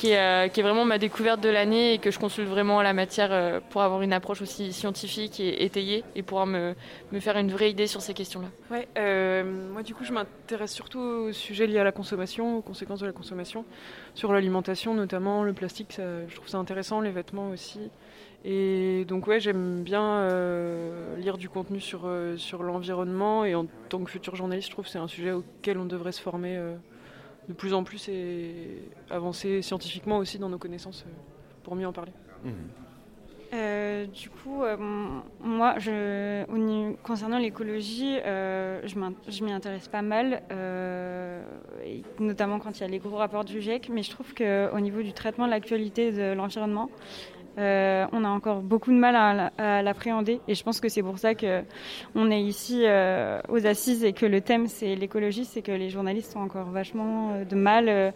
euh, 0.03 0.47
qui 0.49 0.59
est, 0.59 0.63
vraiment 0.63 0.85
ma 0.85 0.97
découverte 0.97 1.41
de 1.41 1.49
l'année 1.49 1.93
et 1.93 1.97
que 1.99 2.11
je 2.11 2.19
consulte 2.19 2.49
vraiment 2.49 2.81
la 2.81 2.93
matière 2.93 3.29
euh, 3.31 3.59
pour 3.69 3.81
avoir 3.81 4.01
une 4.01 4.13
approche 4.13 4.41
aussi 4.41 4.73
scientifique 4.73 5.39
et 5.39 5.63
étayée 5.63 6.03
et 6.15 6.21
pouvoir 6.21 6.45
me, 6.45 6.75
faire 7.19 7.37
une 7.37 7.49
vraie 7.49 7.71
idée 7.71 7.87
sur 7.87 8.01
ces 8.01 8.13
questions-là. 8.13 8.47
Ouais, 8.71 8.87
euh, 8.97 9.43
moi 9.71 9.83
du 9.83 9.95
coup 9.95 10.03
je 10.03 10.11
m'intéresse 10.11 10.73
surtout 10.73 10.99
aux 10.99 11.31
sujets 11.31 11.65
liés 11.65 11.79
à 11.79 11.83
la 11.83 11.91
consommation, 11.91 12.57
aux 12.57 12.61
conséquences 12.61 12.99
de 12.99 13.05
la 13.05 13.13
consommation, 13.13 13.65
sur 14.13 14.33
l'alimentation 14.33 14.93
notamment, 14.93 15.43
le 15.43 15.53
plastique, 15.53 15.97
je 15.97 16.35
trouve 16.35 16.49
ça 16.49 16.57
intéressant, 16.57 16.99
les 16.99 17.11
vêtements 17.11 17.49
aussi. 17.49 17.79
Et 18.47 19.05
donc 19.05 19.25
ouais, 19.25 19.39
j'aime 19.39 19.81
bien 19.81 20.29
lire 21.17 21.37
du 21.37 21.49
contenu 21.49 21.81
sur, 21.81 22.07
sur 22.37 22.61
l'environnement 22.61 23.43
et 23.43 23.55
en 23.55 23.65
tant 23.89 24.03
que 24.03 24.11
futur 24.11 24.35
journaliste, 24.35 24.67
je 24.67 24.73
trouve 24.73 24.85
que 24.85 24.91
c'est 24.91 24.99
un 24.99 25.07
sujet 25.07 25.31
auquel 25.31 25.79
on 25.79 25.85
devrait 25.85 26.11
se 26.11 26.21
former 26.21 26.59
de 27.47 27.53
plus 27.53 27.73
en 27.73 27.83
plus 27.83 28.07
et 28.09 28.81
avancer 29.09 29.61
scientifiquement 29.61 30.17
aussi 30.17 30.39
dans 30.39 30.49
nos 30.49 30.57
connaissances 30.57 31.05
euh, 31.07 31.11
pour 31.63 31.75
mieux 31.75 31.87
en 31.87 31.93
parler. 31.93 32.11
Mmh. 32.43 32.49
Euh, 33.53 34.05
du 34.07 34.29
coup, 34.29 34.63
euh, 34.63 34.75
moi, 35.39 35.75
je, 35.77 36.43
concernant 37.03 37.37
l'écologie, 37.37 38.17
je 38.25 39.43
m'y 39.43 39.51
intéresse 39.53 39.87
pas 39.87 40.01
mal, 40.01 40.41
notamment 42.19 42.59
quand 42.59 42.77
il 42.77 42.81
y 42.81 42.83
a 42.83 42.87
les 42.87 42.99
gros 42.99 43.15
rapports 43.15 43.45
du 43.45 43.61
GIEC, 43.61 43.89
mais 43.89 44.03
je 44.03 44.09
trouve 44.09 44.33
qu'au 44.33 44.79
niveau 44.79 45.01
du 45.03 45.13
traitement 45.13 45.45
de 45.45 45.51
l'actualité 45.51 46.11
de 46.11 46.33
l'environnement, 46.33 46.89
euh, 47.57 48.05
on 48.11 48.25
a 48.25 48.27
encore 48.27 48.61
beaucoup 48.61 48.91
de 48.91 48.97
mal 48.97 49.15
à, 49.57 49.81
l'appréhender 49.81 50.41
et 50.47 50.55
je 50.55 50.63
pense 50.63 50.81
que 50.81 50.89
c'est 50.89 51.01
pour 51.01 51.17
ça 51.19 51.35
que 51.35 51.63
on 52.13 52.29
est 52.29 52.41
ici 52.41 52.81
euh, 52.83 53.39
aux 53.47 53.65
assises 53.65 54.03
et 54.03 54.11
que 54.11 54.25
le 54.25 54.41
thème 54.41 54.67
c'est 54.67 54.95
l'écologie, 54.95 55.45
c'est 55.45 55.61
que 55.61 55.71
les 55.71 55.89
journalistes 55.89 56.35
ont 56.35 56.41
encore 56.41 56.69
vachement 56.69 57.31
euh, 57.31 57.45
de 57.45 57.55
mal 57.55 58.13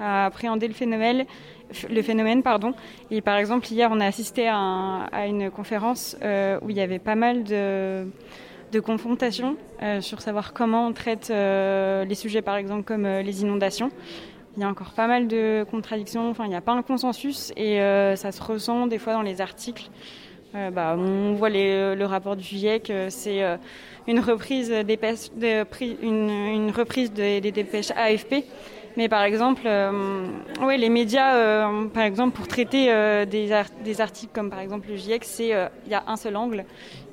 à 0.00 0.26
appréhender 0.26 0.68
le 0.68 0.74
phénomène, 0.74 2.42
pardon. 2.42 2.74
Et 3.10 3.22
par 3.22 3.36
exemple 3.36 3.66
hier 3.70 3.88
on 3.90 4.00
a 4.00 4.06
assisté 4.06 4.48
à, 4.48 5.08
une 5.26 5.50
conférence 5.50 6.16
où 6.20 6.70
il 6.70 6.76
y 6.76 6.80
avait 6.80 6.98
pas 6.98 7.14
mal 7.14 7.44
de 7.44 8.80
confrontations 8.80 9.56
sur 10.00 10.20
savoir 10.20 10.52
comment 10.52 10.88
on 10.88 10.92
traite 10.92 11.30
les 11.30 12.14
sujets 12.14 12.42
par 12.42 12.56
exemple 12.56 12.82
comme 12.82 13.06
les 13.06 13.42
inondations 13.42 13.90
il 14.56 14.60
y 14.60 14.64
a 14.64 14.68
encore 14.68 14.92
pas 14.92 15.06
mal 15.06 15.26
de 15.26 15.64
contradictions, 15.70 16.28
enfin 16.30 16.44
il 16.44 16.50
n'y 16.50 16.54
a 16.54 16.60
pas 16.60 16.72
un 16.72 16.82
consensus 16.82 17.50
et 17.56 17.80
euh, 17.80 18.16
ça 18.16 18.32
se 18.32 18.42
ressent 18.42 18.86
des 18.86 18.98
fois 18.98 19.14
dans 19.14 19.22
les 19.22 19.40
articles. 19.40 19.88
Euh, 20.54 20.70
bah, 20.70 20.94
on 20.96 21.32
voit 21.34 21.48
les, 21.48 21.96
le 21.96 22.06
rapport 22.06 22.36
du 22.36 22.44
GIEC, 22.44 22.90
euh, 22.90 23.08
c'est 23.10 23.42
une 24.06 24.20
reprise 24.20 24.68
des 24.68 24.84
de, 24.84 24.90
dépêches 27.50 27.90
AFP. 27.96 28.44
Mais 28.96 29.08
par 29.08 29.24
exemple, 29.24 29.62
les 29.64 30.88
médias, 30.88 31.68
par 31.92 32.04
exemple, 32.04 32.36
pour 32.36 32.46
traiter 32.46 33.26
des, 33.26 34.00
articles 34.00 34.32
comme 34.32 34.50
par 34.50 34.60
exemple 34.60 34.86
le 34.88 34.96
GIEC, 34.96 35.24
c'est 35.24 35.48
il 35.48 35.90
y 35.90 35.94
a 35.94 36.04
un 36.06 36.16
seul 36.16 36.36
angle 36.36 36.64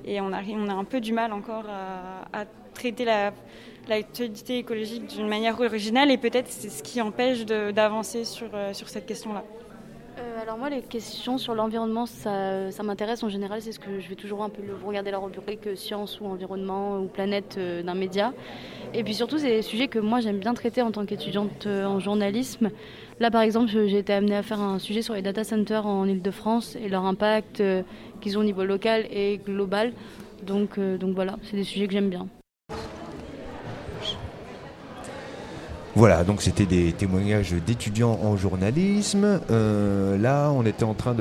et 0.05 0.21
on 0.21 0.31
a, 0.31 0.43
on 0.43 0.69
a 0.69 0.73
un 0.73 0.83
peu 0.83 1.01
du 1.01 1.11
mal 1.11 1.33
encore 1.33 1.65
à 2.31 2.45
traiter 2.75 3.03
la, 3.03 3.31
l'actualité 3.87 4.59
écologique 4.59 5.07
d'une 5.07 5.27
manière 5.27 5.59
originale 5.59 6.11
et 6.11 6.17
peut-être 6.17 6.47
c'est 6.49 6.69
ce 6.69 6.83
qui 6.83 7.01
empêche 7.01 7.45
d'avancer 7.45 8.25
sur, 8.25 8.49
euh, 8.53 8.73
sur 8.73 8.89
cette 8.89 9.05
question-là. 9.05 9.43
Euh, 10.19 10.41
alors 10.41 10.57
moi, 10.57 10.69
les 10.69 10.81
questions 10.81 11.37
sur 11.37 11.55
l'environnement, 11.55 12.05
ça, 12.05 12.69
m'intéresse 12.83 13.23
en 13.23 13.29
général. 13.29 13.61
C'est 13.61 13.71
ce 13.71 13.79
que 13.79 13.99
je 13.99 14.09
vais 14.09 14.15
toujours 14.15 14.43
un 14.43 14.49
peu 14.49 14.61
regarder 14.85 15.09
la 15.09 15.19
rubrique 15.19 15.75
science 15.75 16.19
ou 16.19 16.25
environnement 16.25 16.99
ou 16.99 17.07
planète 17.07 17.55
euh, 17.57 17.81
d'un 17.81 17.95
média. 17.95 18.33
Et 18.93 19.03
puis 19.03 19.13
surtout, 19.13 19.37
c'est 19.37 19.49
des 19.49 19.61
sujets 19.61 19.87
que 19.87 19.99
moi 19.99 20.19
j'aime 20.19 20.39
bien 20.39 20.53
traiter 20.53 20.81
en 20.81 20.91
tant 20.91 21.05
qu'étudiante 21.05 21.65
en 21.65 21.99
journalisme. 21.99 22.71
Là, 23.21 23.31
par 23.31 23.41
exemple, 23.41 23.69
j'ai 23.69 23.99
été 23.99 24.11
amenée 24.11 24.35
à 24.35 24.43
faire 24.43 24.59
un 24.59 24.79
sujet 24.79 25.01
sur 25.01 25.13
les 25.13 25.21
data 25.21 25.43
centers 25.43 25.85
en 25.85 26.05
Ile-de-France 26.05 26.75
et 26.75 26.89
leur 26.89 27.05
impact 27.05 27.63
qu'ils 28.19 28.37
ont 28.37 28.41
au 28.41 28.43
niveau 28.43 28.65
local 28.65 29.05
et 29.11 29.37
global. 29.37 29.93
Donc, 30.43 30.77
donc 30.77 31.15
voilà, 31.15 31.37
c'est 31.43 31.55
des 31.55 31.63
sujets 31.63 31.87
que 31.87 31.93
j'aime 31.93 32.09
bien. 32.09 32.27
Voilà, 35.93 36.23
donc 36.23 36.41
c'était 36.41 36.65
des 36.65 36.93
témoignages 36.93 37.51
d'étudiants 37.51 38.17
en 38.23 38.37
journalisme. 38.37 39.41
Euh, 39.51 40.17
là, 40.17 40.49
on 40.55 40.65
était 40.65 40.85
en 40.85 40.93
train 40.93 41.13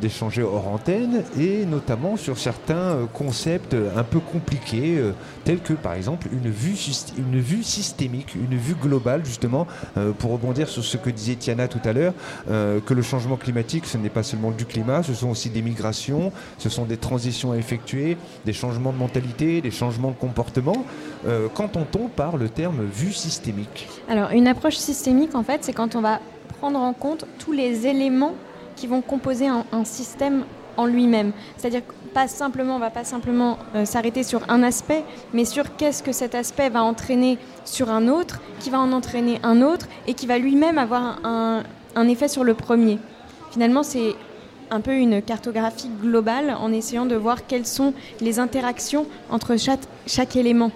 d'échanger 0.00 0.42
hors 0.42 0.66
antenne 0.68 1.24
et 1.38 1.66
notamment 1.66 2.16
sur 2.16 2.38
certains 2.38 2.74
euh, 2.74 3.04
concepts 3.12 3.76
un 3.94 4.02
peu 4.02 4.20
compliqués, 4.20 4.96
euh, 4.96 5.12
tels 5.44 5.60
que 5.60 5.74
par 5.74 5.92
exemple 5.92 6.28
une 6.32 6.50
vue, 6.50 6.74
systémique, 6.74 8.34
une 8.34 8.56
vue 8.56 8.74
globale 8.74 9.26
justement, 9.26 9.66
pour 10.18 10.32
rebondir 10.32 10.68
sur 10.68 10.82
ce 10.82 10.96
que 10.96 11.10
disait 11.10 11.34
Tiana 11.34 11.68
tout 11.68 11.80
à 11.84 11.92
l'heure, 11.92 12.14
que 12.46 12.94
le 12.94 13.02
changement 13.02 13.36
climatique, 13.36 13.84
ce 13.84 13.98
n'est 13.98 14.08
pas 14.08 14.22
seulement 14.22 14.50
du 14.50 14.64
climat, 14.64 15.02
ce 15.02 15.12
sont 15.12 15.28
aussi 15.28 15.50
des 15.50 15.60
migrations, 15.62 16.32
ce 16.58 16.68
sont 16.68 16.84
des 16.84 16.96
transitions 16.96 17.52
à 17.52 17.56
effectuer, 17.56 18.16
des 18.46 18.52
changements 18.52 18.92
de 18.92 18.98
mentalité, 18.98 19.60
des 19.60 19.70
changements 19.70 20.10
de 20.10 20.16
comportement. 20.16 20.86
Qu'entend-on 21.54 22.08
par 22.08 22.36
le 22.36 22.48
terme 22.48 22.84
vue 22.84 23.12
systémique? 23.12 23.88
Une 24.32 24.48
approche 24.48 24.76
systémique, 24.76 25.34
en 25.34 25.42
fait, 25.42 25.64
c'est 25.64 25.72
quand 25.72 25.96
on 25.96 26.00
va 26.00 26.20
prendre 26.60 26.78
en 26.78 26.92
compte 26.92 27.26
tous 27.38 27.52
les 27.52 27.86
éléments 27.86 28.34
qui 28.76 28.86
vont 28.86 29.00
composer 29.00 29.46
un, 29.48 29.84
système 29.84 30.44
en 30.76 30.86
lui-même. 30.86 31.32
C'est-à-dire 31.56 31.82
pas 32.12 32.26
simplement, 32.28 32.76
on 32.76 32.78
va 32.78 32.90
pas 32.90 33.04
simplement 33.04 33.58
euh, 33.74 33.84
s'arrêter 33.84 34.22
sur 34.22 34.40
un 34.48 34.62
aspect, 34.62 35.04
mais 35.32 35.44
sur 35.44 35.76
qu'est-ce 35.76 36.02
que 36.02 36.12
cet 36.12 36.34
aspect 36.34 36.70
va 36.70 36.82
entraîner 36.82 37.38
sur 37.64 37.90
un 37.90 38.08
autre, 38.08 38.40
qui 38.60 38.70
va 38.70 38.80
en 38.80 38.92
entraîner 38.92 39.40
un 39.42 39.62
autre, 39.62 39.86
et 40.06 40.14
qui 40.14 40.26
va 40.26 40.38
lui-même 40.38 40.78
avoir 40.78 41.18
un, 41.24 41.62
effet 42.08 42.28
sur 42.28 42.44
le 42.44 42.54
premier. 42.54 42.98
Finalement, 43.52 43.82
c'est 43.82 44.14
un 44.70 44.80
peu 44.80 44.94
une 44.94 45.22
cartographie 45.22 45.90
globale 46.00 46.56
en 46.58 46.72
essayant 46.72 47.06
de 47.06 47.14
voir 47.14 47.46
quelles 47.46 47.66
sont 47.66 47.94
les 48.20 48.38
interactions 48.38 49.06
entre 49.30 49.56
chaque 50.06 50.36
élément 50.36 50.72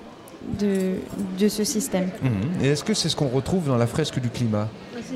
de, 0.59 0.95
de 1.39 1.49
ce 1.49 1.64
système. 1.64 2.11
Mhm. 2.22 2.64
Et 2.64 2.68
est-ce 2.68 2.84
que 2.84 2.95
c'est 2.95 3.09
ce 3.09 3.16
qu'on 3.16 3.28
retrouve 3.28 3.66
dans 3.68 3.76
la 3.76 3.86
fresque 3.86 4.20
du 4.20 4.30
climat? 4.30 4.68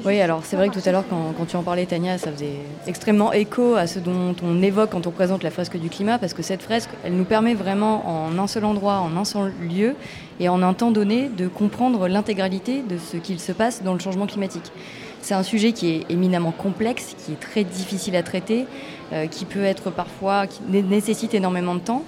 Oui, 0.04 0.20
alors 0.20 0.44
c'est 0.44 0.56
vrai 0.56 0.68
que 0.68 0.74
tout 0.74 0.88
à 0.88 0.92
l'heure, 0.92 1.04
quand, 1.08 1.34
quand, 1.36 1.44
tu 1.46 1.56
en 1.56 1.62
parlais, 1.62 1.86
Tania, 1.86 2.18
ça 2.18 2.32
faisait 2.32 2.56
extrêmement 2.86 3.32
écho 3.32 3.74
à 3.74 3.86
ce 3.86 3.98
dont 3.98 4.34
on 4.42 4.62
évoque 4.62 4.90
quand 4.90 5.06
on 5.06 5.10
présente 5.10 5.42
la 5.42 5.50
fresque 5.50 5.76
du 5.76 5.90
climat, 5.90 6.18
parce 6.18 6.34
que 6.34 6.42
cette 6.42 6.62
fresque, 6.62 6.90
elle 7.04 7.14
nous 7.14 7.24
permet 7.24 7.54
vraiment, 7.54 8.26
en 8.26 8.38
un 8.38 8.46
seul 8.46 8.64
endroit, 8.64 8.96
en 8.96 9.16
un 9.16 9.24
seul 9.24 9.52
lieu, 9.60 9.94
et 10.40 10.48
en 10.48 10.62
un 10.62 10.74
temps 10.74 10.90
donné, 10.90 11.28
de 11.28 11.46
comprendre 11.46 12.08
l'intégralité 12.08 12.82
de 12.82 12.96
ce 12.98 13.16
qu'il 13.16 13.38
se 13.38 13.52
passe 13.52 13.82
dans 13.82 13.92
le 13.92 14.00
changement 14.00 14.26
climatique. 14.26 14.72
C'est 15.20 15.34
un 15.34 15.44
sujet 15.44 15.72
qui 15.72 15.90
est 15.90 16.06
éminemment 16.08 16.50
complexe, 16.50 17.14
qui 17.24 17.32
est 17.32 17.40
très 17.40 17.62
difficile 17.62 18.16
à 18.16 18.24
traiter, 18.24 18.66
euh, 19.12 19.26
qui 19.26 19.44
peut 19.44 19.62
être 19.62 19.90
parfois, 19.90 20.48
qui 20.48 20.60
nécessite 20.68 21.34
énormément 21.34 21.74
de 21.76 21.80
temps. 21.80 22.04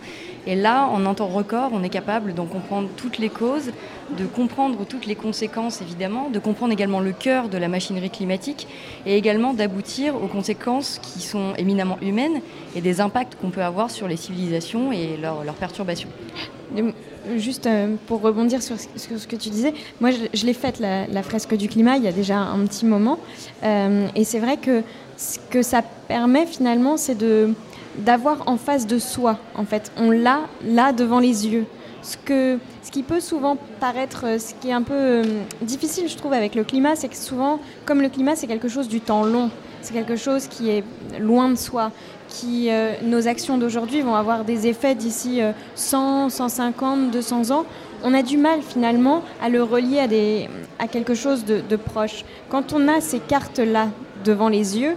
Et 0.46 0.54
là, 0.54 0.86
en 0.88 1.06
un 1.06 1.14
temps 1.14 1.28
record, 1.28 1.70
on 1.72 1.82
est 1.82 1.88
capable 1.88 2.34
d'en 2.34 2.46
comprendre 2.46 2.88
toutes 2.96 3.18
les 3.18 3.30
causes, 3.30 3.72
de 4.18 4.26
comprendre 4.26 4.84
toutes 4.86 5.06
les 5.06 5.14
conséquences 5.14 5.80
évidemment, 5.80 6.28
de 6.30 6.38
comprendre 6.38 6.72
également 6.72 7.00
le 7.00 7.12
cœur 7.12 7.48
de 7.48 7.56
la 7.56 7.68
machinerie 7.68 8.10
climatique 8.10 8.66
et 9.06 9.16
également 9.16 9.54
d'aboutir 9.54 10.14
aux 10.16 10.26
conséquences 10.26 11.00
qui 11.02 11.20
sont 11.20 11.54
éminemment 11.56 11.98
humaines 12.02 12.40
et 12.76 12.80
des 12.80 13.00
impacts 13.00 13.36
qu'on 13.40 13.50
peut 13.50 13.62
avoir 13.62 13.90
sur 13.90 14.08
les 14.08 14.16
civilisations 14.16 14.92
et 14.92 15.16
leurs 15.16 15.44
leur 15.44 15.54
perturbations. 15.54 16.08
Juste 17.36 17.66
euh, 17.66 17.94
pour 18.06 18.20
rebondir 18.20 18.62
sur 18.62 18.76
ce 18.78 19.26
que 19.26 19.36
tu 19.36 19.48
disais, 19.48 19.72
moi 20.00 20.10
je, 20.10 20.44
l'ai 20.44 20.52
faite 20.52 20.78
la, 20.78 21.22
fresque 21.22 21.56
du 21.56 21.68
climat 21.68 21.96
il 21.96 22.04
y 22.04 22.08
a 22.08 22.12
déjà 22.12 22.36
un 22.36 22.66
petit 22.66 22.84
moment 22.84 23.18
euh, 23.62 24.06
et 24.14 24.24
c'est 24.24 24.40
vrai 24.40 24.58
que 24.58 24.82
ce 25.16 25.38
que 25.50 25.62
ça 25.62 25.82
permet 26.08 26.44
finalement 26.44 26.98
c'est 26.98 27.14
de 27.14 27.54
d'avoir 27.98 28.48
en 28.48 28.56
face 28.56 28.86
de 28.86 28.98
soi, 28.98 29.38
en 29.54 29.64
fait. 29.64 29.92
On 29.96 30.10
l'a 30.10 30.40
là 30.64 30.92
devant 30.92 31.18
les 31.18 31.46
yeux. 31.46 31.66
Ce, 32.02 32.18
que, 32.18 32.58
ce 32.82 32.90
qui 32.90 33.02
peut 33.02 33.20
souvent 33.20 33.56
paraître, 33.80 34.24
euh, 34.26 34.38
ce 34.38 34.52
qui 34.60 34.68
est 34.68 34.72
un 34.72 34.82
peu 34.82 34.94
euh, 34.94 35.22
difficile, 35.62 36.06
je 36.06 36.16
trouve, 36.16 36.34
avec 36.34 36.54
le 36.54 36.62
climat, 36.62 36.96
c'est 36.96 37.08
que 37.08 37.16
souvent, 37.16 37.60
comme 37.86 38.02
le 38.02 38.10
climat, 38.10 38.36
c'est 38.36 38.46
quelque 38.46 38.68
chose 38.68 38.88
du 38.88 39.00
temps 39.00 39.24
long, 39.24 39.50
c'est 39.80 39.94
quelque 39.94 40.16
chose 40.16 40.46
qui 40.46 40.68
est 40.68 40.84
loin 41.18 41.48
de 41.48 41.54
soi, 41.54 41.92
qui, 42.28 42.70
euh, 42.70 42.92
nos 43.02 43.26
actions 43.26 43.56
d'aujourd'hui 43.56 44.02
vont 44.02 44.14
avoir 44.16 44.44
des 44.44 44.66
effets 44.66 44.94
d'ici 44.94 45.40
100, 45.76 46.28
150, 46.28 47.10
200 47.10 47.50
ans. 47.52 47.64
On 48.02 48.12
a 48.12 48.22
du 48.22 48.36
mal 48.36 48.60
finalement 48.60 49.22
à 49.42 49.48
le 49.48 49.62
relier 49.62 50.00
à, 50.00 50.06
des, 50.06 50.50
à 50.78 50.88
quelque 50.88 51.14
chose 51.14 51.46
de, 51.46 51.62
de 51.66 51.76
proche. 51.76 52.26
Quand 52.50 52.74
on 52.74 52.86
a 52.86 53.00
ces 53.00 53.18
cartes-là 53.18 53.88
devant 54.24 54.48
les 54.48 54.78
yeux, 54.78 54.96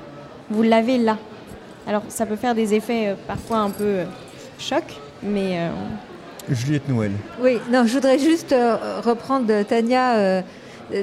vous 0.50 0.64
l'avez 0.64 0.98
là. 0.98 1.18
Alors 1.88 2.04
ça 2.10 2.26
peut 2.26 2.36
faire 2.36 2.54
des 2.54 2.74
effets 2.74 3.08
euh, 3.08 3.16
parfois 3.28 3.60
un 3.60 3.70
peu 3.70 3.84
euh, 3.84 4.06
choc, 4.60 4.84
mais... 5.24 5.60
Euh, 5.60 5.70
Juliette 6.50 6.88
Noël. 6.90 7.12
Oui, 7.42 7.60
non, 7.72 7.86
je 7.86 7.94
voudrais 7.94 8.20
juste 8.20 8.56
reprendre 9.04 9.64
Tania, 9.64 10.42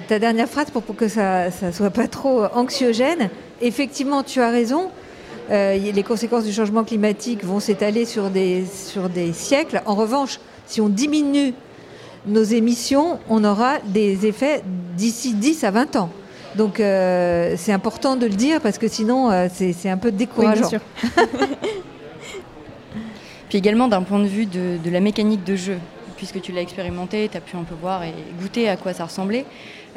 ta 0.09 0.19
dernière 0.19 0.49
phrase 0.49 0.71
pour, 0.71 0.83
que 0.97 1.07
ça 1.07 1.49
ne 1.61 1.71
soit 1.71 1.91
pas 1.91 2.09
trop 2.09 2.45
anxiogène. 2.55 3.29
Effectivement, 3.61 4.23
tu 4.23 4.41
as 4.41 4.49
raison. 4.49 4.89
les 5.51 6.03
conséquences 6.03 6.45
du 6.45 6.53
changement 6.55 6.83
climatique 6.83 7.45
vont 7.45 7.61
s'étaler 7.61 8.07
sur 8.07 8.31
des, 8.31 8.65
sur 8.65 9.11
des 9.11 9.35
siècles. 9.35 9.83
En 9.85 9.97
revanche, 9.97 10.41
si 10.65 10.81
on 10.81 10.89
diminue 10.89 11.53
nos 12.27 12.45
émissions, 12.45 13.19
on 13.29 13.45
aura 13.45 13.81
des 13.85 14.25
effets 14.25 14.63
d'ici 14.97 15.35
10 15.35 15.65
à 15.65 15.71
20 15.71 15.97
ans. 15.97 16.11
Donc 16.57 16.79
euh, 16.81 17.55
c'est 17.57 17.73
important 17.73 18.17
de 18.17 18.27
le 18.27 18.35
dire 18.35 18.61
parce 18.61 18.79
que 18.79 18.89
sinon 18.89 19.31
euh, 19.31 19.49
c'est 19.51 19.89
un 19.89 19.97
peu 19.97 20.13
décourageant. 20.13 20.69
Oui, 20.73 20.79
Puis 23.49 23.59
également 23.59 23.89
d'un 23.89 24.03
point 24.03 24.19
de 24.19 24.27
vue 24.27 24.47
de, 24.47 24.79
la 24.91 25.01
mécanique 25.01 25.45
de 25.45 25.57
jeu, 25.57 25.79
puisque 26.17 26.41
tu 26.41 26.53
l'as 26.53 26.63
expérimenté, 26.63 27.29
tu 27.31 27.37
as 27.37 27.41
pu 27.41 27.57
un 27.57 27.63
peu 27.63 27.75
voir 27.81 28.03
et 28.03 28.13
goûter 28.41 28.69
à 28.69 28.77
quoi 28.77 28.93
ça 28.93 29.05
ressemblait. 29.05 29.45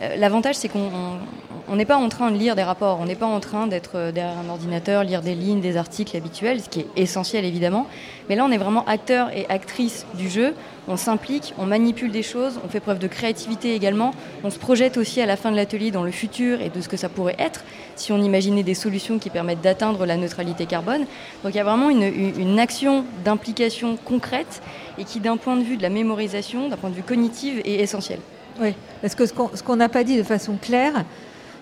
Euh, 0.02 0.16
l'avantage, 0.16 0.56
c'est 0.56 0.70
qu'on 0.70 1.76
n'est 1.76 1.86
pas 1.86 1.98
en 1.98 2.10
train 2.10 2.32
de 2.32 2.38
lire 2.38 2.56
des 2.56 2.64
rapports, 2.64 3.00
on 3.02 3.06
n'est 3.06 3.16
pas 3.16 3.26
en 3.26 3.40
train 3.40 3.68
d'être 3.68 4.12
derrière 4.12 4.38
un 4.38 4.50
ordinateur, 4.50 5.04
lire 5.04 5.22
des 5.22 5.36
lignes, 5.36 5.62
des 5.62 5.78
articles 5.78 6.16
habituels, 6.16 6.62
ce 6.62 6.70
qui 6.70 6.82
est 6.82 6.88
essentiel 6.96 7.46
évidemment. 7.46 7.88
Mais 8.30 8.36
là, 8.36 8.46
on 8.46 8.52
est 8.52 8.58
vraiment 8.58 8.86
acteur 8.86 9.30
et 9.36 9.46
actrice 9.50 10.06
du 10.16 10.30
jeu 10.30 10.54
on 10.88 10.96
s'implique, 10.96 11.54
on 11.58 11.66
manipule 11.66 12.12
des 12.12 12.24
choses, 12.24 12.60
on 12.64 12.70
fait 12.70 12.80
preuve 12.80 13.00
de 13.00 13.08
créativité 13.08 13.76
également, 13.76 14.12
on 14.44 14.50
se 14.50 14.58
projette 14.58 14.98
aussi 14.98 15.22
à 15.22 15.26
la 15.26 15.36
fin 15.36 15.52
de 15.52 15.56
l'atelier 15.56 15.92
dans 15.92 16.04
le 16.04 16.12
futur 16.12 16.62
et 16.62 16.70
de 16.70 16.82
ce 16.82 16.88
que 16.88 16.98
ça 16.98 17.10
pourrait 17.10 17.36
être 17.40 17.64
si 17.96 18.12
on 18.12 18.22
imaginait 18.22 18.64
des 18.64 18.74
solutions 18.74 19.20
qui 19.20 19.30
permettent 19.30 19.62
d'atteindre 19.62 20.06
la 20.06 20.18
neutralité 20.18 20.66
carbone. 20.66 21.06
Donc 21.44 21.54
il 21.54 21.56
y 21.56 21.60
a 21.60 21.64
vraiment 21.64 21.90
une, 21.90 22.58
action 22.60 23.04
d'implication 23.24 23.98
concrète 23.98 24.62
et 24.98 25.04
qui 25.04 25.20
d'un 25.20 25.38
point 25.38 25.58
de 25.58 25.64
vue 25.64 25.78
de 25.78 25.84
la 25.84 25.90
mémorisation, 25.90 26.70
d'un 26.70 26.78
point 26.78 26.90
de 26.90 26.96
vue 26.96 27.04
cognitif, 27.04 27.60
est 27.66 27.76
essentielle. 27.76 28.20
Oui, 28.60 28.74
parce 29.02 29.14
que 29.14 29.26
ce 29.26 29.34
qu'on 29.34 29.76
n'a 29.76 29.90
pas 29.90 30.04
dit 30.04 30.18
de 30.18 30.24
façon 30.24 30.58
claire, 30.60 31.06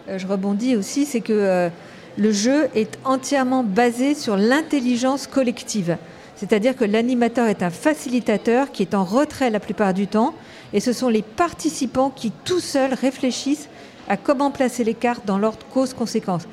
euh, 0.08 0.18
je 0.18 0.28
rebondis 0.28 0.76
aussi, 0.76 1.06
c'est 1.06 1.22
que 1.22 1.34
euh, 1.34 1.70
le 2.18 2.32
jeu 2.32 2.70
est 2.74 2.98
entièrement 3.04 3.64
basé 3.64 4.16
sur 4.16 4.38
l'intelligence 4.38 5.28
collective. 5.28 5.98
C'est-à-dire 6.38 6.76
que 6.76 6.86
l'animateur 6.86 7.48
est 7.48 7.64
un 7.64 7.70
facilitateur 7.70 8.72
qui 8.72 8.82
est 8.82 8.94
en 8.94 9.04
retrait 9.04 9.50
la 9.50 9.60
plupart 9.60 9.94
du 9.94 10.08
temps, 10.08 10.34
et 10.74 10.80
ce 10.80 10.94
sont 10.94 11.10
les 11.10 11.22
participants 11.22 12.10
qui 12.10 12.32
tout 12.44 12.60
seuls 12.60 12.94
réfléchissent 12.94 13.70
à 14.08 14.18
comment 14.18 14.52
placer 14.52 14.84
les 14.84 14.94
cartes 14.94 15.26
dans 15.26 15.38
l'ordre 15.38 15.66
cause-conséquence. 15.74 16.44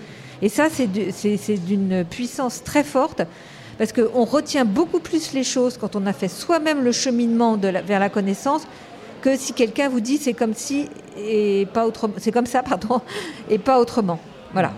Et 0.41 0.49
ça, 0.49 0.69
c'est 0.71 0.87
d'une 1.67 2.05
puissance 2.05 2.65
très 2.65 2.83
forte, 2.83 3.23
parce 3.79 3.93
qu'on 3.93 4.25
retient 4.25 4.65
beaucoup 4.65 5.01
plus 5.01 5.33
les 5.33 5.45
choses 5.45 5.79
quand 5.79 5.95
on 5.97 6.07
a 6.07 6.13
fait 6.13 6.29
soi-même 6.29 6.83
le 6.83 6.93
cheminement 6.93 7.57
vers 7.57 8.01
la 8.01 8.09
connaissance 8.09 8.63
que 9.23 9.37
si 9.37 9.55
quelqu'un 9.55 9.89
vous 9.89 10.01
dit 10.01 10.19
c'est 10.19 10.35
comme 10.35 10.55
si 10.55 10.91
et 11.17 11.67
pas 11.73 11.87
autrement, 11.87 12.15
c'est 12.19 12.33
comme 12.33 12.47
ça, 12.47 12.63
pardon, 12.63 13.01
et 13.49 13.59
pas 13.59 13.81
autrement. 13.81 14.19
Voilà. 14.53 14.73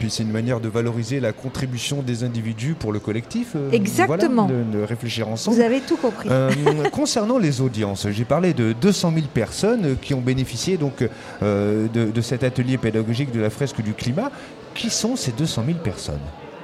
Puis 0.00 0.10
c'est 0.10 0.24
une 0.24 0.32
manière 0.32 0.60
de 0.60 0.68
valoriser 0.68 1.20
la 1.20 1.32
contribution 1.32 2.02
des 2.02 2.24
individus 2.24 2.74
pour 2.74 2.92
le 2.92 2.98
collectif. 2.98 3.52
Euh, 3.54 3.70
Exactement. 3.70 4.48
de, 4.48 4.82
réfléchir 4.82 5.28
ensemble. 5.28 5.56
Vous 5.56 5.62
avez 5.62 5.80
tout 5.80 5.96
compris. 5.96 6.28
Euh, 6.30 6.50
concernant 6.92 7.38
les 7.38 7.60
audiences, 7.60 8.08
j'ai 8.10 8.24
parlé 8.24 8.52
de 8.52 8.72
200 8.72 9.12
000 9.14 9.26
personnes 9.32 9.96
qui 10.00 10.14
ont 10.14 10.20
bénéficié 10.20 10.76
donc 10.76 11.08
euh, 11.42 11.86
de, 11.88 12.20
cet 12.20 12.44
atelier 12.44 12.78
pédagogique 12.78 13.32
de 13.32 13.40
la 13.40 13.50
fresque 13.50 13.80
du 13.80 13.94
climat. 13.94 14.30
Qui 14.74 14.90
sont 14.90 15.16
ces 15.16 15.32
200 15.32 15.62
000 15.66 15.78
personnes 15.78 16.20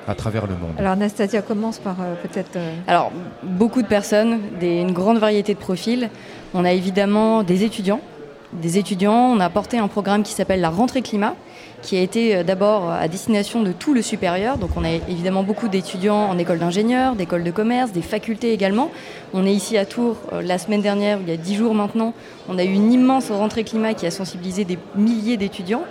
à 0.06 0.14
travers 0.14 0.46
le 0.46 0.54
monde? 0.54 0.74
Alors 0.76 0.92
Anastasia 0.92 1.40
commence 1.40 1.78
par 1.78 1.96
peut-être... 2.22 2.58
Alors 2.86 3.10
beaucoup 3.42 3.80
de 3.80 3.86
personnes, 3.86 4.38
une 4.60 4.92
grande 4.92 5.18
variété 5.18 5.54
de 5.54 5.58
profils. 5.58 6.10
On 6.54 6.64
a 6.64 6.72
évidemment 6.72 7.42
des 7.42 7.64
étudiants. 7.64 8.00
Des 8.52 8.76
étudiants, 8.76 9.32
on 9.34 9.40
a 9.40 9.46
apporté 9.46 9.78
un 9.78 9.88
programme 9.88 10.22
qui 10.22 10.32
s'appelle 10.32 10.60
la 10.60 10.68
rentrée 10.68 11.00
climat, 11.00 11.34
qui 11.80 11.96
a 11.96 12.02
été 12.02 12.36
euh, 12.36 12.42
d'abord 12.44 12.90
à 12.90 13.08
destination 13.08 13.62
de 13.62 13.72
tout 13.72 13.94
le 13.94 14.02
supérieur. 14.02 14.58
Donc 14.58 14.70
on 14.76 14.84
a 14.84 14.90
évidemment 14.90 15.42
beaucoup 15.42 15.68
d'étudiants 15.68 16.28
en 16.28 16.36
école 16.36 16.58
d'ingénieur, 16.58 17.14
d'école 17.14 17.44
de 17.44 17.50
commerce, 17.50 17.92
des 17.92 18.02
facultés 18.02 18.52
également. 18.52 18.90
On 19.32 19.46
est 19.46 19.54
ici 19.54 19.78
à 19.78 19.86
Tours 19.86 20.18
euh, 20.34 20.42
la 20.42 20.58
semaine 20.58 20.82
dernière, 20.82 21.18
il 21.22 21.30
y 21.30 21.32
a 21.32 21.38
dix 21.38 21.54
jours 21.54 21.74
maintenant. 21.74 22.12
On 22.50 22.58
a 22.58 22.64
eu 22.64 22.72
une 22.72 22.92
immense 22.92 23.30
rentrée 23.30 23.64
climat 23.64 23.94
qui 23.94 24.04
a 24.04 24.10
sensibilisé 24.10 24.66
des 24.66 24.78
milliers 24.94 25.38
d'étudiants. 25.38 25.84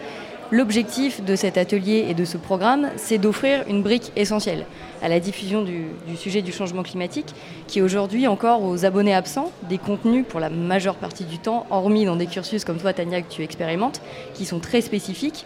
L'objectif 0.52 1.24
de 1.24 1.38
cet 1.38 1.58
atelier 1.58 2.08
et 2.10 2.14
de 2.14 2.26
ce 2.26 2.36
programme, 2.36 2.90
c'est 2.98 3.18
d'offrir 3.18 3.64
une 3.70 3.82
brique 3.82 4.12
essentielle 4.18 4.66
à 5.02 5.08
la 5.08 5.22
diffusion 5.22 5.62
du, 5.62 5.86
sujet 6.18 6.42
du 6.42 6.52
changement 6.52 6.84
climatique, 6.84 7.34
qui 7.68 7.80
est 7.80 7.82
aujourd'hui 7.82 8.28
encore 8.28 8.62
aux 8.64 8.84
abonnés 8.84 9.16
absents 9.16 9.50
des 9.70 9.78
contenus 9.78 10.26
pour 10.28 10.42
la 10.42 10.50
majeure 10.50 10.96
partie 10.96 11.24
du 11.24 11.40
temps, 11.40 11.66
hormis 11.70 12.04
dans 12.04 12.18
des 12.18 12.26
cursus 12.26 12.66
comme 12.66 12.80
toi, 12.80 12.92
Tania, 12.92 13.22
que 13.22 13.32
tu 13.32 13.44
expérimentes, 13.44 14.02
qui 14.34 14.44
sont 14.44 14.60
très 14.60 14.82
spécifiques. 14.82 15.46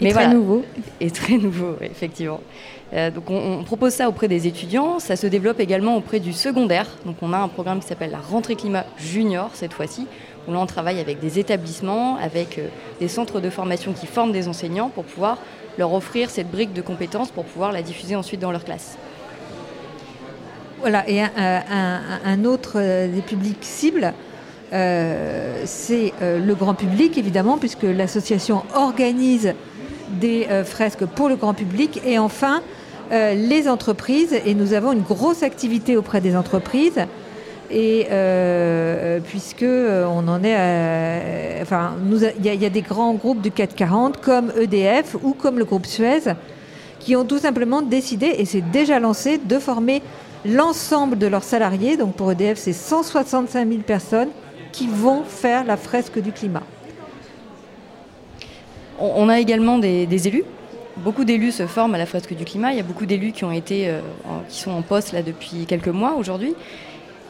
Et 0.00 0.04
Mais 0.04 0.12
très 0.12 0.28
nouveaux. 0.28 0.64
Et 1.00 1.10
très 1.10 1.38
nouveaux, 1.38 1.74
effectivement. 1.80 2.40
Euh, 2.92 3.10
donc 3.10 3.28
on, 3.30 3.64
propose 3.64 3.94
ça 3.94 4.08
auprès 4.08 4.28
des 4.28 4.46
étudiants, 4.46 5.00
ça 5.00 5.16
se 5.16 5.26
développe 5.26 5.58
également 5.58 5.96
auprès 5.96 6.20
du 6.20 6.32
secondaire. 6.32 6.86
Donc 7.04 7.16
on 7.20 7.32
a 7.32 7.38
un 7.38 7.48
programme 7.48 7.80
qui 7.80 7.88
s'appelle 7.88 8.12
la 8.12 8.20
rentrée 8.20 8.54
climat 8.54 8.84
junior 8.96 9.50
cette 9.54 9.72
fois-ci, 9.72 10.06
où 10.46 10.52
là 10.52 10.58
on 10.58 10.66
travaille 10.66 11.00
avec 11.00 11.20
des 11.20 11.38
établissements, 11.38 12.16
avec 12.16 12.58
euh, 12.58 12.68
des 13.00 13.08
centres 13.08 13.40
de 13.40 13.50
formation 13.50 13.92
qui 13.92 14.06
forment 14.06 14.32
des 14.32 14.48
enseignants 14.48 14.88
pour 14.88 15.04
pouvoir 15.04 15.38
leur 15.78 15.92
offrir 15.92 16.30
cette 16.30 16.50
brique 16.50 16.72
de 16.72 16.82
compétences 16.82 17.30
pour 17.30 17.44
pouvoir 17.44 17.72
la 17.72 17.82
diffuser 17.82 18.16
ensuite 18.16 18.40
dans 18.40 18.52
leur 18.52 18.64
classe. 18.64 18.96
Voilà, 20.80 21.08
et 21.08 21.20
un, 21.22 22.44
autre 22.44 22.74
euh, 22.76 23.08
des 23.08 23.22
publics 23.22 23.58
cibles, 23.62 24.12
euh, 24.72 25.62
c'est 25.64 26.12
le 26.20 26.54
grand 26.54 26.74
public, 26.74 27.16
évidemment, 27.18 27.56
puisque 27.56 27.84
l'association 27.84 28.62
organise 28.74 29.54
des 30.08 30.46
fresques 30.64 31.04
pour 31.06 31.28
le 31.28 31.36
grand 31.36 31.54
public. 31.54 32.00
Et 32.04 32.18
enfin, 32.18 32.62
les 33.10 33.68
entreprises, 33.68 34.36
et 34.44 34.54
nous 34.54 34.72
avons 34.72 34.92
une 34.92 35.02
grosse 35.02 35.44
activité 35.44 35.96
auprès 35.96 36.20
des 36.20 36.36
entreprises 36.36 37.06
et 37.70 38.06
euh, 38.10 39.20
puisque 39.20 39.62
euh, 39.62 40.06
on 40.06 40.28
en 40.28 40.42
est, 40.42 40.54
à, 40.54 41.62
enfin, 41.62 41.94
il 42.38 42.54
y, 42.54 42.64
a 42.64 42.70
des 42.70 42.82
grands 42.82 43.14
groupes 43.14 43.40
du 43.40 43.50
440 43.50 44.20
comme 44.20 44.52
EDF 44.60 45.16
ou 45.22 45.32
comme 45.32 45.58
le 45.58 45.64
groupe 45.64 45.86
Suez 45.86 46.32
qui 46.98 47.14
ont 47.14 47.24
tout 47.24 47.38
simplement 47.38 47.82
décidé, 47.82 48.34
et 48.38 48.44
c'est 48.44 48.68
déjà 48.72 48.98
lancé, 48.98 49.38
de 49.38 49.58
former 49.60 50.02
l'ensemble 50.44 51.18
de 51.18 51.26
leurs 51.26 51.44
salariés. 51.44 51.96
Donc 51.96 52.14
pour 52.14 52.32
EDF, 52.32 52.58
c'est 52.58 52.72
165 52.72 53.68
000 53.68 53.80
personnes 53.82 54.30
qui 54.72 54.88
vont 54.88 55.22
faire 55.22 55.64
la 55.64 55.76
fresque 55.76 56.18
du 56.18 56.32
climat. 56.32 56.62
On 58.98 59.28
a 59.28 59.38
également 59.38 59.78
des, 59.78 60.26
élus. 60.26 60.44
Beaucoup 60.96 61.24
d'élus 61.24 61.52
se 61.52 61.66
forment 61.66 61.94
à 61.94 61.98
la 61.98 62.06
fresque 62.06 62.34
du 62.34 62.44
climat. 62.44 62.72
Il 62.72 62.76
y 62.78 62.80
a 62.80 62.82
beaucoup 62.82 63.06
d'élus 63.06 63.32
qui 63.32 63.44
ont 63.44 63.52
été, 63.52 63.88
euh, 63.88 64.00
qui 64.48 64.58
sont 64.58 64.70
en 64.70 64.82
poste 64.82 65.12
là 65.12 65.22
depuis 65.22 65.66
quelques 65.66 65.88
mois 65.88 66.14
aujourd'hui. 66.14 66.54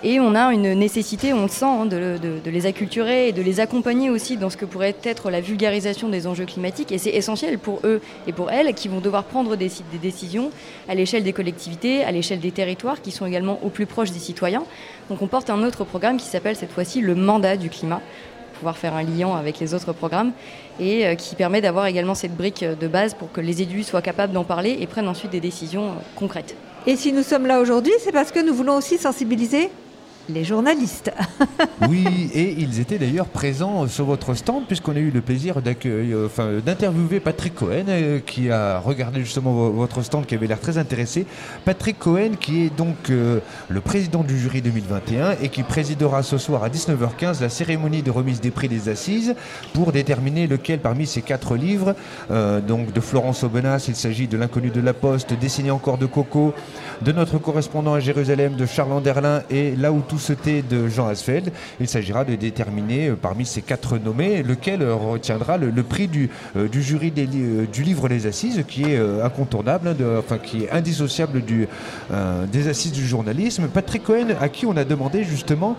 Et 0.09 0.21
on 0.21 0.37
a 0.37 0.53
une 0.55 0.75
nécessité, 0.75 1.33
on 1.33 1.43
le 1.43 1.49
sent, 1.49 1.65
hein, 1.65 1.85
de, 1.85 2.39
les 2.45 2.67
acculturer 2.67 3.27
et 3.27 3.33
de 3.33 3.43
les 3.43 3.59
accompagner 3.59 4.09
aussi 4.09 4.37
dans 4.37 4.51
ce 4.51 4.57
que 4.57 4.65
pourrait 4.65 4.95
être 5.03 5.33
la 5.33 5.41
vulgarisation 5.41 6.09
des 6.09 6.29
enjeux 6.29 6.45
climatiques. 6.45 6.93
Et 6.93 6.99
c'est 6.99 7.11
essentiel 7.11 7.59
pour 7.59 7.81
eux 7.83 8.01
et 8.29 8.33
pour 8.33 8.53
elles 8.53 8.73
qui 8.75 8.87
vont 8.87 9.01
devoir 9.01 9.25
prendre 9.25 9.57
des, 9.57 9.69
des 9.91 9.99
décisions 10.01 10.53
à 10.89 10.95
l'échelle 10.95 11.25
des 11.25 11.33
collectivités, 11.33 12.05
à 12.05 12.13
l'échelle 12.13 12.39
des 12.39 12.53
territoires, 12.53 13.03
qui 13.03 13.11
sont 13.11 13.27
également 13.27 13.59
au 13.65 13.69
plus 13.69 13.87
proche 13.87 14.13
des 14.13 14.21
citoyens. 14.21 14.63
Donc 15.11 15.23
on 15.23 15.27
porte 15.27 15.51
un 15.51 15.65
autre 15.65 15.83
programme 15.83 16.19
qui 16.19 16.27
s'appelle 16.27 16.55
cette 16.55 16.71
fois-ci 16.71 17.01
le 17.01 17.17
mandat 17.17 17.57
du 17.57 17.69
climat 17.69 18.01
pouvoir 18.61 18.79
faire 18.79 18.95
un 18.95 19.03
lien 19.03 19.35
avec 19.37 19.59
les 19.59 19.75
autres 19.75 19.93
programmes 19.93 20.33
et 20.81 21.05
euh, 21.05 21.15
qui 21.15 21.35
permet 21.35 21.61
d'avoir 21.61 21.87
également 21.89 22.15
cette 22.15 22.35
brique 22.35 22.65
de 22.65 22.89
base 22.89 23.13
pour 23.13 23.31
que 23.31 23.43
les 23.43 23.61
élus 23.61 23.83
soient 23.83 24.01
capables 24.01 24.33
d'en 24.33 24.45
parler 24.45 24.79
et 24.81 24.87
prennent 24.87 25.09
ensuite 25.09 25.31
des 25.31 25.41
décisions 25.41 25.89
euh, 25.89 25.95
concrètes. 26.15 26.57
Et 26.87 26.97
si 26.97 27.13
nous 27.13 27.23
sommes 27.23 27.47
là 27.47 27.61
aujourd'hui, 27.61 27.93
c'est 27.99 28.13
parce 28.13 28.33
que 28.33 28.39
nous 28.39 28.55
voulons 28.55 28.77
aussi 28.77 28.97
sensibiliser 28.97 29.69
les 30.29 30.45
journalistes. 30.45 31.13
oui, 31.89 32.31
et 32.35 32.55
ils 32.59 32.81
étaient 32.81 32.99
d'ailleurs 32.99 33.27
présents 33.27 33.87
sur 33.89 34.05
votre 34.05 34.35
stand, 34.35 34.67
puisqu'on 34.67 34.97
a 34.97 34.99
eu 34.99 35.11
le 35.11 35.21
plaisir 35.21 35.57
euh, 35.87 36.27
enfin, 36.27 36.51
d'interviewer 36.65 37.21
Patrick 37.21 37.55
Cohen, 37.55 37.85
euh, 37.89 38.21
qui 38.25 38.51
a 38.51 38.79
regardé 38.79 39.21
justement 39.21 39.53
votre 39.71 40.03
stand, 40.03 40.27
qui 40.27 40.35
avait 40.35 40.47
l'air 40.47 40.61
très 40.61 40.79
intéressé. 40.79 41.27
Patrick 41.65 41.99
Cohen, 41.99 42.33
qui 42.41 42.65
est 42.65 42.77
donc 42.77 43.11
euh, 43.11 43.41
le 43.69 43.81
président 43.81 44.23
du 44.23 44.39
jury 44.39 44.63
2021 44.63 45.37
et 45.43 45.49
qui 45.49 45.63
présidera 45.63 46.23
ce 46.23 46.39
soir 46.39 46.65
à 46.65 46.69
19h15 46.69 47.41
la 47.41 47.49
cérémonie 47.49 48.03
de 48.03 48.11
remise 48.11 48.41
des 48.41 48.51
prix 48.51 48.69
des 48.69 48.89
assises 48.89 49.35
pour 49.73 49.93
déterminer 49.93 50.47
lequel 50.47 50.81
parmi 50.81 51.07
ces 51.07 51.23
quatre 51.23 51.57
livres, 51.57 51.95
donc 52.67 52.93
de 52.93 53.01
Florence 53.01 53.43
Aubenas, 53.45 53.85
il 53.89 53.97
s'agit 53.97 54.29
de 54.29 54.37
L'inconnu 54.37 54.71
de 54.71 54.81
la 54.81 54.95
Poste, 54.95 55.35
Dessiné 55.35 55.71
encore 55.71 55.99
de 55.99 56.07
Coco, 56.07 56.55
de 57.03 57.13
notre 57.13 57.39
correspondant 57.39 57.95
à 57.95 58.01
Jérusalem, 58.01 58.57
de 58.57 58.67
Charles 58.67 58.93
Anderlin 58.93 59.43
et 59.51 59.77
Là 59.77 59.93
où 59.93 60.01
tout 60.01 60.16
ce 60.19 60.33
thé 60.33 60.63
de 60.63 60.89
Jean 60.89 61.09
Asfeld. 61.09 61.53
Il 61.81 61.89
s'agira 61.89 62.25
de 62.25 62.35
déterminer 62.35 63.09
euh, 63.09 63.17
parmi 63.21 63.47
ces 63.47 63.63
quatre 63.63 63.99
nommés 63.99 64.43
lequel 64.43 64.83
euh, 64.83 64.95
retiendra 64.95 65.57
le, 65.57 65.71
prix 65.83 66.09
du, 66.09 66.31
euh, 66.57 66.69
du 66.69 66.83
jury 66.83 67.11
du 67.11 67.83
livre 67.83 68.09
Les 68.09 68.27
Assises, 68.27 68.65
qui 68.67 68.85
est 68.85 68.99
incontournable, 69.23 69.89
hein, 69.89 70.17
enfin 70.19 70.39
qui 70.39 70.65
est 70.65 70.71
indissociable 70.71 71.43
du, 71.43 71.69
des 72.51 72.69
Assises 72.69 72.93
du 72.93 73.07
journalisme. 73.07 73.69
Patrick 73.69 74.05
Cohen, 74.05 74.29
à 74.41 74.49
qui 74.49 74.67
on 74.67 74.77
a 74.77 74.85
demandé 74.85 75.25
justement 75.25 75.77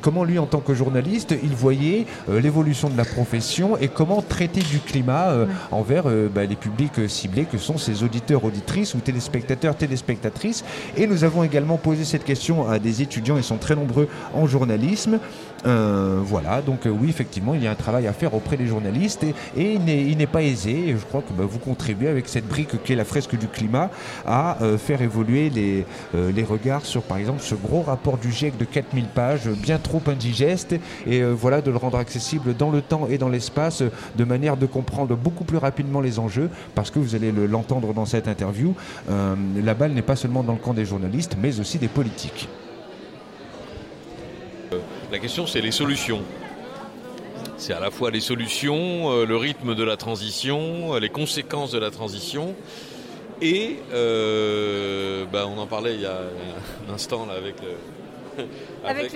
comment 0.00 0.24
lui, 0.24 0.38
en 0.38 0.46
tant 0.46 0.60
que 0.60 0.74
journaliste, 0.74 1.34
il 1.42 1.50
voyait 1.50 2.06
l'évolution 2.28 2.88
de 2.88 2.96
la 2.96 3.04
profession 3.04 3.76
et 3.76 3.88
comment 3.88 4.22
traiter 4.22 4.60
du 4.60 4.78
climat 4.78 5.34
envers 5.70 6.04
bah, 6.34 6.44
les 6.44 6.56
publics 6.56 7.08
ciblés 7.08 7.44
que 7.44 7.58
sont 7.58 7.78
ses 7.78 8.02
auditeurs, 8.02 8.44
auditrices 8.44 8.94
ou 8.94 8.98
téléspectateurs, 8.98 9.76
téléspectatrices. 9.76 10.64
Et 10.96 11.06
nous 11.06 11.24
avons 11.24 11.44
également 11.44 11.76
posé 11.76 12.04
cette 12.04 12.24
question 12.24 12.68
à 12.68 12.78
des 12.78 13.02
étudiants 13.02 13.38
et 13.38 13.42
sont 13.48 13.56
très 13.56 13.74
nombreux 13.74 14.08
en 14.34 14.46
journalisme. 14.46 15.18
Euh, 15.66 16.20
voilà, 16.22 16.62
donc 16.62 16.86
euh, 16.86 16.90
oui, 16.90 17.08
effectivement, 17.08 17.54
il 17.54 17.62
y 17.62 17.66
a 17.66 17.70
un 17.70 17.74
travail 17.74 18.06
à 18.06 18.12
faire 18.12 18.34
auprès 18.34 18.56
des 18.56 18.66
journalistes 18.66 19.24
et, 19.56 19.72
il 19.74 20.16
n'est 20.16 20.26
pas 20.26 20.42
aisé. 20.42 20.94
je 20.96 21.04
crois 21.04 21.22
que 21.22 21.32
bah, 21.32 21.44
vous 21.48 21.58
contribuez 21.58 22.08
avec 22.08 22.28
cette 22.28 22.46
brique 22.46 22.82
qui 22.84 22.92
est 22.92 22.96
la 22.96 23.04
fresque 23.04 23.36
du 23.36 23.48
climat 23.48 23.90
à 24.26 24.62
euh, 24.62 24.78
faire 24.78 25.02
évoluer 25.02 25.50
les, 25.50 25.84
les 26.14 26.44
regards 26.44 26.86
sur, 26.86 27.02
par 27.02 27.18
exemple, 27.18 27.40
ce 27.40 27.54
gros 27.54 27.82
rapport 27.82 28.18
du 28.18 28.30
GIEC 28.30 28.56
de 28.56 28.64
4000 28.64 29.06
pages, 29.06 29.48
bien 29.48 29.78
trop 29.78 30.02
indigeste, 30.06 30.74
et 31.06 31.22
voilà, 31.22 31.60
de 31.60 31.70
le 31.70 31.76
rendre 31.76 31.98
accessible 31.98 32.54
dans 32.56 32.70
le 32.70 32.80
temps 32.80 33.08
et 33.10 33.18
dans 33.18 33.28
l'espace 33.28 33.82
de 34.16 34.24
manière 34.24 34.56
de 34.56 34.66
comprendre 34.66 35.16
beaucoup 35.16 35.44
plus 35.44 35.58
rapidement 35.58 36.00
les 36.00 36.18
enjeux, 36.18 36.50
parce 36.74 36.90
que 36.90 36.98
vous 36.98 37.14
allez 37.14 37.32
l'entendre 37.32 37.92
dans 37.94 38.06
cette 38.06 38.28
interview, 38.28 38.74
la 39.08 39.74
balle 39.74 39.92
n'est 39.92 40.02
pas 40.02 40.16
seulement 40.16 40.42
dans 40.42 40.54
le 40.54 40.58
camp 40.58 40.74
des 40.74 40.84
journalistes, 40.84 41.36
mais 41.40 41.58
aussi 41.60 41.78
des 41.78 41.88
politiques. 41.88 42.48
La 45.10 45.18
question, 45.18 45.46
c'est 45.46 45.62
les 45.62 45.70
solutions. 45.70 46.22
C'est 47.56 47.72
à 47.72 47.80
la 47.80 47.90
fois 47.90 48.10
les 48.10 48.20
solutions, 48.20 49.10
euh, 49.10 49.24
le 49.24 49.38
rythme 49.38 49.74
de 49.74 49.82
la 49.82 49.96
transition, 49.96 50.94
euh, 50.94 51.00
les 51.00 51.08
conséquences 51.08 51.70
de 51.70 51.78
la 51.78 51.90
transition. 51.90 52.54
Et 53.40 53.76
euh, 53.94 55.24
bah, 55.32 55.46
on 55.48 55.58
en 55.58 55.66
parlait 55.66 55.94
il 55.94 56.02
y 56.02 56.06
a 56.06 56.20
un 56.88 56.92
instant 56.92 57.24
là, 57.24 57.34
avec, 58.84 59.12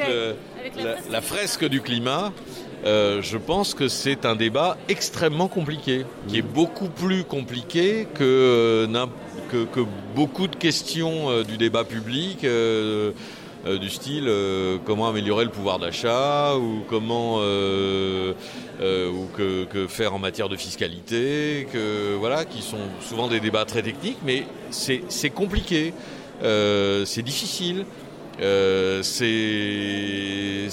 la, 1.10 1.20
fresque 1.20 1.66
du 1.66 1.82
climat. 1.82 2.32
je 2.84 3.36
pense 3.36 3.74
que 3.74 3.88
c'est 3.88 4.24
un 4.24 4.34
débat 4.34 4.78
extrêmement 4.88 5.48
compliqué, 5.48 6.06
qui 6.26 6.38
est 6.38 6.42
beaucoup 6.42 6.88
plus 6.88 7.24
compliqué 7.24 8.08
que, 8.14 8.88
que, 9.50 9.64
que 9.64 9.80
beaucoup 10.14 10.48
de 10.48 10.56
questions 10.56 11.42
du 11.42 11.58
débat 11.58 11.84
public. 11.84 12.44
Euh, 12.44 13.12
du 13.64 13.90
style 13.90 14.24
euh, 14.26 14.78
comment 14.84 15.08
améliorer 15.08 15.44
le 15.44 15.50
pouvoir 15.50 15.78
d'achat 15.78 16.56
ou 16.56 16.82
comment 16.88 17.36
euh, 17.40 18.34
ou 18.80 19.28
que, 19.36 19.86
faire 19.86 20.14
en 20.14 20.18
matière 20.18 20.48
de 20.48 20.56
fiscalité, 20.56 21.68
que 21.72 22.14
voilà, 22.16 22.44
qui 22.44 22.62
sont 22.62 22.88
souvent 23.00 23.28
des 23.28 23.40
débats 23.40 23.64
très 23.64 23.82
techniques, 23.82 24.18
mais 24.24 24.44
c'est 24.70 25.30
compliqué, 25.30 25.94
c'est 26.40 27.22
difficile. 27.22 27.86
c'est 29.02 30.68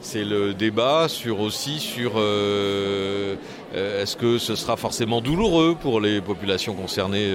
c'est 0.00 0.24
le 0.24 0.52
débat 0.52 1.08
sur 1.08 1.40
aussi 1.40 1.78
sur 1.80 2.20
est-ce 3.74 4.16
que 4.16 4.38
ce 4.38 4.54
sera 4.54 4.76
forcément 4.76 5.20
douloureux 5.20 5.76
pour 5.80 6.00
les 6.00 6.20
populations 6.20 6.74
concernées 6.74 7.32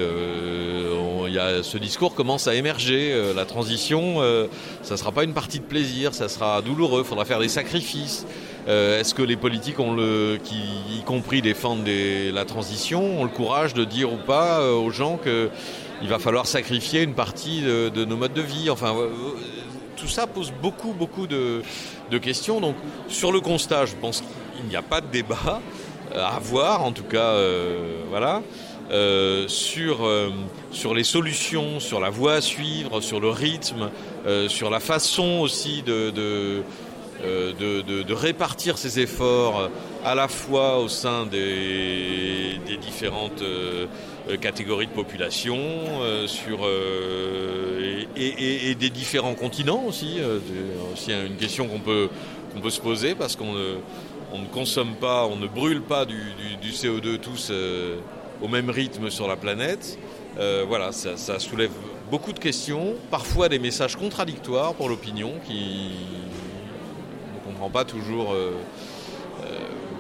ce 1.64 1.78
discours 1.78 2.16
commence 2.16 2.48
à 2.48 2.56
émerger. 2.56 3.12
Euh, 3.12 3.34
la 3.34 3.46
transition, 3.46 4.16
euh, 4.18 4.48
ça 4.82 4.94
ne 4.96 5.00
sera 5.00 5.12
pas 5.12 5.24
une 5.24 5.34
partie 5.34 5.60
de 5.60 5.66
plaisir, 5.66 6.14
ça 6.14 6.30
sera 6.30 6.62
douloureux, 6.62 7.02
il 7.04 7.08
faudra 7.08 7.26
faire 7.26 7.40
des 7.40 7.50
sacrifices. 7.50 8.26
Euh, 8.68 9.00
est-ce 9.00 9.14
que 9.14 9.22
les 9.22 9.38
politiques, 9.38 9.78
qui 10.44 10.56
y 10.98 11.04
compris 11.04 11.42
défendent 11.42 11.88
la 11.88 12.46
transition, 12.46 13.22
ont 13.22 13.24
le 13.24 13.30
courage 13.30 13.74
de 13.74 13.86
dire 13.86 14.12
ou 14.12 14.18
pas 14.18 14.74
aux 14.74 14.90
gens 14.90 15.18
qu'il 15.18 16.10
va 16.10 16.20
falloir 16.20 16.48
sacrifier 16.48 17.02
une 17.04 17.14
partie 17.14 17.62
de, 17.62 18.06
nos 18.06 18.18
modes 18.18 18.34
de 18.34 18.42
vie? 18.42 18.70
Enfin, 18.70 18.94
tout 19.96 20.08
ça 20.08 20.28
pose 20.28 20.52
beaucoup, 20.62 20.92
beaucoup 20.92 21.28
de, 21.28 21.62
questions. 22.22 22.60
Donc, 22.60 22.76
sur 23.08 23.32
le 23.32 23.40
constat, 23.40 23.86
je 23.86 23.96
pense 23.96 24.22
qu'il 24.22 24.66
n'y 24.68 24.76
a 24.76 24.82
pas 24.82 25.00
de 25.00 25.08
débat 25.08 25.62
à 26.18 26.36
avoir, 26.36 26.84
en 26.84 26.92
tout 26.92 27.04
cas, 27.04 27.36
voilà. 28.10 28.42
Euh, 28.90 29.50
sur, 29.50 30.06
euh, 30.06 30.30
sur 30.72 30.94
les 30.94 31.04
solutions, 31.04 31.82
sur 31.82 32.00
la 32.00 32.10
voie 32.10 32.36
à 32.36 32.42
suivre, 32.42 33.02
sur 33.02 33.20
le 33.20 33.30
rythme, 33.30 33.90
euh, 34.26 34.48
sur 34.48 34.70
la 34.70 34.80
façon 34.80 35.40
aussi 35.42 35.82
de, 35.82 36.10
de, 36.10 36.64
de, 37.22 38.14
répartir 38.14 38.78
ces 38.78 39.02
efforts 39.02 39.70
à 40.06 40.16
la 40.16 40.30
fois 40.30 40.80
au 40.80 40.88
sein 40.88 41.26
des, 41.26 42.62
des 42.66 42.78
différentes 42.78 43.44
catégories 44.40 44.88
de 44.88 44.92
population, 44.92 45.58
sur, 46.28 46.60
et, 48.16 48.70
et, 48.70 48.76
des 48.76 48.90
différents 48.90 49.34
continents 49.34 49.84
aussi. 49.86 50.20
C'est 50.20 50.94
aussi 50.94 51.12
une 51.12 51.36
question 51.36 51.68
qu'on 51.68 51.80
peut, 51.80 52.08
qu'on 52.54 52.62
peut 52.62 52.70
se 52.70 52.80
poser 52.80 53.16
parce 53.16 53.36
qu'on 53.36 53.54
on 54.34 54.40
ne 54.40 54.48
consomme 54.48 54.96
pas, 54.96 55.26
on 55.26 55.36
ne 55.36 55.48
brûle 55.48 55.82
pas 55.82 56.06
du, 56.06 56.16
du, 56.16 56.58
du 56.62 56.72
CO2 56.72 57.20
tous 57.20 57.52
au 58.42 58.48
même 58.48 58.70
rythme 58.70 59.10
sur 59.10 59.28
la 59.28 59.36
planète. 59.36 59.98
Euh, 60.40 60.66
voilà, 60.68 60.92
ça, 60.92 61.40
soulève 61.40 61.72
beaucoup 62.12 62.32
de 62.32 62.40
questions, 62.40 62.94
parfois 63.10 63.50
des 63.50 63.60
messages 63.60 63.96
contradictoires 63.96 64.74
pour 64.76 64.88
l'opinion 64.88 65.34
qui 65.46 65.92
ne 67.34 67.52
comprend 67.52 67.70
pas 67.70 67.86
toujours, 67.86 68.34
euh, 68.34 68.54
euh, 69.44 69.58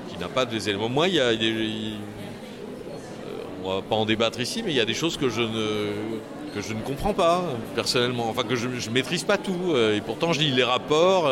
qui 0.09 0.17
n'a 0.19 0.28
pas 0.28 0.45
des 0.45 0.69
éléments. 0.69 0.89
Moi, 0.89 1.07
il 1.07 1.15
y 1.15 1.19
a, 1.19 1.32
on 3.63 3.75
va 3.75 3.82
pas 3.82 3.95
en 3.95 4.05
débattre 4.05 4.39
ici, 4.39 4.61
mais 4.63 4.71
il 4.71 4.78
y 4.78 4.82
a 4.82 4.86
des 4.86 4.93
choses 4.93 5.17
que 5.17 5.30
je 5.30 5.41
ne 5.41 5.91
que 6.55 6.61
je 6.61 6.73
ne 6.73 6.80
comprends 6.80 7.13
pas 7.13 7.43
personnellement, 7.75 8.30
enfin 8.30 8.43
que 8.43 8.55
je 8.55 8.67
ne 8.67 8.93
maîtrise 8.93 9.23
pas 9.23 9.38
tout. 9.38 9.75
et 9.75 10.01
pourtant, 10.01 10.34
je 10.34 10.39
lis 10.39 10.51
les 10.51 10.63
rapports, 10.63 11.30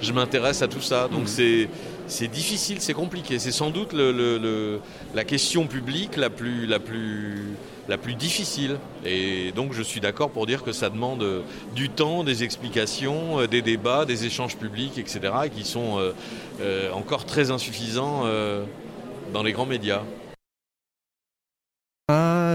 je 0.00 0.12
m'intéresse 0.12 0.62
à 0.62 0.68
tout 0.68 0.80
ça. 0.80 1.06
Donc 1.08 1.24
mmh. 1.24 1.26
c'est 1.26 1.68
c'est 2.06 2.28
difficile, 2.28 2.78
c'est 2.80 2.94
compliqué. 2.94 3.38
C'est 3.38 3.52
sans 3.52 3.70
doute 3.70 3.92
la 3.92 5.24
question 5.24 5.66
publique 5.66 6.16
la 6.16 6.30
plus, 6.30 6.68
difficile. 8.18 8.78
Et 9.04 9.52
donc 9.52 9.72
je 9.72 9.82
suis 9.82 10.00
d'accord 10.00 10.30
pour 10.30 10.46
dire 10.46 10.62
que 10.62 10.72
ça 10.72 10.90
demande 10.90 11.42
du 11.74 11.88
temps, 11.88 12.24
des 12.24 12.42
explications, 12.42 13.40
euh, 13.40 13.46
des 13.46 13.62
débats, 13.62 14.04
des 14.04 14.26
échanges 14.26 14.56
publics, 14.56 14.98
etc., 14.98 15.20
qui 15.54 15.64
sont 15.64 15.98
euh, 15.98 16.12
euh, 16.60 16.90
encore 16.92 17.24
très 17.24 17.50
insuffisants 17.50 18.24
dans 19.32 19.42
les 19.42 19.52
grands 19.52 19.66
médias 19.66 20.02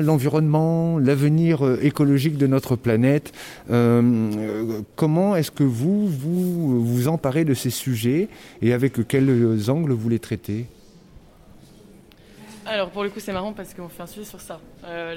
l'environnement, 0.02 0.97
l'avenir 0.97 1.66
euh, 1.66 1.80
écologique 1.82 2.38
de 2.38 2.47
notre 2.47 2.76
planète. 2.76 3.34
Euh, 3.70 4.82
comment 4.95 5.36
est-ce 5.36 5.52
que 5.52 5.64
vous, 5.64 6.08
vous 6.08 6.84
vous 6.84 7.08
emparez 7.08 7.45
de 7.45 7.54
ces 7.54 7.70
sujets 7.70 8.28
et 8.62 8.74
avec 8.74 9.08
quels 9.08 9.70
angles 9.70 9.93
vous 9.93 10.10
les 10.10 10.20
traitez? 10.20 10.66
Alors 12.66 12.91
pour 12.91 13.04
le 13.04 13.10
coup 13.10 13.20
c'est 13.20 13.34
marrant 13.34 13.52
parce 13.52 13.74
qu'on 13.74 13.89
fait 13.89 14.04
un 14.04 14.08
sujet 14.08 14.26
sur 14.26 14.39
ça. 14.39 14.60
Euh, 14.86 15.16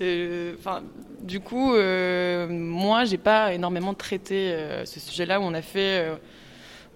du 1.22 1.38
coup, 1.40 1.74
moi 2.48 3.04
j'ai 3.04 3.18
pas 3.18 3.54
énormément 3.54 3.94
traité 3.94 4.56
ce 4.84 4.98
sujet-là 4.98 5.38
où 5.38 5.44
on 5.44 5.54
a 5.54 5.62
fait, 5.62 6.08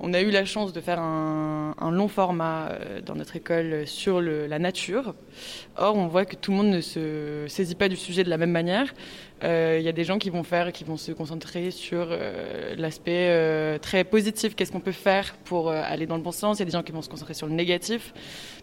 on 0.01 0.15
a 0.15 0.21
eu 0.21 0.31
la 0.31 0.45
chance 0.45 0.73
de 0.73 0.81
faire 0.81 1.01
un, 1.01 1.91
long 1.91 2.09
format 2.09 2.69
euh, 2.69 3.01
dans 3.01 3.15
notre 3.15 3.37
école 3.37 3.87
sur 3.87 4.21
la 4.21 4.59
nature. 4.59 5.15
Or 5.77 5.97
on 5.97 6.07
voit 6.07 6.25
que 6.25 6.37
tout 6.37 6.51
le 6.51 6.57
monde 6.59 6.69
ne 6.69 6.81
se 6.81 7.47
saisit 7.49 7.75
pas 7.75 7.89
du 7.89 7.97
sujet 7.97 8.25
de 8.25 8.31
la 8.31 8.37
même 8.37 8.51
manière. 8.51 8.95
Euh, 9.43 9.77
Il 9.81 9.85
y 9.85 9.89
a 9.89 9.93
des 9.93 10.05
gens 10.05 10.19
qui 10.19 10.31
vont 10.31 10.43
faire, 10.43 10.73
qui 10.73 10.85
vont 10.85 10.97
se 10.97 11.13
concentrer 11.13 11.71
sur 11.71 12.09
euh, 12.11 12.75
l'aspect 12.77 13.79
très 13.81 14.05
positif. 14.05 14.55
Qu'est-ce 14.55 14.71
qu'on 14.71 14.81
peut 14.81 14.93
faire 14.93 15.35
pour 15.45 15.71
aller 15.71 16.07
dans 16.07 16.17
le 16.17 16.23
bon 16.23 16.33
sens? 16.33 16.59
Il 16.59 16.61
y 16.61 16.63
a 16.63 16.67
des 16.67 16.73
gens 16.73 16.83
qui 16.83 16.93
vont 16.93 17.03
se 17.03 17.09
concentrer 17.09 17.35
sur 17.35 17.47
le 17.47 17.55
négatif. 17.55 18.13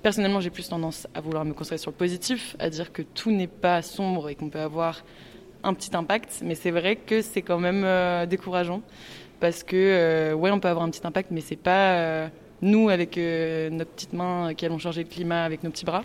Personnellement, 0.03 0.39
j'ai 0.39 0.51
plus 0.51 0.69
tendance 0.69 1.07
à 1.13 1.21
vouloir 1.21 1.43
me 1.43 1.53
concentrer 1.53 1.77
sur 1.77 1.91
le 1.91 1.97
positif, 1.97 2.55
à 2.59 2.69
dire 2.69 2.93
que 2.93 3.01
tout 3.01 3.31
n'est 3.31 3.47
pas 3.47 3.81
sombre 3.81 4.29
et 4.29 4.35
qu'on 4.35 4.49
peut 4.49 4.59
avoir 4.59 5.03
un 5.63 5.73
petit 5.73 5.95
impact. 5.95 6.41
Mais 6.43 6.55
c'est 6.55 6.71
vrai 6.71 6.95
que 6.95 7.21
c'est 7.21 7.41
quand 7.41 7.59
même 7.59 8.27
décourageant 8.27 8.81
parce 9.39 9.63
que 9.63 9.75
euh, 9.75 10.33
ouais, 10.33 10.51
on 10.51 10.59
peut 10.59 10.67
avoir 10.67 10.85
un 10.85 10.89
petit 10.89 11.05
impact, 11.05 11.31
mais 11.31 11.41
c'est 11.41 11.55
pas 11.55 11.93
euh, 11.93 12.27
nous 12.61 12.89
avec 12.89 13.17
euh, 13.17 13.69
nos 13.69 13.85
petites 13.85 14.13
mains 14.13 14.53
qui 14.53 14.65
allons 14.65 14.79
changer 14.79 15.03
le 15.03 15.09
climat 15.09 15.43
avec 15.43 15.63
nos 15.63 15.69
petits 15.69 15.85
bras. 15.85 16.03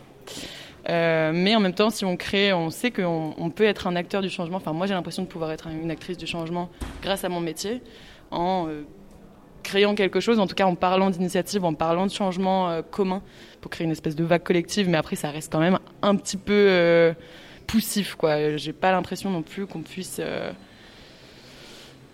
Mais 0.88 1.54
en 1.54 1.60
même 1.60 1.74
temps, 1.74 1.90
si 1.90 2.04
on 2.04 2.16
crée, 2.16 2.52
on 2.52 2.70
sait 2.70 2.90
qu'on 2.90 3.34
on 3.36 3.50
peut 3.50 3.64
être 3.64 3.86
un 3.86 3.96
acteur 3.96 4.22
du 4.22 4.30
changement. 4.30 4.56
Enfin, 4.56 4.72
moi, 4.72 4.86
j'ai 4.86 4.94
l'impression 4.94 5.22
de 5.22 5.28
pouvoir 5.28 5.52
être 5.52 5.68
une 5.68 5.90
actrice 5.90 6.16
du 6.16 6.26
changement 6.26 6.68
grâce 7.02 7.22
à 7.22 7.28
mon 7.28 7.40
métier, 7.40 7.80
en 8.30 8.66
créant 9.62 9.94
quelque 9.94 10.20
chose, 10.20 10.40
en 10.40 10.46
tout 10.46 10.54
cas 10.54 10.64
en 10.64 10.74
parlant 10.74 11.10
d'initiative, 11.10 11.64
en 11.64 11.74
parlant 11.74 12.06
de 12.06 12.10
changement 12.10 12.70
euh, 12.70 12.82
commun, 12.82 13.22
pour 13.60 13.70
créer 13.70 13.84
une 13.84 13.92
espèce 13.92 14.16
de 14.16 14.24
vague 14.24 14.42
collective. 14.42 14.88
Mais 14.88 14.98
après, 14.98 15.16
ça 15.16 15.30
reste 15.30 15.52
quand 15.52 15.60
même 15.60 15.78
un 16.02 16.16
petit 16.16 16.38
peu 16.38 17.14
poussif, 17.68 18.16
quoi. 18.16 18.56
J'ai 18.56 18.72
pas 18.72 18.90
l'impression 18.90 19.30
non 19.30 19.42
plus 19.42 19.66
qu'on 19.66 19.82
puisse. 19.82 20.20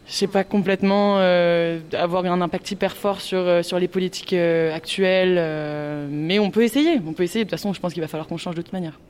Je 0.06 0.12
sais 0.12 0.28
pas 0.28 0.44
complètement 0.44 1.16
euh, 1.18 1.80
avoir 1.92 2.24
un 2.26 2.40
impact 2.40 2.70
hyper 2.70 2.96
fort 2.96 3.20
sur, 3.20 3.38
euh, 3.38 3.62
sur 3.62 3.78
les 3.78 3.88
politiques 3.88 4.34
euh, 4.34 4.74
actuelles, 4.74 6.08
mais 6.10 6.38
on 6.38 6.50
peut 6.50 6.62
essayer. 6.62 7.00
On 7.06 7.12
peut 7.12 7.24
essayer. 7.24 7.44
De 7.44 7.50
toute 7.50 7.58
façon, 7.58 7.72
je 7.72 7.80
pense 7.80 7.92
qu'il 7.92 8.02
va 8.02 8.08
falloir 8.08 8.28
qu'on 8.28 8.36
change 8.36 8.54
de 8.54 8.62
toute 8.62 8.72
manière. 8.72 9.00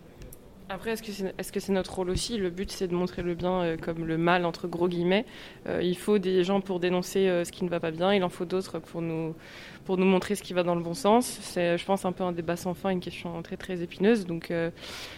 Après, 0.69 0.91
est-ce 0.91 1.03
que 1.03 1.13
c'est 1.13 1.27
est 1.27 1.57
-ce 1.57 1.61
c'est 1.61 1.73
notre 1.73 1.95
rôle 1.95 2.11
aussi? 2.11 2.39
Le 2.39 2.51
but, 2.51 2.73
c'est 2.73 2.89
de 2.89 2.95
montrer 2.95 3.23
le 3.23 3.35
bien 3.35 3.77
comme 3.81 4.05
le 4.05 4.19
mal, 4.19 4.45
entre 4.45 4.67
gros 4.67 4.89
guillemets. 4.89 5.25
Il 5.81 5.97
faut 5.97 6.19
des 6.19 6.43
gens 6.43 6.61
pour 6.61 6.81
dénoncer 6.81 7.45
ce 7.45 7.53
qui 7.53 7.65
ne 7.65 7.71
va 7.71 7.79
pas 7.79 7.93
bien, 7.93 8.13
il 8.13 8.25
en 8.25 8.31
faut 8.31 8.47
d'autres 8.47 8.81
pour 8.81 9.01
nous, 9.01 9.35
pour 9.87 9.97
nous 9.97 10.05
montrer 10.05 10.35
ce 10.35 10.43
qui 10.43 10.53
va 10.53 10.65
dans 10.65 10.75
le 10.75 10.83
bon 10.83 10.93
sens. 10.93 11.39
C'est, 11.41 11.79
je 11.79 11.85
pense, 11.85 12.05
un 12.05 12.13
peu 12.13 12.25
un 12.25 12.33
débat 12.33 12.57
sans 12.57 12.75
fin, 12.75 12.91
une 12.91 13.01
question 13.01 13.41
très 13.43 13.57
très 13.57 13.83
épineuse. 13.83 14.27
Donc, 14.27 14.51
euh, 14.51 14.71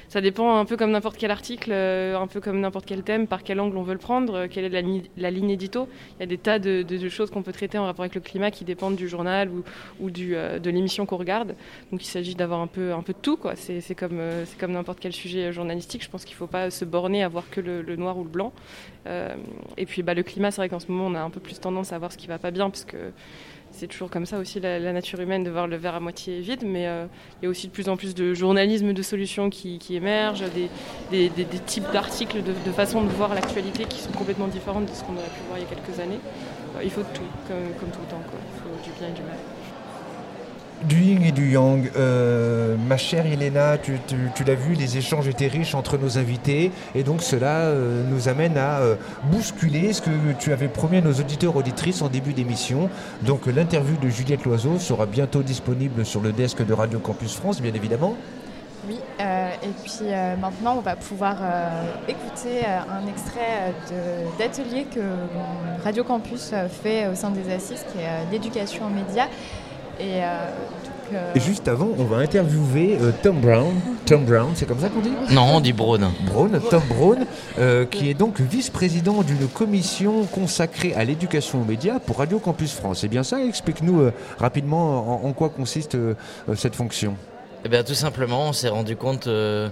ça 0.09 0.21
dépend 0.21 0.57
un 0.57 0.65
peu 0.65 0.77
comme 0.77 0.91
n'importe 0.91 1.17
quel 1.17 1.31
article, 1.31 1.71
euh, 1.73 2.19
un 2.19 2.27
peu 2.27 2.41
comme 2.41 2.61
n'importe 2.61 2.87
quel 2.87 3.03
thème, 3.03 3.27
par 3.27 3.43
quel 3.43 3.59
angle 3.59 3.77
on 3.77 3.83
veut 3.83 3.95
le 3.95 3.99
prendre, 3.99 4.35
euh, 4.35 4.47
quelle 4.49 4.65
est 4.67 5.03
la, 5.17 5.31
ligne 5.31 5.51
édito. 5.51 5.89
Il 6.19 6.21
y 6.21 6.23
a 6.23 6.27
des 6.27 6.39
tas 6.39 6.59
de, 6.59 7.09
choses 7.09 7.31
qu'on 7.31 7.43
peut 7.43 7.53
traiter 7.53 7.79
en 7.79 7.87
rapport 7.87 8.03
avec 8.03 8.15
le 8.15 8.21
climat 8.21 8.51
qui 8.51 8.65
dépendent 8.65 8.97
du 8.97 9.09
journal 9.09 9.51
ou, 10.01 10.11
de 10.11 10.71
l'émission 10.71 11.07
qu'on 11.07 11.17
regarde. 11.17 11.55
Donc, 11.91 12.03
il 12.05 12.09
s'agit 12.09 12.35
d'avoir 12.35 12.61
un 12.61 12.67
peu, 12.67 12.93
un 12.93 13.03
peu 13.03 13.15
de 13.15 13.19
tout. 13.21 13.39
C'est, 13.57 13.95
comme, 13.95 14.21
c'est 14.45 14.59
comme 14.59 14.73
n'importe 14.73 15.01
quel 15.01 15.13
sujet 15.13 15.53
journalistique. 15.53 16.05
Je 16.05 16.11
pense 16.11 16.25
qu'il 16.25 16.35
ne 16.35 16.39
faut 16.39 16.47
pas 16.47 16.71
se 16.71 16.85
borner 16.85 17.25
à 17.25 17.29
voir 17.29 17.49
que 17.51 17.61
le, 17.61 17.97
noir 17.97 18.19
ou 18.19 18.25
le 18.25 18.31
blanc. 18.31 18.53
Et 19.79 19.87
puis, 19.87 20.03
bah, 20.03 20.13
le 20.13 20.23
climat, 20.23 20.51
c'est 20.51 20.61
vrai 20.61 20.69
qu'en 20.69 20.81
ce 20.81 20.93
moment, 20.93 21.07
on 21.07 21.15
a 21.15 21.23
un 21.23 21.31
peu 21.31 21.41
plus 21.41 21.59
tendance 21.59 21.93
à 21.93 21.99
voir 21.99 22.13
ce 22.13 22.19
qui 22.19 22.27
ne 22.27 22.33
va 22.33 22.39
pas 22.39 22.51
bien, 22.51 22.69
parce 22.69 22.85
que 22.85 22.97
c'est 23.71 23.87
toujours 23.87 24.11
comme 24.11 24.27
ça 24.27 24.39
aussi 24.39 24.61
la, 24.61 24.93
nature 24.93 25.21
humaine 25.21 25.45
de 25.45 25.51
voir 25.51 25.67
le 25.67 25.77
verre 25.77 25.95
à 25.95 26.01
moitié 26.01 26.41
vide, 26.41 26.63
mais 26.65 26.87
euh, 26.87 27.07
il 27.41 27.45
y 27.45 27.47
a 27.47 27.51
aussi 27.51 27.69
de 27.69 27.73
plus 27.73 27.89
en 27.89 27.97
plus 27.97 28.15
de 28.15 28.35
journalisme 28.35 28.93
de 28.93 29.03
solutions 29.03 29.51
qui, 29.51 29.79
émergent, 29.91 30.45
des, 31.11 31.29
types 31.67 31.91
d'articles, 31.93 32.43
de, 32.43 32.53
de 32.53 32.73
façons 32.73 33.03
de 33.03 33.11
voir 33.11 33.35
l'actualité 33.35 33.85
qui 33.85 34.01
sont 34.01 34.13
complètement 34.13 34.49
différentes 34.49 34.87
de 34.87 34.95
ce 34.95 35.05
qu'on 35.05 35.15
aurait 35.15 35.29
pu 35.29 35.41
voir 35.49 35.59
il 35.59 35.63
y 35.63 35.67
a 35.67 35.69
quelques 35.69 36.01
années. 36.01 36.21
Euh, 36.77 36.81
il 36.83 36.91
faut 36.91 37.03
tout, 37.03 37.23
comme, 37.47 37.75
comme 37.79 37.91
tout 37.91 38.01
le 38.01 38.11
temps. 38.11 38.23
Quoi. 38.31 38.39
Il 38.55 38.61
faut 38.61 38.85
du 38.85 38.99
bien 38.99 39.09
et 39.09 39.13
du 39.13 39.23
mal. 39.23 39.58
Du 40.85 41.03
yin 41.03 41.25
et 41.25 41.33
du 41.33 41.51
yang. 41.51 41.91
Euh, 41.97 42.77
ma 42.87 42.97
chère 42.97 43.27
Elena, 43.27 43.79
tu, 43.79 43.99
l'as 44.47 44.55
vu, 44.55 44.75
les 44.75 44.97
échanges 44.97 45.27
étaient 45.27 45.49
riches 45.49 45.75
entre 45.75 45.99
nos 45.99 46.19
invités 46.19 46.71
et 46.95 47.03
donc 47.03 47.21
cela 47.21 47.63
euh, 47.63 48.05
nous 48.09 48.29
amène 48.29 48.57
à 48.57 48.79
euh, 48.79 48.95
bousculer 49.25 49.93
ce 49.93 50.03
que 50.03 50.11
tu 50.39 50.53
avais 50.53 50.69
promis 50.69 50.99
à 50.99 51.01
nos 51.01 51.15
auditeurs 51.15 51.57
auditrices 51.57 52.01
en 52.01 52.09
début 52.09 52.33
d'émission. 52.33 52.91
Donc 53.23 53.47
l'interview 53.47 53.97
de 53.97 54.09
Juliette 54.09 54.45
Loiseau 54.45 54.79
sera 54.79 55.07
bientôt 55.07 55.43
disponible 55.43 56.07
sur 56.07 56.21
le 56.21 56.31
desk 56.31 56.65
de 56.65 56.73
Radio 56.73 57.01
Campus 57.01 57.35
France, 57.35 57.61
bien 57.61 57.75
évidemment. 57.75 58.15
Oui, 58.89 59.01
et 59.19 59.69
puis 59.85 60.07
maintenant 60.41 60.77
on 60.79 60.81
va 60.81 60.97
pouvoir 60.97 61.37
écouter 62.07 62.65
un 62.65 63.07
extrait 63.07 63.75
d'atelier 64.39 64.85
que 64.85 65.01
Radio 65.85 66.05
Campus 66.05 66.55
fait 66.83 67.07
au 67.09 67.15
sein 67.15 67.31
des 67.31 67.53
assises, 67.53 67.85
qui 67.93 67.99
est 67.99 68.31
l'éducation 68.31 68.87
aux 68.87 68.91
médias. 68.91 69.27
Et, 70.01 70.23
euh, 70.23 70.47
donc, 70.85 71.15
euh, 71.15 71.33
Et 71.35 71.41
juste 71.41 71.67
avant, 71.69 71.89
on 71.99 72.05
va 72.05 72.19
interviewer 72.19 72.99
euh, 73.01 73.11
Tom 73.23 73.41
Brown. 73.41 73.75
Tom 74.07 74.25
Brown, 74.25 74.51
c'est 74.55 74.67
comme 74.67 74.79
ça 74.81 74.89
qu'on 74.89 75.01
dit? 75.01 75.13
Non, 75.31 75.57
on 75.57 75.61
dit 75.61 75.73
Braun. 75.73 76.13
Braun, 76.27 76.61
Tom 76.71 76.83
euh, 77.59 77.85
qui 77.85 78.09
est 78.11 78.15
donc 78.15 78.41
vice-président 78.41 79.23
d'une 79.23 79.49
commission 79.49 80.25
consacrée 80.25 80.95
à 80.95 81.05
l'éducation 81.05 81.63
aux 81.63 81.65
médias 81.65 81.99
pour 81.99 82.19
Radio 82.19 82.39
Campus 82.39 82.73
France. 82.73 83.01
C'est 83.01 83.09
bien 83.09 83.23
ça? 83.23 83.43
Explique-nous 83.45 84.01
euh, 84.01 84.13
rapidement 84.39 85.25
en, 85.25 85.29
en 85.29 85.33
quoi 85.33 85.49
consiste 85.49 85.97
cette 86.55 86.77
fonction. 86.77 87.17
Eh 87.65 87.69
bien, 87.69 87.83
tout 87.83 87.95
simplement, 87.95 88.49
on 88.49 88.53
s'est 88.53 88.69
rendu 88.69 88.95
compte 88.95 89.27
euh, 89.27 89.69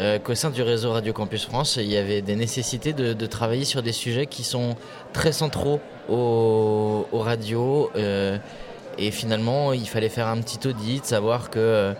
euh, 0.00 0.18
qu'au 0.18 0.34
sein 0.34 0.50
du 0.50 0.60
réseau 0.60 0.92
Radio 0.92 1.14
Campus 1.14 1.46
France, 1.46 1.78
il 1.80 1.90
y 1.90 1.96
avait 1.96 2.20
des 2.20 2.36
nécessités 2.36 2.92
de, 2.92 3.14
de 3.14 3.26
travailler 3.26 3.64
sur 3.64 3.82
des 3.82 3.92
sujets 3.92 4.26
qui 4.26 4.44
sont 4.44 4.76
très 5.14 5.32
centraux 5.32 5.80
aux, 6.10 7.06
aux 7.10 7.18
radios. 7.20 7.90
euh, 7.96 8.36
et 8.98 9.10
finalement, 9.10 9.72
il 9.72 9.88
fallait 9.88 10.08
faire 10.08 10.28
un 10.28 10.38
petit 10.38 10.66
audit, 10.66 11.04
savoir 11.04 11.50
que 11.50 11.58
euh, 11.58 11.94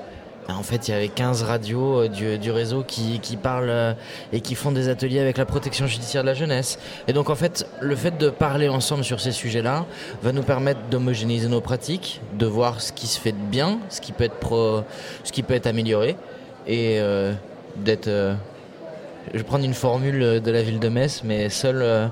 en 0.49 0.62
fait, 0.62 0.88
il 0.88 0.90
y 0.90 0.95
avait 0.95 1.09
15 1.09 1.45
radios 1.45 2.03
euh, 2.03 2.36
du, 2.38 2.51
réseau 2.51 2.82
qui, 2.82 3.20
parlent 3.40 3.70
euh, 3.70 3.95
et 4.32 4.40
qui 4.40 4.55
font 4.55 4.72
des 4.72 4.88
ateliers 4.88 5.20
avec 5.20 5.38
la 5.38 5.45
protection 5.45 5.86
judiciaire 5.86 6.22
de 6.22 6.28
la 6.28 6.34
jeunesse. 6.34 6.78
Et 7.09 7.12
donc, 7.12 7.30
en 7.30 7.34
fait, 7.34 7.66
le 7.80 7.95
fait 7.97 8.18
de 8.18 8.28
parler 8.28 8.68
ensemble 8.68 9.05
sur 9.05 9.20
ces 9.20 9.32
sujets-là 9.32 9.86
va 10.22 10.32
nous 10.32 10.43
permettre 10.43 10.80
d'homogénéiser 10.90 11.49
nos 11.49 11.61
pratiques, 11.61 12.20
de 12.34 12.47
voir 12.47 12.80
ce 12.80 12.93
qui 12.93 13.07
se 13.07 13.20
fait 13.20 13.32
de 13.32 13.36
bien, 13.51 13.78
ce 13.88 14.01
qui 14.01 14.12
peut 14.12 14.24
être, 14.24 14.38
pro, 14.38 14.82
ce 15.24 15.32
qui 15.32 15.43
peut 15.43 15.55
être 15.55 15.66
amélioré, 15.66 16.16
et 16.66 17.01
d'être. 17.76 18.07
je 18.07 19.38
vais 19.38 19.45
prendre 19.45 19.64
une 19.64 19.74
formule 19.74 20.40
de 20.40 20.51
la 20.51 20.62
ville 20.62 20.78
de 20.78 20.88
Metz, 20.88 21.22
mais 21.24 21.49
seul 21.49 22.11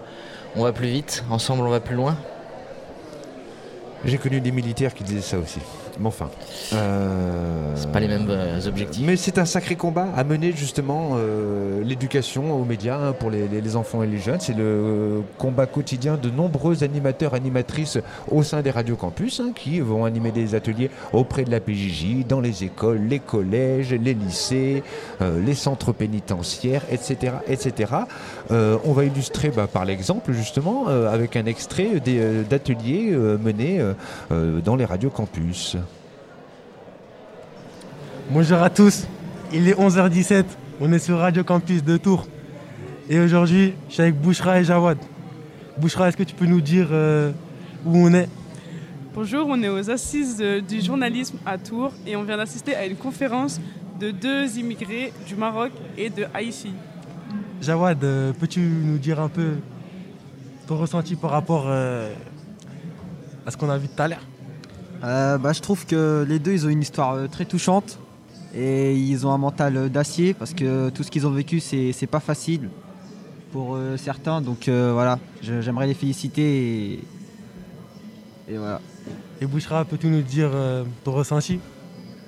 on 0.56 0.64
va 0.64 0.72
plus 0.72 0.88
vite, 0.88 1.24
ensemble 1.30 1.66
on 1.66 1.70
va 1.70 1.80
plus 1.80 1.94
loin. 1.94 2.16
J'ai 4.04 4.16
connu 4.16 4.40
des 4.40 4.50
militaires 4.50 4.94
qui 4.94 5.04
disaient 5.04 5.20
ça 5.20 5.38
aussi. 5.38 5.60
Mais 6.00 6.06
enfin. 6.08 6.30
euh, 6.72 7.72
C'est 7.76 7.92
pas 7.92 8.00
les 8.00 8.08
mêmes 8.08 8.26
euh, 8.30 8.58
objectifs. 8.66 9.04
Mais 9.06 9.16
c'est 9.16 9.38
un 9.38 9.44
sacré 9.44 9.76
combat 9.76 10.08
à 10.16 10.24
mener 10.24 10.52
justement 10.52 11.10
euh, 11.14 11.82
l'éducation 11.84 12.54
aux 12.60 12.64
médias 12.64 12.96
hein, 12.98 13.12
pour 13.12 13.30
les, 13.30 13.46
les- 13.48 13.60
les 13.60 13.76
enfants 13.76 14.02
et 14.02 14.06
les 14.06 14.18
jeunes. 14.18 14.40
C'est 14.40 14.56
le 14.56 14.64
euh, 14.64 15.20
combat 15.38 15.66
quotidien 15.66 16.16
de 16.16 16.30
nombreux 16.30 16.82
animateurs, 16.84 17.34
animatrices 17.34 17.98
au 18.30 18.42
sein 18.42 18.62
des 18.62 18.70
radios 18.70 18.96
campus 18.96 19.40
hein, 19.40 19.52
qui 19.54 19.80
vont 19.80 20.04
animer 20.04 20.30
des 20.32 20.54
ateliers 20.54 20.90
auprès 21.12 21.44
de 21.44 21.50
la 21.50 21.60
PJJ, 21.60 22.26
dans 22.26 22.40
les 22.40 22.64
écoles, 22.64 23.00
les 23.08 23.18
collèges, 23.20 23.92
les 23.92 24.14
lycées, 24.14 24.82
les 25.20 25.54
centres 25.54 25.92
pénitentiaires, 25.92 26.82
etc. 26.90 27.34
etc. 27.48 27.92
On 28.50 28.92
va 28.92 29.04
illustrer 29.04 29.50
bah, 29.50 29.66
par 29.70 29.84
l'exemple 29.84 30.32
justement 30.32 30.86
avec 30.88 31.36
un 31.36 31.46
extrait 31.46 32.00
d'ateliers 32.48 33.10
menés 33.42 33.80
dans 34.30 34.76
les 34.76 34.84
radios 34.84 35.10
campus. 35.10 35.76
Bonjour 38.32 38.62
à 38.62 38.70
tous, 38.70 39.08
il 39.52 39.66
est 39.66 39.74
11h17, 39.74 40.44
on 40.80 40.92
est 40.92 41.00
sur 41.00 41.18
Radio 41.18 41.42
Campus 41.42 41.82
de 41.82 41.96
Tours. 41.96 42.28
Et 43.08 43.18
aujourd'hui, 43.18 43.74
je 43.88 43.94
suis 43.94 44.02
avec 44.02 44.20
Bouchra 44.20 44.60
et 44.60 44.64
Jawad. 44.64 44.98
Bouchra, 45.78 46.08
est-ce 46.08 46.16
que 46.16 46.22
tu 46.22 46.36
peux 46.36 46.46
nous 46.46 46.60
dire 46.60 46.86
euh, 46.92 47.32
où 47.84 47.96
on 47.96 48.14
est? 48.14 48.28
Bonjour, 49.12 49.48
on 49.48 49.60
est 49.60 49.68
aux 49.68 49.90
assises 49.90 50.36
euh, 50.40 50.60
du 50.60 50.80
journalisme 50.80 51.38
à 51.44 51.58
Tours 51.58 51.92
et 52.06 52.14
on 52.14 52.22
vient 52.22 52.36
d'assister 52.36 52.76
à 52.76 52.86
une 52.86 52.94
conférence 52.94 53.60
de 53.98 54.12
deux 54.12 54.56
immigrés 54.58 55.12
du 55.26 55.34
Maroc 55.34 55.72
et 55.98 56.08
de 56.08 56.26
Haïti. 56.32 56.70
Jawad, 57.60 58.04
euh, 58.04 58.32
peux-tu 58.32 58.60
nous 58.60 58.98
dire 58.98 59.20
un 59.20 59.28
peu 59.28 59.54
ton 60.68 60.76
ressenti 60.76 61.16
par 61.16 61.32
rapport 61.32 61.64
euh, 61.66 62.14
à 63.44 63.50
ce 63.50 63.56
qu'on 63.56 63.70
a 63.70 63.76
vu 63.76 63.88
tout 63.88 64.00
à 64.00 64.06
l'heure? 64.06 64.24
Euh, 65.02 65.36
bah, 65.36 65.52
je 65.52 65.60
trouve 65.60 65.84
que 65.84 66.24
les 66.28 66.38
deux, 66.38 66.52
ils 66.52 66.64
ont 66.64 66.70
une 66.70 66.82
histoire 66.82 67.28
très 67.28 67.44
touchante 67.44 67.98
et 68.54 68.94
ils 68.96 69.26
ont 69.26 69.32
un 69.32 69.38
mental 69.38 69.90
d'acier 69.90 70.34
parce 70.34 70.54
que 70.54 70.90
tout 70.90 71.02
ce 71.02 71.10
qu'ils 71.10 71.26
ont 71.26 71.30
vécu, 71.30 71.60
c'est 71.60 71.92
c'est 71.92 72.06
pas 72.06 72.20
facile 72.20 72.68
pour 73.52 73.74
euh, 73.74 73.96
certains. 73.96 74.40
Donc 74.40 74.68
euh, 74.68 74.92
voilà, 74.92 75.18
j'aimerais 75.40 75.86
les 75.86 75.94
féliciter 75.94 76.42
et, 76.42 77.04
et 78.48 78.56
voilà. 78.58 78.80
Et 79.40 79.46
Bouchra, 79.46 79.84
peux-tu 79.84 80.08
nous 80.08 80.22
dire 80.22 80.50
euh, 80.52 80.84
ton 81.04 81.12
ressenti? 81.12 81.60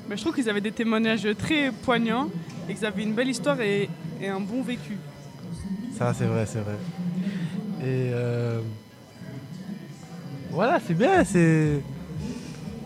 Mais 0.09 0.16
je 0.16 0.23
trouve 0.23 0.35
qu'ils 0.35 0.49
avaient 0.49 0.61
des 0.61 0.73
témoignages 0.73 1.29
très 1.39 1.70
poignants 1.70 2.29
et 2.68 2.75
qu'ils 2.75 2.87
avaient 2.87 3.03
une 3.03 3.14
belle 3.14 3.29
histoire 3.29 3.61
et, 3.61 3.89
et 4.20 4.29
un 4.29 4.41
bon 4.41 4.62
vécu. 4.62 4.97
Ça, 5.97 6.14
c'est 6.14 6.25
vrai, 6.25 6.47
c'est 6.47 6.61
vrai. 6.61 6.75
Et 7.81 8.11
euh, 8.12 8.61
voilà, 10.51 10.81
c'est 10.85 10.95
bien, 10.95 11.25
c'est 11.25 11.83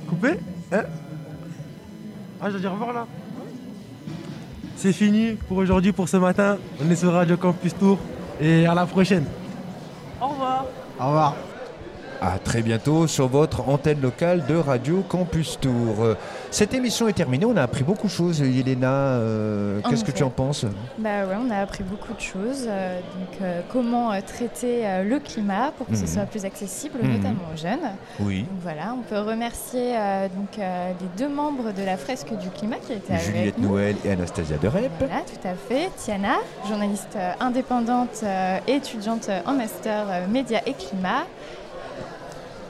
coupé. 0.09 0.33
Hein? 0.73 0.85
Ah, 2.41 2.47
je 2.47 2.51
dois 2.53 2.61
dire 2.61 2.71
au 2.71 2.75
revoir 2.75 2.93
là. 2.93 3.07
C'est 4.77 4.93
fini 4.93 5.33
pour 5.49 5.57
aujourd'hui, 5.57 5.93
pour 5.93 6.09
ce 6.09 6.19
matin. 6.19 6.59
On 6.85 6.91
est 6.91 6.97
sur 6.97 7.13
Radio 7.13 7.37
Campus 7.37 7.75
Tour 7.75 7.99
et 8.41 8.67
à 8.67 8.75
la 8.75 8.85
prochaine. 8.85 9.25
Au 10.21 10.29
revoir. 10.29 10.67
Au 11.01 11.07
revoir. 11.07 11.37
À 12.21 12.39
très 12.39 12.63
bientôt 12.63 13.07
sur 13.07 13.29
votre 13.29 13.69
antenne 13.69 14.01
locale 14.01 14.45
de 14.49 14.57
Radio 14.57 15.03
Campus 15.09 15.59
Tour. 15.61 16.17
Cette 16.51 16.75
émission 16.75 17.09
est 17.09 17.13
terminée, 17.13 17.45
on 17.45 17.57
a 17.57 17.63
appris 17.63 17.85
beaucoup 17.85 18.07
de 18.07 18.13
choses. 18.13 18.41
Yelena, 18.41 18.89
euh, 18.91 19.81
qu'est-ce 19.89 20.05
que 20.05 20.11
tu 20.11 20.23
en 20.23 20.31
penses? 20.31 20.65
Bah 20.99 21.25
ouais, 21.27 21.37
on 21.39 21.51
a 21.51 21.59
appris 21.61 21.85
beaucoup 21.85 22.13
de 22.15 22.21
choses. 22.21 22.65
euh, 22.69 22.99
donc, 23.01 23.41
euh, 23.43 23.61
comment 23.73 24.11
traiter 24.23 24.83
le 25.05 25.19
climat 25.19 25.73
pour 25.77 25.87
que 25.87 25.95
ce 25.95 26.03
Mhm. 26.03 26.07
soit 26.07 26.23
plus 26.25 26.45
accessible, 26.45 26.99
Mhm. 27.03 27.13
notamment 27.17 27.41
aux 27.53 27.57
jeunes. 27.57 27.91
Oui. 28.21 28.41
Donc 28.41 28.59
voilà, 28.63 28.95
on 28.99 29.03
peut 29.03 29.21
remercier 29.21 29.93
donc, 30.37 30.57
les 30.57 31.09
deux 31.19 31.29
membres 31.33 31.73
de 31.73 31.83
la 31.85 31.97
fresque 31.97 32.33
du 32.39 32.49
climat 32.51 32.77
qui 32.77 32.93
étaient 32.95 33.13
avec 33.13 33.25
Juliette 33.27 33.59
nous. 33.59 33.69
Noël 33.71 33.97
et 34.05 34.13
Anastasia 34.13 34.57
de 34.57 34.69
Rep. 34.69 34.91
Voilà, 34.99 35.21
tout 35.21 35.47
à 35.49 35.55
fait. 35.55 35.91
Tiana, 35.97 36.37
journaliste 36.69 37.17
indépendante 37.41 38.25
et 38.67 38.73
étudiante 38.75 39.29
en 39.47 39.53
master 39.53 40.07
médias 40.31 40.61
et 40.67 40.73
climat. 40.73 41.25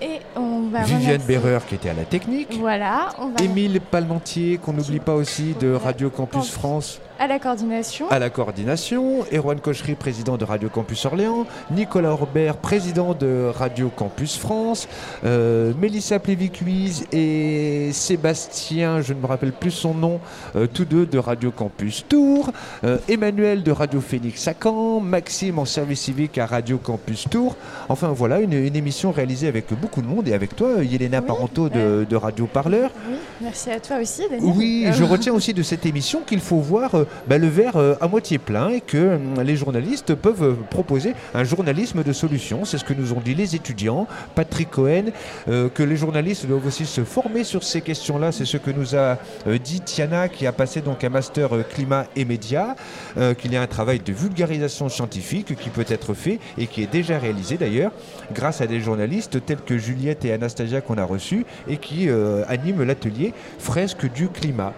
Et 0.03 0.21
on 0.37 0.69
va 0.69 0.83
Viviane 0.83 1.23
Berreur 1.23 1.65
qui 1.67 1.75
était 1.75 1.89
à 1.89 1.95
la 1.95 2.05
technique. 2.05 2.57
Voilà, 2.59 3.09
on 3.19 3.29
va 3.29 3.43
Émile 3.43 3.81
Palmentier, 3.81 4.59
qu'on 4.59 4.73
n'oublie 4.73 5.01
pas 5.01 5.15
aussi, 5.15 5.55
de 5.59 5.73
Radio 5.73 6.11
Campus 6.11 6.51
France. 6.51 7.01
À 7.19 7.27
la 7.27 7.39
coordination. 7.39 8.09
à 8.11 8.19
la 8.19 8.31
coordination, 8.31 9.25
Erwan 9.33 9.59
Cochery, 9.61 9.95
président 9.95 10.37
de 10.37 10.45
Radio 10.45 10.69
Campus 10.69 11.05
Orléans, 11.07 11.47
Nicolas 11.71 12.13
Orbert, 12.13 12.57
président 12.59 13.15
de 13.15 13.51
Radio 13.55 13.89
Campus 13.89 14.37
France, 14.37 14.89
euh, 15.25 15.73
Mélissa 15.81 16.19
Plévicuise 16.19 17.07
et 17.13 17.91
Sébastien, 17.93 19.01
je 19.01 19.13
ne 19.15 19.21
me 19.21 19.27
rappelle 19.27 19.53
plus 19.53 19.71
son 19.71 19.95
nom, 19.95 20.21
euh, 20.57 20.67
tous 20.67 20.85
deux 20.85 21.07
de 21.07 21.19
Radio 21.19 21.51
Campus 21.51 22.05
Tours, 22.09 22.51
euh, 22.85 22.99
Emmanuel 23.09 23.63
de 23.63 23.73
Radio 23.73 24.01
Phoenix 24.01 24.47
à 24.49 24.55
Caen, 24.61 25.01
Maxime 25.01 25.59
en 25.59 25.65
service 25.65 26.01
civique 26.01 26.37
à 26.39 26.47
Radio 26.47 26.79
Campus 26.79 27.27
Tours. 27.31 27.57
Enfin 27.89 28.09
voilà, 28.09 28.41
une, 28.41 28.53
une 28.53 28.77
émission 28.77 29.11
réalisée 29.11 29.49
avec 29.49 29.73
beaucoup 29.81 30.03
de 30.03 30.07
monde 30.07 30.29
et 30.29 30.35
avec 30.35 30.55
toi, 30.55 30.85
Yelena 30.85 31.23
Parento 31.23 31.69
de, 31.69 32.07
de 32.09 32.17
Radio 32.17 32.47
Parleur. 32.47 32.91
Oui, 33.09 33.17
merci 33.41 33.71
à 33.71 33.81
toi 33.81 33.97
aussi, 34.01 34.23
Daniel. 34.31 34.53
Oui, 34.57 34.87
je 34.93 35.05
retiens 35.17 35.33
aussi 35.33 35.55
de 35.55 35.63
cette 35.63 35.87
émission 35.87 36.21
qu'il 36.27 36.41
faut 36.41 36.59
voir 36.59 36.95
euh, 36.95 37.06
bah, 37.27 37.39
le 37.39 37.49
verre 37.49 37.77
euh, 37.77 37.95
à 38.01 38.09
moitié 38.09 38.39
plein 38.39 38.69
et 38.69 38.81
que 38.81 39.17
hum, 39.17 39.43
les 39.43 39.57
journalistes 39.57 40.15
peuvent 40.15 40.43
euh, 40.43 40.55
proposer 40.71 41.15
un 41.35 41.45
journalisme 41.45 42.03
de 42.03 42.13
solution. 42.13 42.65
C'est 42.65 42.79
ce 42.79 42.85
que 42.85 42.95
nous 42.95 43.13
ont 43.13 43.21
dit 43.21 43.35
les 43.35 43.55
étudiants, 43.55 44.07
Patrick 44.35 44.71
Cohen, 44.71 45.07
euh, 45.49 45.69
que 45.69 45.83
les 45.83 45.97
journalistes 45.97 46.47
doivent 46.47 46.67
aussi 46.67 46.87
se 46.87 47.05
former 47.05 47.45
sur 47.45 47.63
ces 47.63 47.81
questions-là. 47.81 48.33
C'est 48.33 48.45
ce 48.45 48.57
que 48.57 48.71
nous 48.71 48.95
a 48.95 49.19
euh, 49.47 49.59
dit 49.59 49.81
Tiana, 49.81 50.29
qui 50.29 50.47
a 50.47 50.53
passé 50.53 50.81
donc 50.81 51.05
un 51.05 51.09
master 51.09 51.55
euh, 51.55 51.63
climat 51.63 52.07
et 52.17 52.25
médias, 52.25 52.75
euh, 53.17 53.35
qu'il 53.35 53.53
y 53.53 53.57
a 53.57 53.63
un 53.63 53.67
travail 53.67 54.01
de 54.01 54.13
vulgarisation 54.13 54.89
scientifique 54.89 55.57
qui 55.57 55.71
peut 55.71 55.85
être 55.89 56.15
fait 56.15 56.39
et 56.59 56.67
qui 56.67 56.83
est 56.83 56.91
déjà 56.91 57.19
réalisé 57.19 57.57
d'ailleurs 57.57 57.93
grâce 58.33 58.61
à 58.61 58.67
des 58.67 58.81
journalistes 58.81 59.45
tels 59.45 59.61
que 59.61 59.79
Juliette 59.79 60.25
et 60.25 60.33
Anastasia 60.33 60.81
qu'on 60.81 60.99
a 60.99 61.05
reçus 61.05 61.45
et 61.69 61.77
qui 61.77 62.09
euh, 62.09 62.45
animent 62.49 62.83
l'atelier 62.83 63.33
Fresque 63.59 64.11
du 64.13 64.29
climat. 64.29 64.73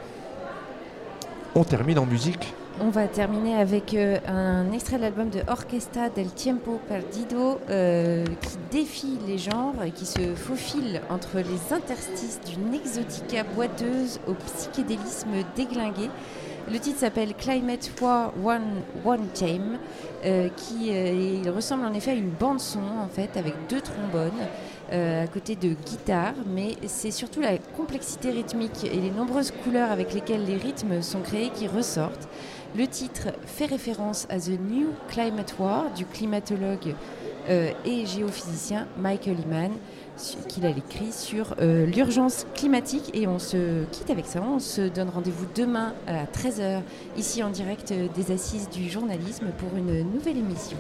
On 1.55 1.65
termine 1.65 1.99
en 1.99 2.07
musique. 2.07 2.55
On 2.81 2.91
va 2.91 3.09
terminer 3.09 3.57
avec 3.57 3.95
euh, 3.95 4.19
un 4.29 4.71
extrait 4.71 4.99
de 4.99 5.03
l'album 5.03 5.31
de 5.31 5.41
Orquesta 5.49 6.11
del 6.11 6.31
Tiempo 6.31 6.79
Perdido 6.87 7.59
euh, 7.71 8.25
qui 8.41 8.57
défie 8.71 9.19
les 9.27 9.39
genres 9.39 9.75
et 9.85 9.91
qui 9.91 10.07
se 10.07 10.35
faufile 10.37 11.01
entre 11.11 11.39
les 11.39 11.75
interstices 11.75 12.39
d'une 12.47 12.73
exotica 12.75 13.43
boiteuse 13.43 14.21
au 14.29 14.35
psychédélisme 14.35 15.31
déglingué. 15.57 16.09
Le 16.71 16.79
titre 16.79 17.01
s'appelle 17.01 17.35
Climate 17.35 17.91
War 18.01 18.33
One, 18.45 18.83
One 19.05 19.27
Time, 19.33 19.79
euh, 20.25 20.49
qui 20.55 20.91
il 20.91 21.51
ressemble 21.51 21.85
en 21.85 21.95
effet 21.95 22.13
à 22.13 22.15
une 22.15 22.31
bande 22.31 22.61
son 22.61 22.81
en 23.03 23.09
fait 23.09 23.37
avec 23.37 23.55
deux 23.69 23.81
trombones 23.81 24.47
à 24.91 25.27
côté 25.27 25.55
de 25.57 25.69
guitare, 25.69 26.35
mais 26.47 26.77
c'est 26.87 27.11
surtout 27.11 27.41
la 27.41 27.59
complexité 27.59 28.31
rythmique 28.31 28.85
et 28.85 29.01
les 29.01 29.11
nombreuses 29.11 29.53
couleurs 29.65 29.91
avec 29.91 30.15
lesquelles 30.15 30.45
les 30.45 30.57
rythmes 30.57 31.03
sont 31.03 31.21
créés 31.21 31.51
qui 31.51 31.67
ressortent. 31.67 32.29
Le 32.77 32.87
titre 32.87 33.29
fait 33.47 33.65
référence 33.67 34.27
à 34.29 34.39
The 34.39 34.61
New 34.61 34.89
Climate 35.09 35.55
War 35.59 35.91
du 35.95 36.05
climatologue 36.05 36.95
euh, 37.49 37.71
et 37.87 38.05
géophysicien 38.05 38.87
Michael 38.99 39.37
Eman, 39.47 39.73
qu'il 40.49 40.67
a 40.67 40.71
écrit 40.71 41.13
sur 41.13 41.55
euh, 41.61 41.87
l'urgence 41.87 42.47
climatique. 42.55 43.11
Et 43.15 43.27
on 43.27 43.39
se 43.39 43.85
quitte 43.91 44.11
avec 44.11 44.27
ça. 44.27 44.43
On 44.43 44.59
se 44.59 44.83
donne 44.83 45.09
rendez-vous 45.09 45.47
demain 45.55 45.95
à 46.07 46.25
13h, 46.25 46.83
ici 47.17 47.43
en 47.43 47.49
direct 47.49 47.91
euh, 47.93 48.07
des 48.15 48.33
Assises 48.33 48.69
du 48.69 48.91
journalisme 48.91 49.47
pour 49.57 49.75
une 49.79 50.03
nouvelle 50.13 50.37
émission. 50.37 50.77